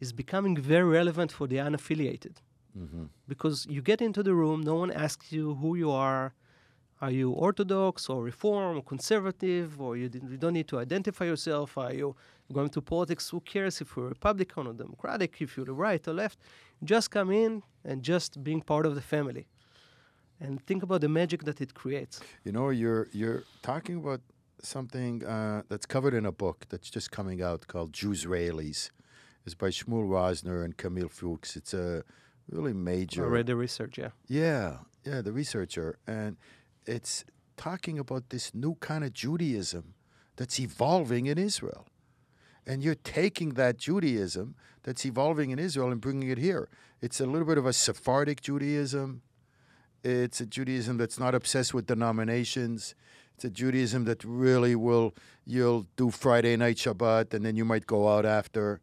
is 0.00 0.12
becoming 0.12 0.56
very 0.56 0.88
relevant 0.88 1.30
for 1.32 1.46
the 1.46 1.56
unaffiliated. 1.56 2.36
Mm-hmm. 2.78 3.04
Because 3.28 3.66
you 3.68 3.82
get 3.82 4.00
into 4.00 4.22
the 4.22 4.34
room, 4.34 4.62
no 4.62 4.76
one 4.76 4.90
asks 4.90 5.32
you 5.32 5.54
who 5.56 5.74
you 5.76 5.90
are. 5.90 6.34
Are 7.02 7.10
you 7.10 7.30
Orthodox 7.32 8.08
or 8.10 8.22
Reform 8.22 8.76
or 8.78 8.82
Conservative, 8.82 9.80
or 9.80 9.96
you, 9.96 10.08
didn't- 10.08 10.30
you 10.30 10.36
don't 10.36 10.52
need 10.52 10.68
to 10.68 10.78
identify 10.78 11.24
yourself? 11.24 11.78
Are 11.78 11.92
you 11.94 12.14
going 12.52 12.68
to 12.70 12.80
politics? 12.82 13.30
Who 13.30 13.40
cares 13.40 13.80
if 13.80 13.96
you're 13.96 14.08
Republican 14.08 14.66
or 14.66 14.74
Democratic, 14.74 15.40
if 15.40 15.56
you're 15.56 15.66
the 15.66 15.72
right 15.72 16.06
or 16.06 16.12
left? 16.12 16.38
Just 16.84 17.10
come 17.10 17.30
in 17.30 17.62
and 17.84 18.02
just 18.02 18.42
being 18.44 18.60
part 18.60 18.84
of 18.86 18.94
the 18.94 19.00
family. 19.00 19.46
And 20.40 20.64
think 20.66 20.82
about 20.82 21.02
the 21.02 21.08
magic 21.08 21.44
that 21.44 21.60
it 21.60 21.74
creates. 21.74 22.20
You 22.44 22.52
know, 22.52 22.70
you're 22.70 23.08
you're 23.12 23.42
talking 23.62 23.96
about 23.98 24.20
something 24.62 25.24
uh, 25.24 25.62
that's 25.68 25.86
covered 25.86 26.14
in 26.14 26.26
a 26.26 26.32
book 26.32 26.66
that's 26.70 26.90
just 26.90 27.10
coming 27.10 27.42
out 27.42 27.66
called 27.66 27.92
Jewsraelis. 27.92 28.90
It's 29.44 29.54
by 29.54 29.68
Shmuel 29.68 30.08
Rosner 30.08 30.64
and 30.64 30.76
Camil 30.76 31.10
Fuchs. 31.10 31.56
It's 31.56 31.74
a 31.74 32.04
really 32.50 32.72
major. 32.72 33.24
I 33.26 33.28
read 33.28 33.46
the 33.46 33.56
research, 33.56 33.98
yeah. 33.98 34.10
Yeah, 34.26 34.78
yeah, 35.04 35.22
the 35.22 35.32
researcher, 35.32 35.98
and 36.06 36.36
it's 36.86 37.24
talking 37.56 37.98
about 37.98 38.30
this 38.30 38.54
new 38.54 38.74
kind 38.76 39.04
of 39.04 39.12
Judaism 39.12 39.94
that's 40.36 40.58
evolving 40.58 41.26
in 41.26 41.38
Israel, 41.38 41.86
and 42.66 42.82
you're 42.82 42.94
taking 42.94 43.50
that 43.50 43.78
Judaism 43.78 44.54
that's 44.82 45.04
evolving 45.04 45.50
in 45.50 45.58
Israel 45.58 45.90
and 45.90 46.00
bringing 46.00 46.30
it 46.30 46.38
here. 46.38 46.68
It's 47.00 47.20
a 47.20 47.26
little 47.26 47.46
bit 47.46 47.58
of 47.58 47.66
a 47.66 47.72
Sephardic 47.72 48.40
Judaism. 48.40 49.22
It's 50.02 50.40
a 50.40 50.46
Judaism 50.46 50.96
that's 50.96 51.18
not 51.18 51.34
obsessed 51.34 51.74
with 51.74 51.86
denominations. 51.86 52.94
It's 53.34 53.44
a 53.44 53.50
Judaism 53.50 54.04
that 54.04 54.24
really 54.24 54.74
will 54.74 55.14
you'll 55.46 55.86
do 55.96 56.10
Friday 56.10 56.56
night 56.56 56.76
Shabbat 56.76 57.34
and 57.34 57.44
then 57.44 57.56
you 57.56 57.64
might 57.64 57.86
go 57.86 58.08
out 58.08 58.24
after. 58.24 58.80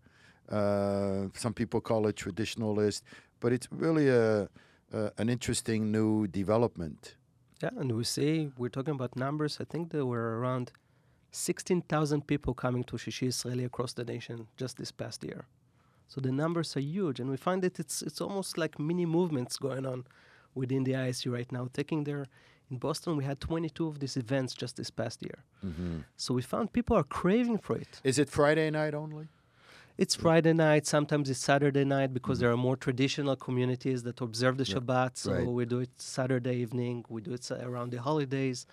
Uh, 0.49 1.27
some 1.33 1.53
people 1.53 1.81
call 1.81 2.07
it 2.07 2.15
traditionalist, 2.15 3.01
but 3.39 3.51
it's 3.51 3.67
really 3.71 4.07
a, 4.09 4.47
a 4.93 5.11
an 5.17 5.29
interesting 5.29 5.91
new 5.91 6.27
development. 6.27 7.15
Yeah, 7.61 7.71
and 7.77 7.91
we 7.91 8.03
see, 8.03 8.51
we're 8.57 8.69
talking 8.69 8.93
about 8.93 9.15
numbers. 9.15 9.57
I 9.59 9.63
think 9.63 9.91
there 9.91 10.05
were 10.05 10.39
around 10.39 10.71
16,000 11.31 12.27
people 12.27 12.53
coming 12.53 12.83
to 12.85 12.97
Shishi 12.97 13.27
Israeli 13.27 13.63
across 13.63 13.93
the 13.93 14.05
nation 14.05 14.47
just 14.57 14.77
this 14.77 14.91
past 14.91 15.23
year. 15.23 15.45
So 16.07 16.21
the 16.21 16.31
numbers 16.31 16.77
are 16.77 16.81
huge, 16.81 17.19
and 17.19 17.29
we 17.29 17.37
find 17.37 17.61
that 17.63 17.79
it's 17.79 18.01
it's 18.01 18.21
almost 18.21 18.57
like 18.57 18.79
mini 18.79 19.05
movements 19.05 19.57
going 19.57 19.85
on 19.85 20.05
within 20.57 20.83
the 20.83 20.93
ISU 20.93 21.31
right 21.31 21.51
now. 21.51 21.63
Taking 21.79 22.03
their 22.03 22.25
in 22.69 22.77
Boston, 22.77 23.15
we 23.15 23.23
had 23.23 23.39
22 23.39 23.87
of 23.87 23.99
these 23.99 24.17
events 24.17 24.53
just 24.53 24.75
this 24.75 24.89
past 24.89 25.21
year. 25.21 25.39
Mm-hmm. 25.65 25.99
So 26.17 26.33
we 26.33 26.41
found 26.41 26.73
people 26.73 26.97
are 26.97 27.03
craving 27.03 27.59
for 27.59 27.77
it. 27.77 28.01
Is 28.03 28.19
it 28.19 28.29
Friday 28.29 28.69
night 28.69 28.93
only? 28.93 29.27
It's 29.97 30.13
Friday 30.13 30.53
night, 30.53 30.85
sometimes 30.85 31.27
it's 31.29 31.39
Saturday 31.39 31.83
night 31.83 32.13
because 32.13 32.39
there 32.39 32.49
mm-hmm. 32.49 32.59
are 32.59 32.69
more 32.69 32.75
traditional 32.75 33.35
communities 33.35 34.03
that 34.03 34.21
observe 34.21 34.57
the 34.57 34.63
Shabbat. 34.63 35.17
So 35.17 35.33
right. 35.33 35.47
we 35.47 35.65
do 35.65 35.79
it 35.79 35.89
Saturday 35.97 36.57
evening, 36.57 37.03
we 37.09 37.21
do 37.21 37.33
it 37.33 37.49
around 37.51 37.91
the 37.91 38.01
holidays. 38.01 38.67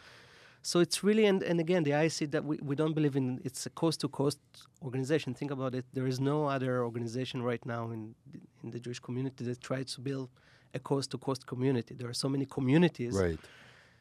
So 0.60 0.80
it's 0.80 1.02
really, 1.04 1.24
and, 1.26 1.42
and 1.42 1.60
again, 1.60 1.82
the 1.82 1.92
IAC 1.92 2.30
that 2.32 2.44
we, 2.44 2.58
we 2.62 2.74
don't 2.74 2.94
believe 2.94 3.16
in, 3.16 3.40
it's 3.44 3.64
a 3.64 3.70
coast 3.70 4.00
to 4.00 4.08
coast 4.08 4.38
organization. 4.82 5.34
Think 5.34 5.50
about 5.50 5.74
it. 5.74 5.84
There 5.92 6.06
is 6.06 6.20
no 6.20 6.46
other 6.46 6.82
organization 6.84 7.42
right 7.42 7.64
now 7.64 7.90
in, 7.90 8.14
the- 8.32 8.40
in 8.62 8.70
the 8.70 8.80
Jewish 8.80 8.98
community 8.98 9.44
that 9.44 9.60
tries 9.60 9.94
to 9.94 10.00
build 10.00 10.30
a 10.74 10.78
coast 10.78 11.10
to 11.12 11.18
coast 11.18 11.46
community. 11.46 11.94
There 11.94 12.08
are 12.08 12.18
so 12.24 12.28
many 12.28 12.46
communities. 12.46 13.14
Right. 13.14 13.38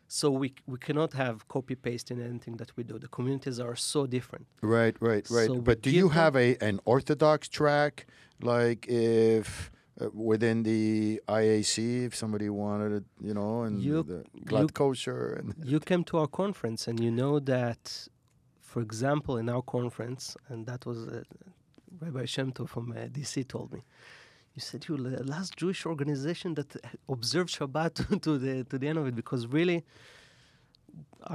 So 0.08 0.30
we, 0.30 0.54
we 0.68 0.78
cannot 0.78 1.14
have 1.14 1.48
copy 1.48 1.76
paste 1.76 2.12
in 2.12 2.22
anything 2.22 2.58
that 2.58 2.72
we 2.78 2.84
do. 2.84 3.00
The 3.00 3.08
communities 3.08 3.60
are 3.60 3.76
so 3.76 4.06
different. 4.06 4.46
Right, 4.62 4.96
right, 5.00 5.26
right. 5.30 5.48
So 5.48 5.56
but 5.70 5.82
do 5.82 5.90
you 5.90 6.10
have 6.10 6.36
a 6.36 6.50
an 6.70 6.80
orthodox 6.86 7.48
track, 7.48 8.06
like 8.42 8.86
if 8.88 9.72
uh, 10.00 10.10
within 10.14 10.64
the 10.64 11.22
IAC, 11.28 12.06
if 12.08 12.16
somebody 12.16 12.50
wanted 12.50 12.92
it, 13.00 13.06
you 13.28 13.34
know, 13.34 13.64
and 13.66 13.80
You- 13.80 14.04
the 14.04 14.24
you- 14.34 14.46
glatt 14.46 14.74
kosher 14.74 15.22
and 15.40 15.48
you 15.74 15.80
came 15.80 16.04
to 16.06 16.18
our 16.22 16.28
conference 16.28 16.82
and 16.88 17.00
you 17.06 17.12
know 17.12 17.40
that, 17.40 18.08
for 18.60 18.82
example, 18.82 19.38
in 19.38 19.48
our 19.50 19.62
conference, 19.78 20.24
and 20.50 20.66
that 20.70 20.86
was 20.86 21.00
uh, 21.08 21.24
Rabbi 22.02 22.26
Shemtov 22.34 22.68
from 22.70 22.92
uh, 22.92 22.96
DC 23.16 23.48
told 23.48 23.72
me. 23.74 23.82
You 24.56 24.62
said 24.62 24.86
you're 24.88 24.98
the 24.98 25.24
last 25.24 25.58
Jewish 25.58 25.86
organization 25.86 26.54
that 26.56 26.76
observed 27.10 27.50
Shabbat 27.58 27.94
to 28.26 28.38
the 28.38 28.64
to 28.66 28.78
the 28.78 28.88
end 28.88 28.98
of 29.00 29.06
it 29.08 29.16
because 29.16 29.48
really, 29.48 29.84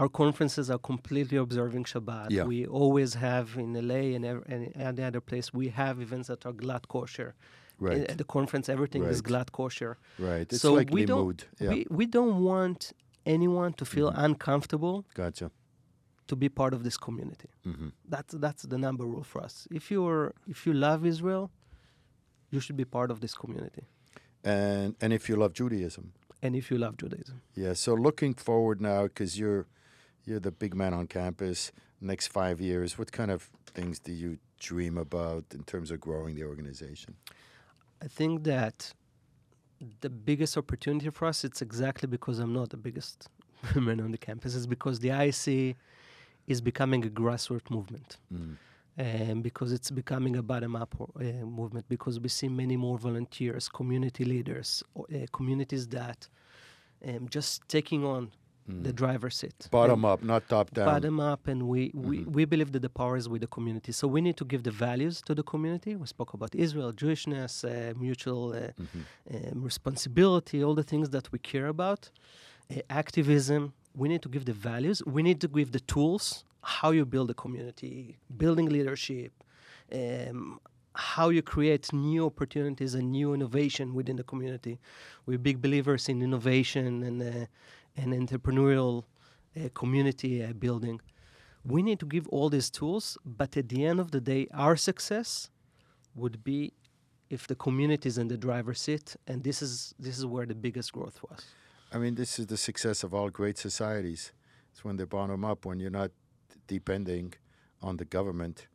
our 0.00 0.08
conferences 0.08 0.70
are 0.70 0.78
completely 0.78 1.38
observing 1.38 1.84
Shabbat. 1.84 2.30
Yeah. 2.30 2.44
We 2.44 2.66
always 2.66 3.14
have 3.14 3.56
in 3.56 3.72
LA 3.88 4.14
and, 4.16 4.24
ev- 4.24 4.44
and 4.46 4.72
any 4.76 5.02
other 5.02 5.20
place 5.20 5.52
we 5.52 5.68
have 5.68 6.00
events 6.00 6.28
that 6.28 6.44
are 6.46 6.52
glatt 6.52 6.86
kosher. 6.88 7.34
right, 7.80 8.08
At 8.10 8.18
the 8.18 8.24
conference, 8.24 8.68
everything 8.68 9.02
is 9.04 9.16
Right. 9.20 9.28
glatt 9.30 9.48
kosher 9.52 9.92
right. 10.18 10.46
It's 10.52 10.60
so 10.60 10.74
like 10.74 10.90
we 10.98 11.04
don't 11.04 11.24
mood. 11.26 11.44
Yeah, 11.60 11.70
we, 11.70 11.86
we 11.90 12.06
don't 12.06 12.36
want 12.50 12.80
anyone 13.26 13.72
to 13.80 13.84
feel 13.84 14.08
uncomfortable 14.26 14.96
gotcha. 15.14 15.50
to 16.30 16.34
be 16.36 16.48
part 16.60 16.72
of 16.76 16.80
this 16.86 16.96
community. 17.06 17.48
hmm 17.64 17.88
That's 18.14 18.32
that's 18.44 18.62
the 18.72 18.78
number 18.86 19.04
rule 19.12 19.24
for 19.32 19.40
us. 19.48 19.54
If 19.78 19.84
you're 19.92 20.24
if 20.54 20.58
you 20.66 20.72
love 20.88 21.00
Israel, 21.14 21.44
you 22.50 22.60
should 22.60 22.76
be 22.76 22.84
part 22.84 23.10
of 23.10 23.20
this 23.20 23.34
community. 23.34 23.84
And 24.44 24.94
and 25.00 25.12
if 25.12 25.28
you 25.28 25.36
love 25.36 25.52
Judaism, 25.52 26.12
And 26.42 26.54
if 26.54 26.70
you 26.70 26.78
love 26.78 26.96
Judaism, 26.96 27.40
yeah. 27.54 27.74
So 27.74 27.94
looking 27.94 28.34
forward 28.34 28.80
now, 28.80 29.02
because 29.04 29.38
you're 29.40 29.66
you're 30.24 30.40
the 30.40 30.52
big 30.52 30.74
man 30.74 30.94
on 30.94 31.06
campus. 31.06 31.72
Next 32.00 32.28
five 32.28 32.60
years, 32.60 32.96
what 32.96 33.10
kind 33.10 33.30
of 33.30 33.50
things 33.66 33.98
do 33.98 34.12
you 34.12 34.38
dream 34.60 34.96
about 34.98 35.44
in 35.52 35.64
terms 35.64 35.90
of 35.90 36.00
growing 36.00 36.36
the 36.36 36.44
organization? 36.44 37.16
I 38.00 38.06
think 38.06 38.44
that 38.44 38.94
the 40.00 40.10
biggest 40.10 40.56
opportunity 40.56 41.10
for 41.10 41.26
us 41.26 41.44
it's 41.44 41.62
exactly 41.62 42.08
because 42.08 42.38
I'm 42.38 42.52
not 42.52 42.70
the 42.70 42.76
biggest 42.76 43.28
man 43.74 44.00
on 44.00 44.12
the 44.12 44.18
campus. 44.18 44.54
It's 44.54 44.66
because 44.66 45.00
the 45.00 45.08
IAC 45.08 45.74
is 46.46 46.60
becoming 46.60 47.04
a 47.04 47.08
grassroots 47.08 47.70
movement. 47.70 48.16
Mm. 48.32 48.56
And 48.98 49.42
because 49.48 49.70
it's 49.76 49.90
becoming 50.02 50.34
a 50.36 50.42
bottom-up 50.42 50.92
uh, 51.00 51.22
movement 51.58 51.84
because 51.88 52.14
we 52.24 52.28
see 52.38 52.48
many 52.62 52.76
more 52.76 52.98
volunteers 53.08 53.64
community 53.80 54.24
leaders 54.34 54.82
uh, 54.98 55.02
communities 55.38 55.84
that 55.98 56.20
um, 57.08 57.22
just 57.36 57.52
taking 57.68 58.02
on 58.04 58.22
the 58.88 58.92
driver's 58.92 59.36
seat. 59.40 59.58
Mm. 59.60 59.70
Bottom 59.70 60.04
And 60.04 60.12
up, 60.12 60.20
not 60.32 60.42
top 60.54 60.66
down. 60.72 60.84
Bottom 60.92 61.16
up, 61.32 61.42
and 61.52 61.60
we, 61.72 61.80
we, 61.94 62.18
Mhm. 62.18 62.26
we 62.36 62.42
believe 62.52 62.70
that 62.72 62.82
the 62.88 62.94
power 63.00 63.16
is 63.16 63.26
with 63.32 63.40
the 63.46 63.46
community. 63.56 63.92
So 63.92 64.04
we 64.16 64.20
need 64.20 64.36
to 64.42 64.44
give 64.52 64.62
the 64.68 64.74
values 64.88 65.22
to 65.28 65.32
the 65.34 65.42
community. 65.52 65.92
We 65.96 66.06
spoke 66.16 66.32
about 66.38 66.52
Israel, 66.66 66.92
Jewishness, 66.92 67.52
uh, 67.64 67.94
mutual 68.06 68.42
uh, 68.52 68.58
Mhm. 68.84 69.02
um, 69.34 69.62
responsibility, 69.70 70.56
all 70.66 70.74
the 70.82 70.88
things 70.92 71.08
that 71.16 71.26
we 71.32 71.38
care 71.52 71.68
about, 71.76 72.02
uh, 72.70 72.82
activism. 73.02 73.62
We 74.00 74.06
need 74.12 74.22
to 74.26 74.28
give 74.34 74.44
the 74.44 74.58
values. 74.70 74.98
We 75.16 75.22
need 75.28 75.38
to 75.44 75.48
give 75.48 75.68
the 75.72 75.80
tools, 75.94 76.44
how 76.62 76.90
you 76.90 77.04
build 77.04 77.30
a 77.30 77.34
community, 77.34 78.18
building 78.36 78.66
leadership, 78.66 79.32
um, 79.92 80.60
how 80.94 81.28
you 81.28 81.42
create 81.42 81.92
new 81.92 82.26
opportunities 82.26 82.94
and 82.94 83.12
new 83.12 83.32
innovation 83.32 83.94
within 83.94 84.16
the 84.16 84.24
community. 84.24 84.78
We're 85.26 85.38
big 85.38 85.62
believers 85.62 86.08
in 86.08 86.22
innovation 86.22 87.02
and, 87.02 87.22
uh, 87.22 87.46
and 87.96 88.12
entrepreneurial 88.12 89.04
uh, 89.56 89.68
community 89.74 90.44
uh, 90.44 90.52
building. 90.52 91.00
We 91.64 91.82
need 91.82 92.00
to 92.00 92.06
give 92.06 92.26
all 92.28 92.48
these 92.48 92.70
tools, 92.70 93.18
but 93.24 93.56
at 93.56 93.68
the 93.68 93.84
end 93.84 94.00
of 94.00 94.10
the 94.10 94.20
day, 94.20 94.48
our 94.52 94.76
success 94.76 95.50
would 96.14 96.42
be 96.42 96.72
if 97.30 97.46
the 97.46 97.54
community 97.54 98.08
is 98.08 98.18
in 98.18 98.28
the 98.28 98.36
driver's 98.36 98.80
seat, 98.80 99.16
and 99.26 99.44
this 99.44 99.60
is 99.60 99.94
this 99.98 100.18
is 100.18 100.24
where 100.24 100.46
the 100.46 100.54
biggest 100.54 100.92
growth 100.92 101.20
was. 101.28 101.44
I 101.92 101.98
mean, 101.98 102.14
this 102.14 102.38
is 102.38 102.46
the 102.46 102.56
success 102.56 103.02
of 103.04 103.14
all 103.14 103.28
great 103.28 103.58
societies. 103.58 104.32
It's 104.72 104.84
when 104.84 104.96
they 104.96 105.04
bottom 105.04 105.44
up, 105.44 105.66
when 105.66 105.78
you're 105.80 105.90
not 105.90 106.10
depending 106.68 107.34
on 107.82 107.96
the 107.96 108.04
government 108.04 108.68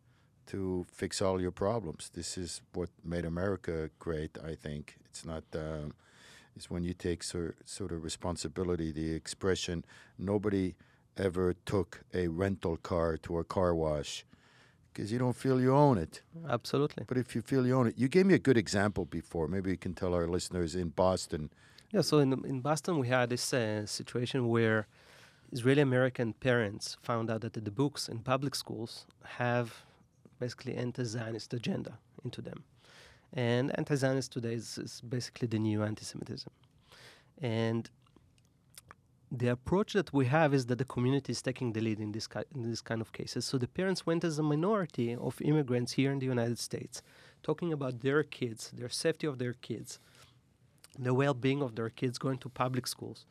to 0.48 0.86
fix 0.91 1.22
all 1.22 1.39
your 1.39 1.52
problems. 1.52 2.12
This 2.14 2.38
is 2.38 2.62
what 2.74 2.89
made 3.04 3.26
America 3.26 3.89
great, 4.00 4.38
I 4.46 4.56
think. 4.56 4.98
It's 5.06 5.26
not, 5.26 5.44
um, 5.56 5.94
it's 6.56 6.70
when 6.70 6.84
you 6.84 6.94
take 6.94 7.24
sor- 7.24 7.56
sort 7.64 7.91
of 7.94 8.04
responsibility, 8.04 8.91
the 8.91 9.12
expression, 9.14 9.86
nobody 10.20 10.76
ever 11.16 11.54
took 11.66 12.02
a 12.14 12.28
rental 12.28 12.76
car 12.76 13.18
to 13.18 13.38
a 13.38 13.44
car 13.44 13.74
wash 13.74 14.26
because 14.91 15.12
you 15.12 15.20
don't 15.20 15.36
feel 15.36 15.60
you 15.62 15.74
own 15.74 15.98
it. 15.98 16.22
Absolutely. 16.50 17.04
But 17.08 17.18
if 17.18 17.36
you 17.36 17.41
feel 17.41 17.66
you 17.66 17.76
own 17.76 17.88
it, 17.88 17.98
you 17.98 18.08
gave 18.08 18.26
me 18.26 18.34
a 18.34 18.39
good 18.39 18.58
example 18.58 19.06
before. 19.06 19.48
Maybe 19.48 19.72
you 19.72 19.78
can 19.78 19.94
tell 19.94 20.14
our 20.14 20.28
listeners 20.28 20.76
in 20.76 20.89
Boston. 20.89 21.50
Yeah. 21.91 22.02
So 22.02 22.20
in 22.20 22.34
in 22.46 22.62
Boston, 22.62 23.00
we 23.00 23.08
had 23.08 23.30
this 23.30 23.54
uh, 23.54 23.86
situation 23.86 24.48
where 24.50 24.88
Israeli 25.52 25.82
American 25.82 26.34
parents 26.34 26.98
found 27.02 27.30
out 27.30 27.41
that 27.41 27.54
the 27.54 27.72
books 27.72 28.08
in 28.08 28.20
public 28.20 28.56
schools 28.56 29.06
have 29.24 29.84
basically 30.39 30.76
anti-Zionist 30.76 31.54
agenda 31.54 31.98
into 32.24 32.41
them, 32.41 32.64
and 33.34 33.78
anti-Zionist 33.78 34.32
today 34.32 34.54
is, 34.54 34.78
is 34.78 35.02
basically 35.02 35.48
the 35.48 35.60
new 35.60 35.84
anti-Semitism, 35.84 36.52
and 37.41 37.89
the 39.36 39.48
approach 39.48 39.94
that 39.94 40.14
we 40.14 40.28
have 40.28 40.54
is 40.54 40.68
that 40.68 40.78
the 40.78 40.86
community 40.86 41.32
is 41.32 41.41
taking 41.41 41.74
the 41.74 41.82
lead 41.82 42.00
in 42.00 42.12
this, 42.12 42.28
ki- 42.28 42.41
in 42.54 42.70
this 42.70 42.82
kind 42.82 43.02
of 43.02 43.12
cases. 43.14 43.46
So 43.46 43.58
the 43.58 43.68
parents 43.68 44.06
went 44.06 44.24
as 44.24 44.38
a 44.38 44.44
minority 44.44 45.16
of 45.16 45.41
immigrants 45.41 45.94
here 45.94 46.12
in 46.12 46.20
the 46.20 46.28
United 46.28 46.60
States, 46.60 47.02
talking 47.41 47.74
about 47.74 48.02
their 48.02 48.22
kids, 48.22 48.70
their 48.72 48.89
safety 48.89 49.26
of 49.26 49.39
their 49.39 49.54
kids, 49.54 49.98
the 51.00 51.16
well-being 51.16 51.64
of 51.64 51.76
their 51.76 51.89
kids 51.89 52.20
going 52.20 52.38
to 52.39 52.50
public 52.50 52.86
schools, 52.86 53.26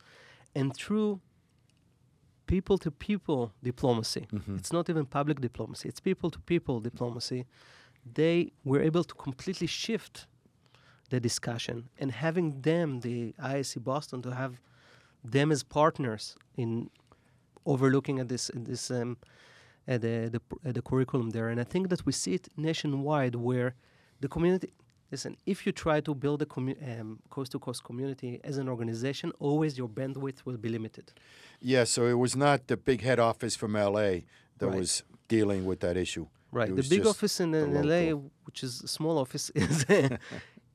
and 0.53 0.75
through 0.75 1.21
people-to-people 2.47 3.51
diplomacy. 3.63 4.27
It's 4.57 4.71
not 4.73 4.89
even 4.89 5.05
public 5.05 5.39
diplomacy; 5.41 5.89
it's 5.89 5.99
people-to-people 5.99 6.79
diplomacy. 6.81 7.45
They 8.13 8.51
were 8.63 8.81
able 8.81 9.03
to 9.03 9.15
completely 9.15 9.67
shift 9.67 10.27
the 11.09 11.19
discussion 11.19 11.89
and 11.99 12.11
having 12.11 12.61
them, 12.61 12.99
the 13.01 13.33
IAC 13.39 13.83
Boston, 13.83 14.21
to 14.23 14.31
have 14.33 14.59
them 15.23 15.51
as 15.51 15.63
partners 15.63 16.35
in 16.57 16.89
overlooking 17.65 18.19
at 18.19 18.27
this 18.27 18.49
at 18.49 18.65
this 18.65 18.91
um, 18.91 19.17
at 19.87 20.01
the 20.01 20.29
the, 20.35 20.41
at 20.65 20.73
the 20.75 20.81
curriculum 20.81 21.29
there. 21.31 21.47
And 21.49 21.59
I 21.59 21.63
think 21.63 21.89
that 21.89 22.05
we 22.05 22.11
see 22.11 22.33
it 22.33 22.47
nationwide 22.57 23.35
where 23.35 23.75
the 24.21 24.27
community. 24.27 24.69
Listen, 25.13 25.33
if 25.53 25.57
you 25.65 25.71
try 25.85 25.97
to 26.07 26.11
build 26.23 26.39
a 26.41 26.45
commu- 26.55 26.81
um, 26.91 27.09
coast-to-coast 27.35 27.81
community 27.89 28.31
as 28.49 28.55
an 28.61 28.67
organization, 28.75 29.27
always 29.47 29.71
your 29.81 29.89
bandwidth 29.99 30.39
will 30.47 30.57
be 30.65 30.69
limited. 30.77 31.05
Yeah, 31.73 31.83
so 31.93 31.99
it 32.13 32.17
was 32.25 32.33
not 32.45 32.57
the 32.71 32.77
big 32.89 32.99
head 33.07 33.19
office 33.31 33.55
from 33.61 33.71
LA 33.75 34.09
that 34.57 34.67
Right. 34.69 34.79
was 34.79 35.03
dealing 35.35 35.61
with 35.69 35.79
that 35.85 35.95
issue. 36.05 36.25
Right. 36.59 36.75
The 36.75 36.87
big 36.95 37.05
office 37.13 37.35
in, 37.43 37.49
in 37.53 37.69
LA, 37.91 38.03
which 38.47 38.59
is 38.67 38.73
a 38.81 38.87
small 38.97 39.15
office, 39.23 39.45
is 39.63 39.75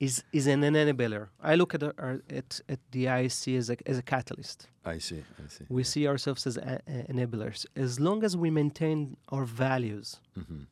is 0.07 0.15
is 0.39 0.47
an 0.55 0.61
enabler. 0.71 1.23
I 1.53 1.55
look 1.61 1.71
at 1.77 1.83
our, 1.83 2.15
at 2.41 2.51
at 2.75 2.81
the 2.95 3.03
IAC 3.19 3.43
as 3.63 3.67
a 3.75 3.77
as 3.93 3.97
a 3.99 4.03
catalyst. 4.15 4.59
I 4.95 4.99
see, 5.09 5.23
I 5.45 5.47
see. 5.55 5.65
We 5.79 5.83
see 5.93 6.05
ourselves 6.13 6.43
as 6.51 6.57
a, 6.57 6.81
a- 6.97 7.13
enablers. 7.13 7.61
As 7.87 7.93
long 8.07 8.19
as 8.29 8.33
we 8.43 8.49
maintain 8.61 8.99
our 9.35 9.45
values 9.67 10.07
hmm 10.35 10.63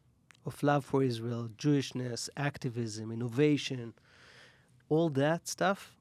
of 0.47 0.63
love 0.63 0.85
for 0.85 1.03
Israel, 1.03 1.51
Jewishness, 1.59 2.29
activism, 2.37 3.11
innovation, 3.11 3.93
all 4.89 5.09
that 5.11 5.49
stuff, 5.49 5.93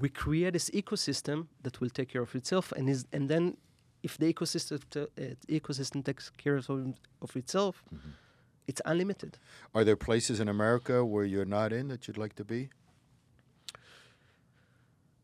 we 0.00 0.08
create 0.08 0.52
this 0.52 0.70
ecosystem 0.70 1.46
that 1.62 1.80
will 1.80 1.90
take 1.90 2.08
care 2.08 2.22
of 2.22 2.34
itself, 2.34 2.72
and 2.72 2.88
is 2.88 3.06
and 3.12 3.28
then 3.28 3.56
if 4.02 4.18
the 4.18 4.32
ecosystem 4.32 4.80
t- 4.90 5.00
uh, 5.00 5.34
ecosystem 5.48 6.04
takes 6.04 6.30
care 6.30 6.56
of, 6.56 6.68
of 6.68 7.36
itself, 7.36 7.84
it's 8.66 8.80
unlimited. 8.84 9.38
Are 9.74 9.84
there 9.84 9.96
places 9.96 10.40
in 10.40 10.48
America 10.48 11.04
where 11.04 11.24
you're 11.24 11.44
not 11.44 11.72
in 11.72 11.88
that 11.88 12.08
you'd 12.08 12.18
like 12.18 12.34
to 12.36 12.44
be? 12.44 12.70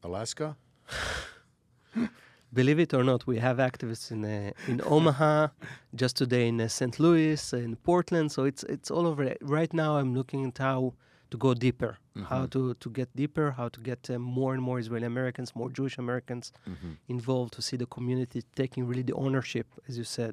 Alaska? 0.02 0.56
Believe 2.52 2.78
it 2.78 2.94
or 2.94 3.04
not, 3.04 3.26
we 3.26 3.38
have 3.38 3.58
activists 3.58 4.10
in 4.10 4.24
uh, 4.24 4.52
in 4.66 4.80
Omaha, 4.96 5.48
just 5.94 6.16
today 6.16 6.48
in 6.48 6.60
uh, 6.60 6.68
St. 6.68 6.98
Louis, 6.98 7.52
in 7.52 7.76
Portland. 7.76 8.32
So 8.32 8.44
it's 8.44 8.62
it's 8.64 8.90
all 8.90 9.06
over. 9.06 9.34
Right 9.42 9.72
now, 9.74 9.96
I'm 9.98 10.14
looking 10.14 10.46
at 10.46 10.58
how 10.58 10.94
to 11.30 11.36
go 11.36 11.52
deeper, 11.54 11.98
how 12.30 12.42
Mhm. 12.46 12.50
to 12.50 12.74
to 12.82 12.90
get 12.90 13.08
deeper, 13.14 13.50
how 13.60 13.68
to 13.68 13.80
get 13.80 14.08
uh, 14.10 14.18
more 14.18 14.54
and 14.54 14.62
more 14.62 14.78
Israeli 14.78 15.06
Americans, 15.06 15.54
more 15.54 15.70
Jewish 15.78 15.98
Americans 15.98 16.52
hmm 16.66 16.92
involved 17.08 17.52
to 17.56 17.62
see 17.62 17.76
the 17.78 17.86
community 17.86 18.42
taking 18.54 18.86
really 18.88 19.02
the 19.10 19.14
ownership, 19.14 19.66
as 19.88 19.96
you 19.98 20.04
said, 20.04 20.32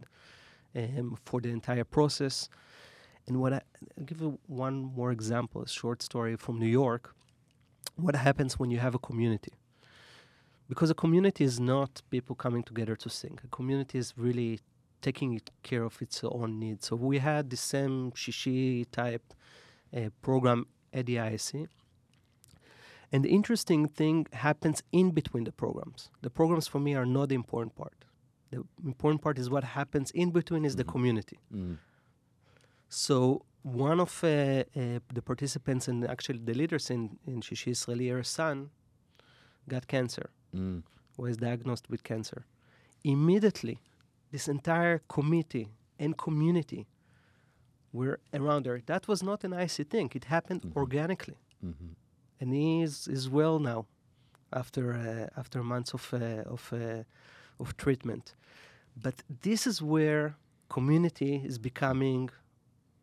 um, 0.75 1.17
for 1.25 1.41
the 1.41 1.49
entire 1.49 1.85
process. 1.85 2.49
And 3.27 3.37
what 3.41 3.51
I 3.53 3.61
I'll 3.97 4.05
give 4.05 4.21
you 4.21 4.39
one 4.47 4.75
more 4.99 5.11
example, 5.11 5.61
a 5.61 5.67
short 5.67 6.01
story 6.09 6.35
from 6.37 6.55
New 6.59 6.71
York. 6.83 7.03
What 8.05 8.15
happens 8.15 8.51
when 8.59 8.69
you 8.71 8.79
have 8.79 8.95
a 8.95 8.99
community? 8.99 9.53
Because 10.67 10.89
a 10.89 10.95
community 10.95 11.43
is 11.43 11.59
not 11.59 12.01
people 12.09 12.35
coming 12.35 12.63
together 12.63 12.95
to 12.95 13.09
sing. 13.09 13.37
A 13.43 13.47
community 13.47 13.97
is 13.99 14.13
really 14.17 14.59
taking 15.01 15.39
care 15.61 15.83
of 15.83 16.01
its 16.01 16.23
own 16.23 16.59
needs. 16.59 16.87
So 16.87 16.95
we 16.95 17.19
had 17.19 17.49
the 17.51 17.57
same 17.57 18.11
shishi 18.11 18.85
type 18.91 19.33
uh, 19.95 20.09
program 20.21 20.65
at 20.91 21.05
the 21.05 21.17
IAC. 21.17 21.67
And 23.11 23.23
the 23.23 23.29
interesting 23.29 23.87
thing 23.87 24.25
happens 24.33 24.81
in 24.91 25.11
between 25.11 25.43
the 25.43 25.51
programs. 25.51 26.09
The 26.23 26.29
programs 26.31 26.67
for 26.67 26.79
me 26.79 26.95
are 26.95 27.05
not 27.05 27.29
the 27.29 27.35
important 27.35 27.75
part. 27.75 28.05
The 28.51 28.63
important 28.83 29.21
part 29.21 29.37
is 29.37 29.49
what 29.49 29.63
happens 29.63 30.09
in 30.11 30.31
between 30.31 30.65
is 30.65 30.75
the 30.75 30.83
Mhm. 30.83 30.91
community. 30.93 31.37
Mm. 31.53 31.77
So 32.89 33.45
one 33.61 33.99
of 33.99 34.23
uh, 34.23 34.27
uh, 34.27 34.99
the 35.13 35.21
participants 35.21 35.87
and 35.87 36.05
actually 36.07 36.39
the 36.39 36.53
leaders 36.53 36.89
in, 36.89 37.17
in 37.27 37.41
Shishi 37.41 37.71
Israeli, 37.71 38.07
her 38.09 38.23
son, 38.23 38.69
got 39.67 39.87
cancer, 39.87 40.29
Mm. 40.55 40.83
was 41.17 41.37
diagnosed 41.37 41.89
with 41.89 42.01
cancer. 42.03 42.45
Immediately, 43.03 43.77
this 44.31 44.47
entire 44.47 44.99
committee 45.07 45.67
and 45.99 46.17
community 46.17 46.87
were 47.93 48.19
around 48.33 48.65
her. 48.65 48.81
That 48.85 49.07
was 49.07 49.23
not 49.23 49.43
an 49.43 49.51
IAC 49.51 49.83
thing. 49.89 50.11
It 50.15 50.25
happened 50.25 50.61
Mhm. 50.63 50.75
organically 50.75 51.37
hmm 51.61 51.93
and 52.41 52.53
he 52.53 52.81
is, 52.87 53.07
is 53.07 53.29
well 53.29 53.59
now 53.59 53.85
after 54.51 54.83
uh, 54.93 55.39
after 55.39 55.63
months 55.63 55.93
of 55.93 56.03
uh, 56.13 56.53
of 56.55 56.61
uh, 56.73 57.03
of 57.63 57.67
treatment. 57.77 58.35
But 59.05 59.15
this 59.47 59.65
is 59.67 59.81
where 59.81 60.35
community 60.67 61.33
is 61.49 61.57
becoming 61.57 62.29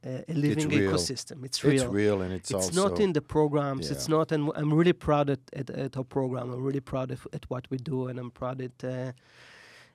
a 0.04 0.34
living 0.34 0.68
real. 0.68 0.92
ecosystem. 0.92 1.44
It's 1.44 1.62
real. 1.64 1.82
It's 1.82 1.84
real. 1.84 2.22
and 2.22 2.32
it's, 2.32 2.50
It's 2.50 2.74
not 2.74 2.98
in 3.00 3.12
the 3.12 3.22
programs. 3.22 3.90
It's 3.90 4.08
not, 4.08 4.32
and 4.32 4.50
I'm 4.54 4.72
really 4.72 4.92
proud 4.92 5.30
at, 5.30 5.40
at, 5.54 5.70
at 5.70 5.96
our 5.96 6.04
program. 6.04 6.52
I'm 6.52 6.62
really 6.62 6.80
proud 6.80 7.10
of, 7.10 7.26
at 7.32 7.48
what 7.48 7.68
we 7.70 7.78
do, 7.78 8.08
and 8.08 8.18
I'm 8.18 8.30
proud 8.30 8.60
at. 8.60 8.84
Uh, 8.84 9.12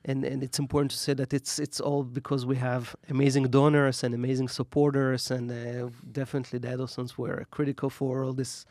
and, 0.05 0.23
and 0.23 0.41
it's 0.41 0.59
important 0.59 0.91
to 0.91 0.97
say 0.97 1.13
that 1.15 1.33
it's 1.33 1.59
it's 1.59 1.81
all 1.81 2.03
because 2.03 2.45
we 2.45 2.55
have 2.55 2.95
amazing 3.09 3.45
donors 3.49 4.03
and 4.03 4.13
amazing 4.15 4.47
supporters, 4.47 5.31
and 5.31 5.51
uh, 5.51 5.89
definitely 6.11 6.59
the 6.59 6.67
Adelsons 6.69 7.17
were 7.17 7.45
critical 7.51 7.89
for 7.89 8.23
all 8.23 8.33
this 8.33 8.65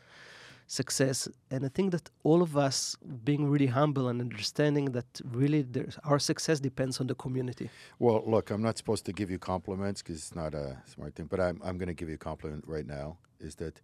success. 0.67 1.27
And 1.49 1.65
I 1.65 1.69
think 1.69 1.91
that 1.91 2.09
all 2.23 2.41
of 2.41 2.57
us 2.57 2.95
being 3.23 3.49
really 3.49 3.67
humble 3.67 4.09
and 4.09 4.21
understanding 4.21 4.85
that 4.91 5.05
really 5.31 5.65
our 6.03 6.19
success 6.19 6.59
depends 6.59 6.99
on 6.99 7.07
the 7.07 7.15
community. 7.15 7.69
Well, 7.99 8.23
look, 8.27 8.51
I'm 8.51 8.61
not 8.61 8.77
supposed 8.77 9.05
to 9.05 9.13
give 9.13 9.31
you 9.31 9.39
compliments 9.39 10.01
because 10.01 10.17
it's 10.17 10.35
not 10.35 10.53
a 10.53 10.77
smart 10.85 11.15
thing, 11.15 11.27
but 11.27 11.39
I'm, 11.39 11.61
I'm 11.63 11.77
going 11.77 11.87
to 11.87 11.93
give 11.93 12.09
you 12.09 12.15
a 12.15 12.19
compliment 12.19 12.65
right 12.67 12.85
now 12.85 13.17
is 13.39 13.55
that 13.55 13.81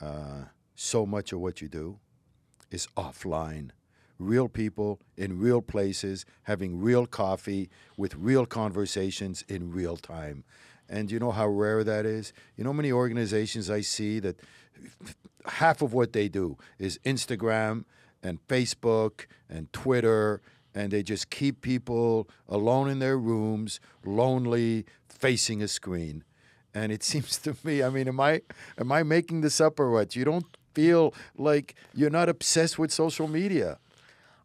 uh, 0.00 0.44
so 0.74 1.06
much 1.06 1.32
of 1.32 1.40
what 1.40 1.60
you 1.60 1.68
do 1.68 1.98
is 2.70 2.86
offline 2.96 3.70
real 4.18 4.48
people 4.48 5.00
in 5.16 5.38
real 5.38 5.62
places, 5.62 6.26
having 6.42 6.80
real 6.80 7.06
coffee 7.06 7.70
with 7.96 8.14
real 8.16 8.46
conversations 8.46 9.44
in 9.48 9.70
real 9.70 9.96
time. 9.96 10.44
And 10.88 11.10
you 11.10 11.18
know 11.18 11.30
how 11.30 11.46
rare 11.46 11.84
that 11.84 12.06
is? 12.06 12.32
You 12.56 12.64
know, 12.64 12.72
many 12.72 12.90
organizations 12.90 13.70
I 13.70 13.82
see 13.82 14.18
that 14.20 14.40
half 15.46 15.82
of 15.82 15.92
what 15.92 16.12
they 16.12 16.28
do 16.28 16.56
is 16.78 16.98
Instagram 17.04 17.84
and 18.22 18.38
Facebook 18.48 19.26
and 19.48 19.72
Twitter, 19.72 20.40
and 20.74 20.90
they 20.92 21.02
just 21.02 21.30
keep 21.30 21.60
people 21.62 22.28
alone 22.48 22.88
in 22.90 22.98
their 22.98 23.16
rooms, 23.18 23.80
lonely, 24.04 24.84
facing 25.08 25.62
a 25.62 25.68
screen. 25.68 26.24
And 26.74 26.92
it 26.92 27.02
seems 27.10 27.38
to 27.38 27.56
me, 27.64 27.82
I 27.82 27.90
mean, 27.90 28.08
am 28.08 28.20
I 28.20 28.42
am 28.76 28.92
I 28.92 29.02
making 29.02 29.40
this 29.40 29.60
up 29.60 29.80
or 29.80 29.90
what? 29.90 30.14
You 30.16 30.24
don't 30.24 30.46
feel 30.74 31.14
like 31.36 31.74
you're 31.94 32.10
not 32.10 32.28
obsessed 32.28 32.78
with 32.78 32.92
social 32.92 33.26
media. 33.28 33.78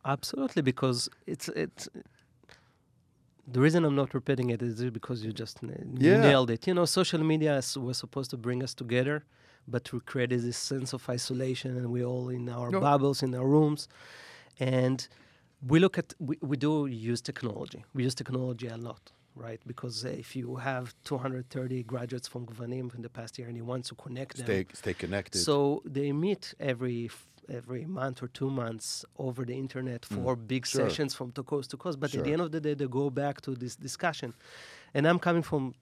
Absolutely, 0.05 0.61
because 0.61 1.09
it's 1.27 1.49
it's 1.49 1.87
the 3.47 3.59
reason 3.59 3.83
I'm 3.83 3.95
not 3.95 4.13
repeating 4.13 4.49
it 4.51 4.61
is 4.61 4.81
because 4.91 5.23
you 5.23 5.33
just 5.33 5.57
Yeah. 5.61 6.17
nailed 6.21 6.49
it. 6.49 6.65
You 6.67 6.73
know, 6.73 6.85
social 6.85 7.21
media 7.23 7.57
is, 7.57 7.77
was 7.77 7.97
supposed 7.97 8.29
to 8.31 8.37
bring 8.37 8.63
us 8.63 8.73
together, 8.73 9.23
but 9.67 9.91
we 9.93 9.99
created 10.01 10.41
this 10.41 10.57
sense 10.57 10.93
of 10.93 11.07
isolation, 11.09 11.77
and 11.77 11.91
we're 11.91 12.05
all 12.05 12.29
in 12.29 12.49
our 12.49 12.69
No. 12.71 12.79
bubbles, 12.79 13.23
in 13.23 13.33
our 13.35 13.47
rooms, 13.47 13.87
and 14.59 15.07
we 15.67 15.79
look 15.79 15.97
at 15.97 16.13
we, 16.19 16.37
we 16.41 16.57
do 16.57 16.85
use 16.87 17.21
technology. 17.21 17.83
We 17.93 18.03
use 18.03 18.15
technology 18.15 18.67
a 18.67 18.77
lot, 18.77 19.11
right? 19.35 19.61
Because 19.65 20.03
uh, 20.05 20.09
if 20.09 20.35
you 20.35 20.57
have 20.57 20.93
230 21.05 21.83
graduates 21.83 22.27
from 22.27 22.45
Gvanim 22.45 22.93
in 22.95 23.01
the 23.01 23.09
past 23.09 23.37
year 23.39 23.47
and 23.47 23.55
you 23.57 23.65
want 23.65 23.85
to 23.85 23.95
connect 23.95 24.37
them, 24.37 24.45
Stay 24.45 24.65
stay 24.73 24.93
connected. 24.93 25.39
so 25.39 25.81
they 25.85 26.11
meet 26.11 26.53
every 26.59 27.09
every 27.49 27.85
month 27.85 28.23
or 28.23 28.27
two 28.29 28.49
months 28.49 29.03
over 29.17 29.43
the 29.45 29.53
internet 29.53 30.05
for 30.05 30.35
big 30.35 30.63
Mm. 30.63 30.67
Sure. 30.71 30.89
sessions 30.89 31.13
from 31.13 31.31
to 31.33 31.43
coast 31.43 31.69
to 31.71 31.77
coast. 31.77 31.99
But 31.99 32.13
at 32.15 32.23
the 32.23 32.31
end 32.33 32.41
of 32.41 32.51
the 32.51 32.61
day, 32.61 32.73
they 32.73 32.87
go 32.87 33.09
back 33.09 33.41
to 33.41 33.51
this 33.55 33.75
discussion. 33.75 34.33
And 34.93 35.05
I'm 35.07 35.19
coming 35.19 35.43
from 35.43 35.73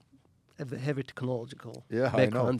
a 0.58 0.64
heavy 0.76 1.02
technological 1.04 1.84
Yeah, 1.90 2.10
I 2.14 2.26
know. 2.26 2.58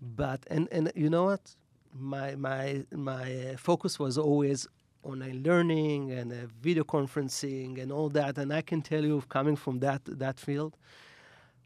But 0.00 0.46
and 0.50 0.68
and 0.72 0.92
you 0.94 1.10
know 1.10 1.24
what, 1.24 1.54
my 1.92 2.34
my 2.36 2.84
my 2.92 3.50
uh, 3.50 3.56
focus 3.56 3.98
was 3.98 4.18
always 4.18 4.66
online 5.02 5.42
learning 5.42 6.10
and 6.10 6.32
uh, 6.32 6.36
video 6.60 6.84
conferencing 6.84 7.80
and 7.80 7.92
all 7.92 8.08
that. 8.10 8.38
And 8.38 8.52
I 8.52 8.62
can 8.62 8.82
tell 8.82 9.04
you, 9.04 9.22
coming 9.28 9.56
from 9.56 9.78
that 9.80 10.02
that 10.06 10.38
field, 10.38 10.76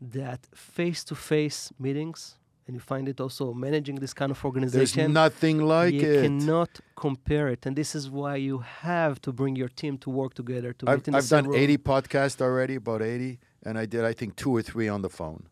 that 0.00 0.40
face 0.54 1.04
to 1.04 1.14
face 1.14 1.72
meetings. 1.78 2.36
And 2.66 2.76
you 2.76 2.80
find 2.80 3.08
it 3.08 3.20
also 3.20 3.52
managing 3.52 3.96
this 3.96 4.14
kind 4.14 4.30
of 4.30 4.44
organization. 4.44 4.96
There's 4.96 5.14
nothing 5.24 5.58
like 5.60 5.92
you 5.92 6.08
it. 6.08 6.22
cannot 6.22 6.70
compare 6.94 7.48
it, 7.48 7.66
and 7.66 7.74
this 7.74 7.96
is 7.96 8.08
why 8.08 8.36
you 8.36 8.58
have 8.58 9.20
to 9.22 9.32
bring 9.32 9.56
your 9.56 9.68
team 9.68 9.98
to 9.98 10.10
work 10.10 10.34
together 10.34 10.72
to 10.74 10.88
I've, 10.88 10.98
meet 10.98 11.08
in 11.08 11.14
I've 11.16 11.28
done 11.28 11.46
room. 11.48 11.56
80 11.56 11.78
podcasts 11.78 12.40
already, 12.40 12.76
about 12.76 13.02
80, 13.02 13.40
and 13.64 13.76
I 13.76 13.86
did 13.86 14.04
I 14.04 14.12
think 14.12 14.36
two 14.36 14.54
or 14.54 14.62
three 14.62 14.86
on 14.86 15.02
the 15.02 15.08
phone 15.08 15.48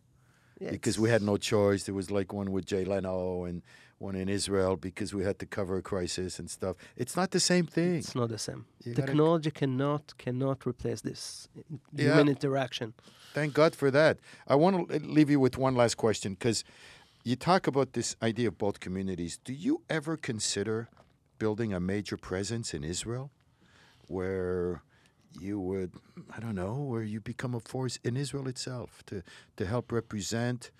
Yeah, 0.60 0.70
because 0.70 0.98
we 0.98 1.08
had 1.10 1.22
no 1.22 1.36
choice. 1.36 1.84
There 1.84 1.94
was 1.94 2.10
like 2.10 2.32
one 2.32 2.50
with 2.50 2.64
Jay 2.66 2.84
Leno 2.84 3.44
and 3.44 3.62
one 3.98 4.14
in 4.14 4.28
Israel 4.28 4.76
because 4.76 5.12
we 5.14 5.22
had 5.24 5.38
to 5.40 5.46
cover 5.46 5.76
a 5.78 5.82
crisis 5.82 6.38
and 6.40 6.48
stuff. 6.50 6.76
It's 6.96 7.16
not 7.16 7.30
the 7.32 7.40
same 7.40 7.66
thing. 7.66 7.96
It's 7.96 8.14
not 8.14 8.28
the 8.28 8.38
same. 8.38 8.64
You 8.84 8.94
gotta- 8.94 9.06
Technology 9.08 9.50
cannot 9.50 10.02
cannot 10.24 10.58
replace 10.66 11.00
this 11.00 11.48
in- 11.56 11.80
Yeah. 11.92 12.04
human 12.14 12.28
interaction. 12.28 12.94
Thank 13.34 13.54
God 13.54 13.72
for 13.80 13.90
that. 13.90 14.14
I 14.46 14.54
want 14.56 14.88
to 14.90 14.98
leave 15.16 15.30
you 15.30 15.40
with 15.46 15.56
one 15.58 15.74
last 15.82 15.96
question 15.96 16.30
because 16.34 16.64
you 17.24 17.36
talk 17.36 17.66
about 17.66 17.88
this 17.92 18.16
idea 18.22 18.48
of 18.48 18.56
both 18.58 18.76
communities. 18.80 19.38
Do 19.48 19.52
you 19.52 19.74
ever 19.98 20.16
consider 20.16 20.88
building 21.38 21.72
a 21.72 21.80
major 21.80 22.16
presence 22.16 22.68
in 22.76 22.82
Israel 22.84 23.30
where 24.08 24.82
you 25.40 25.60
would, 25.60 25.92
I 26.34 26.40
don't 26.40 26.54
know, 26.54 26.74
where 26.74 27.02
you 27.02 27.20
become 27.20 27.54
a 27.54 27.60
force 27.60 27.98
in 28.04 28.16
Israel 28.16 28.48
itself 28.48 29.02
to, 29.06 29.22
to 29.56 29.66
help 29.66 29.92
represent 29.92 30.70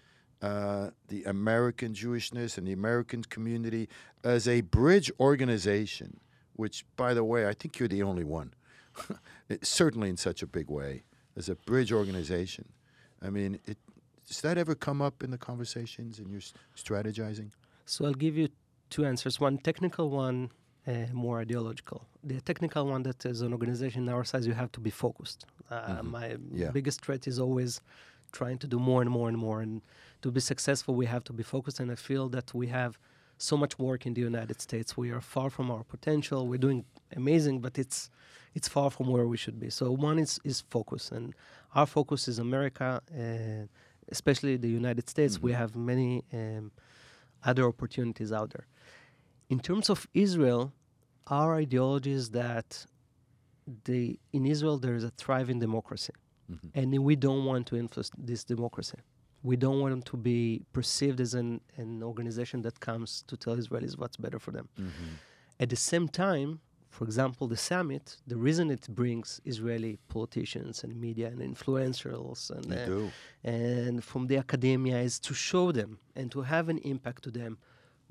uh, 0.41 0.91
the 1.09 1.25
American 1.25 1.93
Jewishness 1.95 2.59
and 2.59 2.67
the 2.67 2.73
American 2.73 3.23
community 3.25 3.89
as 4.25 4.47
a 4.47 4.61
bridge 4.61 5.11
organization, 5.19 6.21
which, 6.55 6.85
by 6.97 7.15
the 7.15 7.25
way, 7.25 7.47
I 7.47 7.55
think 7.55 7.79
you're 7.79 7.89
the 7.89 8.03
only 8.03 8.25
one, 8.25 8.55
certainly 9.63 10.09
in 10.09 10.17
such 10.17 10.43
a 10.43 10.47
big 10.47 10.71
way, 10.71 11.05
as 11.37 11.49
a 11.49 11.55
bridge 11.55 11.93
organization. 11.93 12.67
I 13.21 13.31
mean, 13.31 13.59
it, 13.67 13.79
does 14.27 14.41
that 14.43 14.59
ever 14.59 14.75
come 14.75 15.03
up 15.03 15.25
in 15.25 15.31
the 15.31 15.39
conversations 15.39 16.19
and 16.19 16.31
your 16.31 16.43
strategizing? 16.77 17.51
So 17.87 18.05
I'll 18.05 18.13
give 18.13 18.37
you 18.37 18.49
two 18.91 19.05
answers. 19.05 19.41
One 19.41 19.59
technical, 19.59 20.11
one 20.11 20.51
more 21.25 21.37
ideological. 21.41 22.01
The 22.25 22.41
technical 22.51 22.83
one 22.95 23.03
that 23.09 23.25
as 23.27 23.39
an 23.47 23.53
organization 23.53 24.09
our 24.09 24.25
size, 24.25 24.47
you 24.47 24.55
have 24.63 24.73
to 24.73 24.81
be 24.89 24.91
focused. 25.05 25.41
Uh, 25.71 26.01
Mhm. 26.01 26.05
My 26.19 26.29
Yeah. 26.63 26.71
biggest 26.79 26.99
threat 27.05 27.23
is 27.33 27.39
always 27.47 27.73
trying 28.39 28.59
to 28.59 28.67
do 28.75 28.79
more 28.79 29.01
and 29.05 29.11
more 29.19 29.29
and 29.33 29.39
more. 29.47 29.59
And 29.67 29.75
to 30.23 30.29
be 30.31 30.41
successful, 30.41 30.93
we 31.03 31.07
have 31.15 31.25
to 31.25 31.33
be 31.41 31.43
focused. 31.55 31.79
And 31.83 31.91
I 31.91 31.99
feel 32.09 32.25
that 32.37 32.49
we 32.61 32.67
have 32.69 32.93
so 33.51 33.55
much 33.63 33.75
work 33.79 34.01
in 34.09 34.13
the 34.15 34.21
United 34.33 34.59
States. 34.61 34.89
We 34.97 35.09
are 35.17 35.21
far 35.37 35.49
from 35.57 35.67
our 35.75 35.85
potential. 35.95 36.41
We're 36.51 36.65
doing 36.69 36.85
amazing, 37.23 37.57
but 37.67 37.75
it's 37.79 38.11
it's 38.59 38.69
far 38.77 38.91
from 38.91 39.07
where 39.15 39.27
we 39.33 39.37
should 39.37 39.59
be. 39.65 39.71
So 39.71 39.85
one 40.09 40.19
is 40.25 40.33
is 40.51 40.57
focus, 40.77 41.13
and 41.17 41.27
our 41.79 41.87
focus 41.87 42.21
is 42.33 42.39
America, 42.49 42.89
and 43.29 43.69
especially 44.17 44.55
the 44.57 44.73
United 44.83 45.07
States. 45.15 45.35
We 45.47 45.53
Mhm. 45.53 45.57
have 45.63 45.71
many 45.93 46.11
um, 46.41 46.65
other 47.51 47.65
opportunities 47.73 48.31
out 48.39 48.49
there. 48.55 48.67
In 49.55 49.61
terms 49.69 49.87
of 49.95 49.99
Israel, 50.27 50.63
our 51.31 51.57
ideology 51.57 52.13
is 52.13 52.31
that 52.31 52.87
the 53.85 54.19
in 54.33 54.47
Israel 54.47 54.79
there 54.79 54.95
is 54.95 55.05
a 55.05 55.11
thriving 55.11 55.59
democracy, 55.59 56.13
Mhm. 56.51 56.71
and 56.75 56.99
we 57.09 57.15
don't 57.17 57.45
want 57.45 57.67
to 57.71 57.77
influence 57.77 58.11
this 58.31 58.43
democracy. 58.45 58.99
We 59.43 59.57
don't 59.57 59.79
want 59.83 59.93
them 59.95 60.03
to 60.13 60.17
be 60.17 60.41
perceived 60.73 61.21
as 61.21 61.35
an, 61.35 61.61
an 61.77 62.03
organization 62.03 62.63
that 62.63 62.81
comes 62.81 63.23
to 63.29 63.37
tell 63.37 63.57
Israelis 63.57 63.97
what's 64.01 64.17
better 64.17 64.39
for 64.39 64.51
them. 64.57 64.69
Mm-hmm. 64.79 65.15
At 65.61 65.69
the 65.71 65.77
same 65.77 66.09
time, 66.09 66.51
for 66.91 67.05
example, 67.05 67.47
the 67.47 67.57
summit, 67.57 68.05
the 68.27 68.37
reason 68.37 68.71
it 68.71 68.85
brings 69.01 69.41
Israeli 69.45 69.99
politicians 70.09 70.83
and 70.83 70.91
media 71.07 71.29
and 71.29 71.41
influencers 71.41 72.51
and, 72.51 72.67
uh, 72.73 72.77
and 73.45 74.03
from 74.03 74.27
the 74.31 74.37
academia 74.39 74.99
is 75.09 75.21
to 75.21 75.35
show 75.35 75.71
them 75.73 75.99
and 76.17 76.33
to 76.33 76.41
have 76.43 76.69
an 76.69 76.79
impact 76.79 77.23
to 77.25 77.31
them 77.31 77.59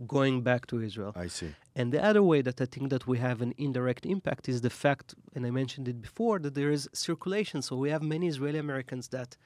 going 0.05 0.41
back 0.41 0.67
to 0.67 0.81
Israel. 0.81 1.13
I 1.15 1.27
see. 1.27 1.55
And 1.75 1.91
the 1.91 2.03
other 2.03 2.21
way 2.21 2.41
that 2.41 2.61
I 2.61 2.65
think 2.65 2.89
that 2.89 3.07
we 3.07 3.17
have 3.17 3.41
an 3.41 3.53
indirect 3.57 4.05
impact 4.05 4.47
is 4.47 4.61
the 4.61 4.69
fact, 4.69 5.15
and 5.33 5.45
I 5.45 5.51
mentioned 5.51 5.87
it 5.87 6.01
before, 6.01 6.39
that 6.39 6.53
there 6.55 6.71
is 6.71 6.87
circulation. 6.93 7.61
So 7.61 7.75
we 7.75 7.89
have 7.89 8.03
many 8.03 8.27
Israeli 8.27 8.59
Americans 8.59 9.07
that 9.09 9.37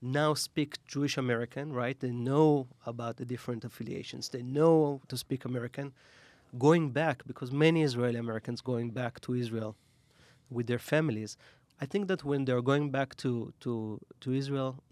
now 0.00 0.34
speak 0.34 0.84
Jewish 0.86 1.16
American, 1.16 1.72
right? 1.72 1.98
They 1.98 2.10
know 2.10 2.66
about 2.84 3.16
the 3.16 3.24
different 3.24 3.64
affiliations. 3.64 4.30
They 4.30 4.42
know 4.42 5.00
to 5.08 5.16
speak 5.16 5.44
American. 5.44 5.92
Going 6.58 6.90
back, 6.90 7.22
because 7.26 7.52
many 7.52 7.82
Israeli 7.82 8.18
Americans 8.18 8.60
going 8.60 8.90
back 8.90 9.20
to 9.20 9.34
Israel 9.34 9.76
with 10.50 10.66
their 10.66 10.80
families, 10.80 11.36
I 11.80 11.86
think 11.86 12.08
that 12.08 12.24
when 12.24 12.44
they're 12.44 12.62
going 12.62 12.90
back 12.90 13.16
to, 13.18 13.52
to, 13.60 14.00
to 14.20 14.32
Israel, 14.32 14.82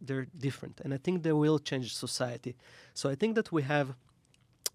they're 0.00 0.26
different. 0.38 0.80
And 0.82 0.94
I 0.94 0.98
think 0.98 1.22
they 1.22 1.32
will 1.32 1.58
change 1.58 1.94
society. 1.94 2.56
So 2.94 3.10
I 3.10 3.14
think 3.16 3.34
that 3.34 3.52
we 3.52 3.62
have 3.62 3.94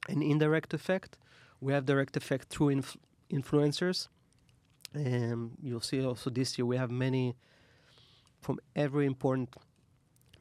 an 0.10 0.22
indirect 0.22 0.74
effect. 0.74 1.18
We 1.62 1.74
have 1.74 1.86
direct 1.86 2.18
effect 2.18 2.50
through 2.50 2.70
inf- 2.70 2.98
influencers. 3.32 4.08
Um, 4.96 5.52
you'll 5.62 5.82
see 5.82 6.06
also 6.06 6.30
this 6.30 6.58
year 6.58 6.66
we 6.66 6.78
have 6.78 6.92
many 6.92 7.36
from 8.42 8.60
every 8.76 9.06
important 9.06 9.50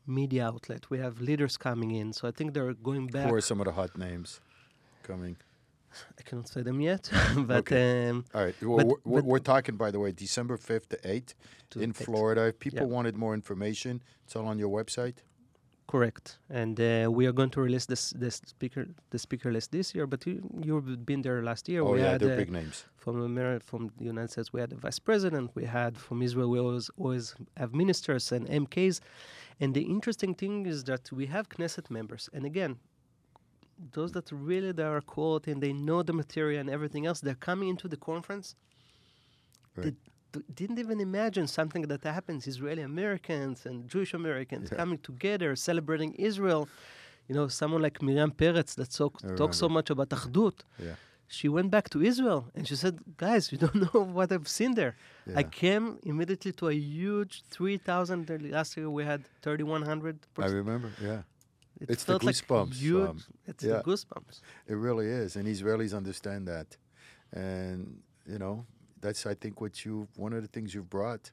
media 0.06 0.46
outlet. 0.46 0.90
We 0.90 0.98
have 0.98 1.20
leaders 1.20 1.56
coming 1.56 1.90
in. 1.92 2.12
So 2.12 2.28
I 2.28 2.30
think 2.30 2.52
they're 2.54 2.74
going 2.74 3.06
back. 3.08 3.28
Who 3.28 3.34
are 3.34 3.40
some 3.40 3.60
of 3.60 3.66
the 3.66 3.72
hot 3.72 3.96
names 3.96 4.40
coming? 5.02 5.36
I 6.18 6.22
cannot 6.22 6.48
say 6.48 6.62
them 6.62 6.80
yet, 6.80 7.08
but 7.36 7.70
um, 7.72 8.24
All 8.34 8.44
right. 8.44 8.54
Well, 8.62 8.76
But- 8.78 8.86
we're, 8.86 8.94
we're, 9.04 9.20
but- 9.20 9.24
we're 9.24 9.38
talking, 9.38 9.76
by 9.76 9.90
the 9.92 10.00
way, 10.00 10.10
December 10.12 10.56
5th 10.58 10.88
to 10.88 10.96
8th 10.98 11.34
in 11.76 11.92
Florida. 11.92 12.46
If 12.48 12.58
people 12.58 12.80
Yeah. 12.80 12.84
wanted 12.96 13.16
more 13.16 13.32
information, 13.32 14.02
it's 14.24 14.34
all 14.36 14.46
on 14.46 14.58
your 14.58 14.68
website. 14.70 15.14
Correct, 15.86 16.38
and 16.48 16.80
uh, 16.80 17.08
we 17.10 17.26
are 17.26 17.32
going 17.32 17.50
to 17.50 17.60
release 17.60 17.86
this 17.86 18.10
this 18.10 18.36
speaker 18.46 18.86
the 19.10 19.18
speaker 19.18 19.52
list 19.52 19.70
this 19.70 19.94
year. 19.94 20.06
But 20.06 20.26
you 20.26 20.42
you've 20.62 21.04
been 21.04 21.22
there 21.22 21.42
last 21.42 21.68
year. 21.68 21.82
oh, 21.82 21.92
we 21.92 22.00
yeah, 22.00 22.12
had 22.12 22.20
they're 22.20 22.32
uh, 22.32 22.36
big 22.36 22.50
names. 22.50 22.86
from 22.96 23.20
America, 23.20 23.64
from 23.66 23.90
the 23.98 24.04
United 24.04 24.30
States, 24.30 24.52
we 24.52 24.60
had 24.60 24.70
the 24.70 24.76
vice 24.76 24.98
president. 24.98 25.50
We 25.54 25.66
had 25.66 25.98
from 25.98 26.22
Israel, 26.22 26.48
we 26.48 26.58
always 26.58 26.90
always 26.96 27.34
have 27.58 27.74
ministers 27.74 28.32
and 28.32 28.48
MKs. 28.48 29.00
And 29.60 29.74
the 29.74 29.82
interesting 29.82 30.34
thing 30.34 30.66
is 30.66 30.84
that 30.84 31.12
we 31.12 31.26
have 31.26 31.48
Knesset 31.50 31.90
members, 31.90 32.30
and 32.32 32.44
again, 32.46 32.78
those 33.92 34.12
that 34.12 34.30
really 34.32 34.72
they 34.72 34.82
are 34.82 35.00
quality 35.00 35.50
and 35.52 35.62
they 35.62 35.72
know 35.72 36.02
the 36.02 36.12
material 36.12 36.60
and 36.60 36.70
everything 36.70 37.06
else, 37.06 37.20
they're 37.20 37.34
coming 37.50 37.68
into 37.68 37.88
the 37.88 37.96
conference. 37.96 38.56
Right. 39.76 39.84
They 39.84 39.92
didn't 40.60 40.78
even 40.84 40.98
imagine 41.10 41.46
something 41.58 41.82
that 41.92 42.02
happens. 42.18 42.40
Israeli 42.54 42.82
Americans 42.82 43.58
and 43.68 43.76
Jewish 43.94 44.12
Americans 44.20 44.66
Yeah. 44.70 44.78
coming 44.80 44.98
together, 45.10 45.50
celebrating 45.70 46.10
Israel. 46.30 46.62
You 47.28 47.34
know, 47.36 47.46
someone 47.62 47.82
like 47.86 47.96
Miriam 48.08 48.32
Peretz 48.40 48.72
that 48.80 48.90
so, 48.98 49.04
talks 49.40 49.56
so 49.64 49.68
much 49.76 49.88
about 49.94 50.08
Achdut 50.18 50.58
Yeah. 50.88 50.96
she 51.38 51.46
went 51.56 51.68
back 51.76 51.86
to 51.94 51.98
Israel 52.10 52.40
and 52.54 52.62
she 52.70 52.76
said, 52.82 52.94
"Guys, 53.26 53.42
you 53.52 53.58
don't 53.64 53.80
know 53.86 54.00
what 54.16 54.28
I've 54.34 54.50
seen 54.58 54.72
there." 54.80 54.92
I 55.40 55.44
came 55.62 55.84
immediately 56.12 56.52
to 56.60 56.64
a 56.74 56.76
huge 56.98 57.34
3,000. 57.56 58.18
Last 58.58 58.70
year 58.76 58.88
we 58.98 59.02
had 59.12 59.20
3,100. 59.42 60.16
I 60.46 60.48
remember. 60.62 60.90
Yeah, 61.08 61.22
It 61.82 61.88
It's 61.92 62.04
the 62.04 62.12
felt 62.12 62.22
like 62.28 62.36
goosebumps, 62.36 62.74
huge. 62.88 63.08
um, 63.10 63.18
it's 63.50 63.62
yeah. 63.64 63.72
the 63.76 63.82
goosebumps. 63.88 64.36
it 64.72 64.76
really 64.86 65.08
is, 65.22 65.30
and 65.38 65.44
Israelis 65.56 65.92
understand 66.02 66.42
that, 66.52 66.68
and 67.32 67.80
you 68.32 68.38
know 68.42 68.54
that's 69.04 69.26
I 69.26 69.34
think 69.34 69.60
what 69.60 69.84
you 69.84 70.08
one 70.16 70.32
of 70.32 70.40
the 70.42 70.48
things 70.48 70.74
you've 70.74 70.88
brought 70.88 71.30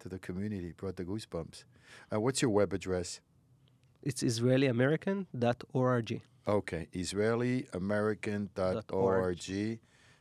to 0.00 0.08
the 0.08 0.18
community 0.18 0.72
brought 0.76 0.96
the 0.96 1.04
goosebumps. 1.04 1.62
Uh, 2.12 2.20
what's 2.20 2.42
your 2.42 2.50
web 2.50 2.74
address? 2.74 3.20
It's 4.02 4.22
israeliamerican.org. 4.22 6.22
Okay, 6.48 6.86
IsraeliAmerican.org. 6.94 9.78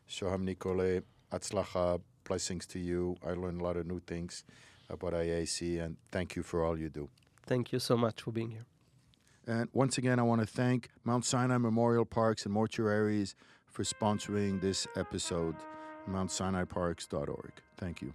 Shoham 0.07 0.43
Nicolet, 0.43 1.03
Atzlacha, 1.31 1.99
blessings 2.23 2.67
to 2.67 2.77
you. 2.79 3.17
I 3.23 3.31
learned 3.31 3.59
a 3.61 3.63
lot 3.63 3.77
of 3.77 3.85
new 3.85 3.99
things 3.99 4.43
about 4.89 5.13
IAC, 5.13 5.83
and 5.83 5.97
thank 6.11 6.35
you 6.35 6.43
for 6.43 6.63
all 6.63 6.79
you 6.79 6.89
do. 6.89 7.09
Thank 7.45 7.71
you 7.73 7.79
so 7.79 7.97
much 7.97 8.21
for 8.21 8.31
being 8.31 8.51
here. 8.51 8.65
And 9.45 9.69
once 9.73 9.97
again, 9.97 10.19
I 10.19 10.23
want 10.23 10.39
to 10.41 10.47
thank 10.47 10.89
Mount 11.03 11.25
Sinai 11.25 11.57
Memorial 11.57 12.05
Parks 12.05 12.45
and 12.45 12.55
Mortuaries 12.55 13.35
for 13.69 13.83
sponsoring 13.83 14.61
this 14.61 14.87
episode, 14.95 15.57
MountSinaiParks.org. 16.09 17.51
Thank 17.77 18.01
you. 18.01 18.13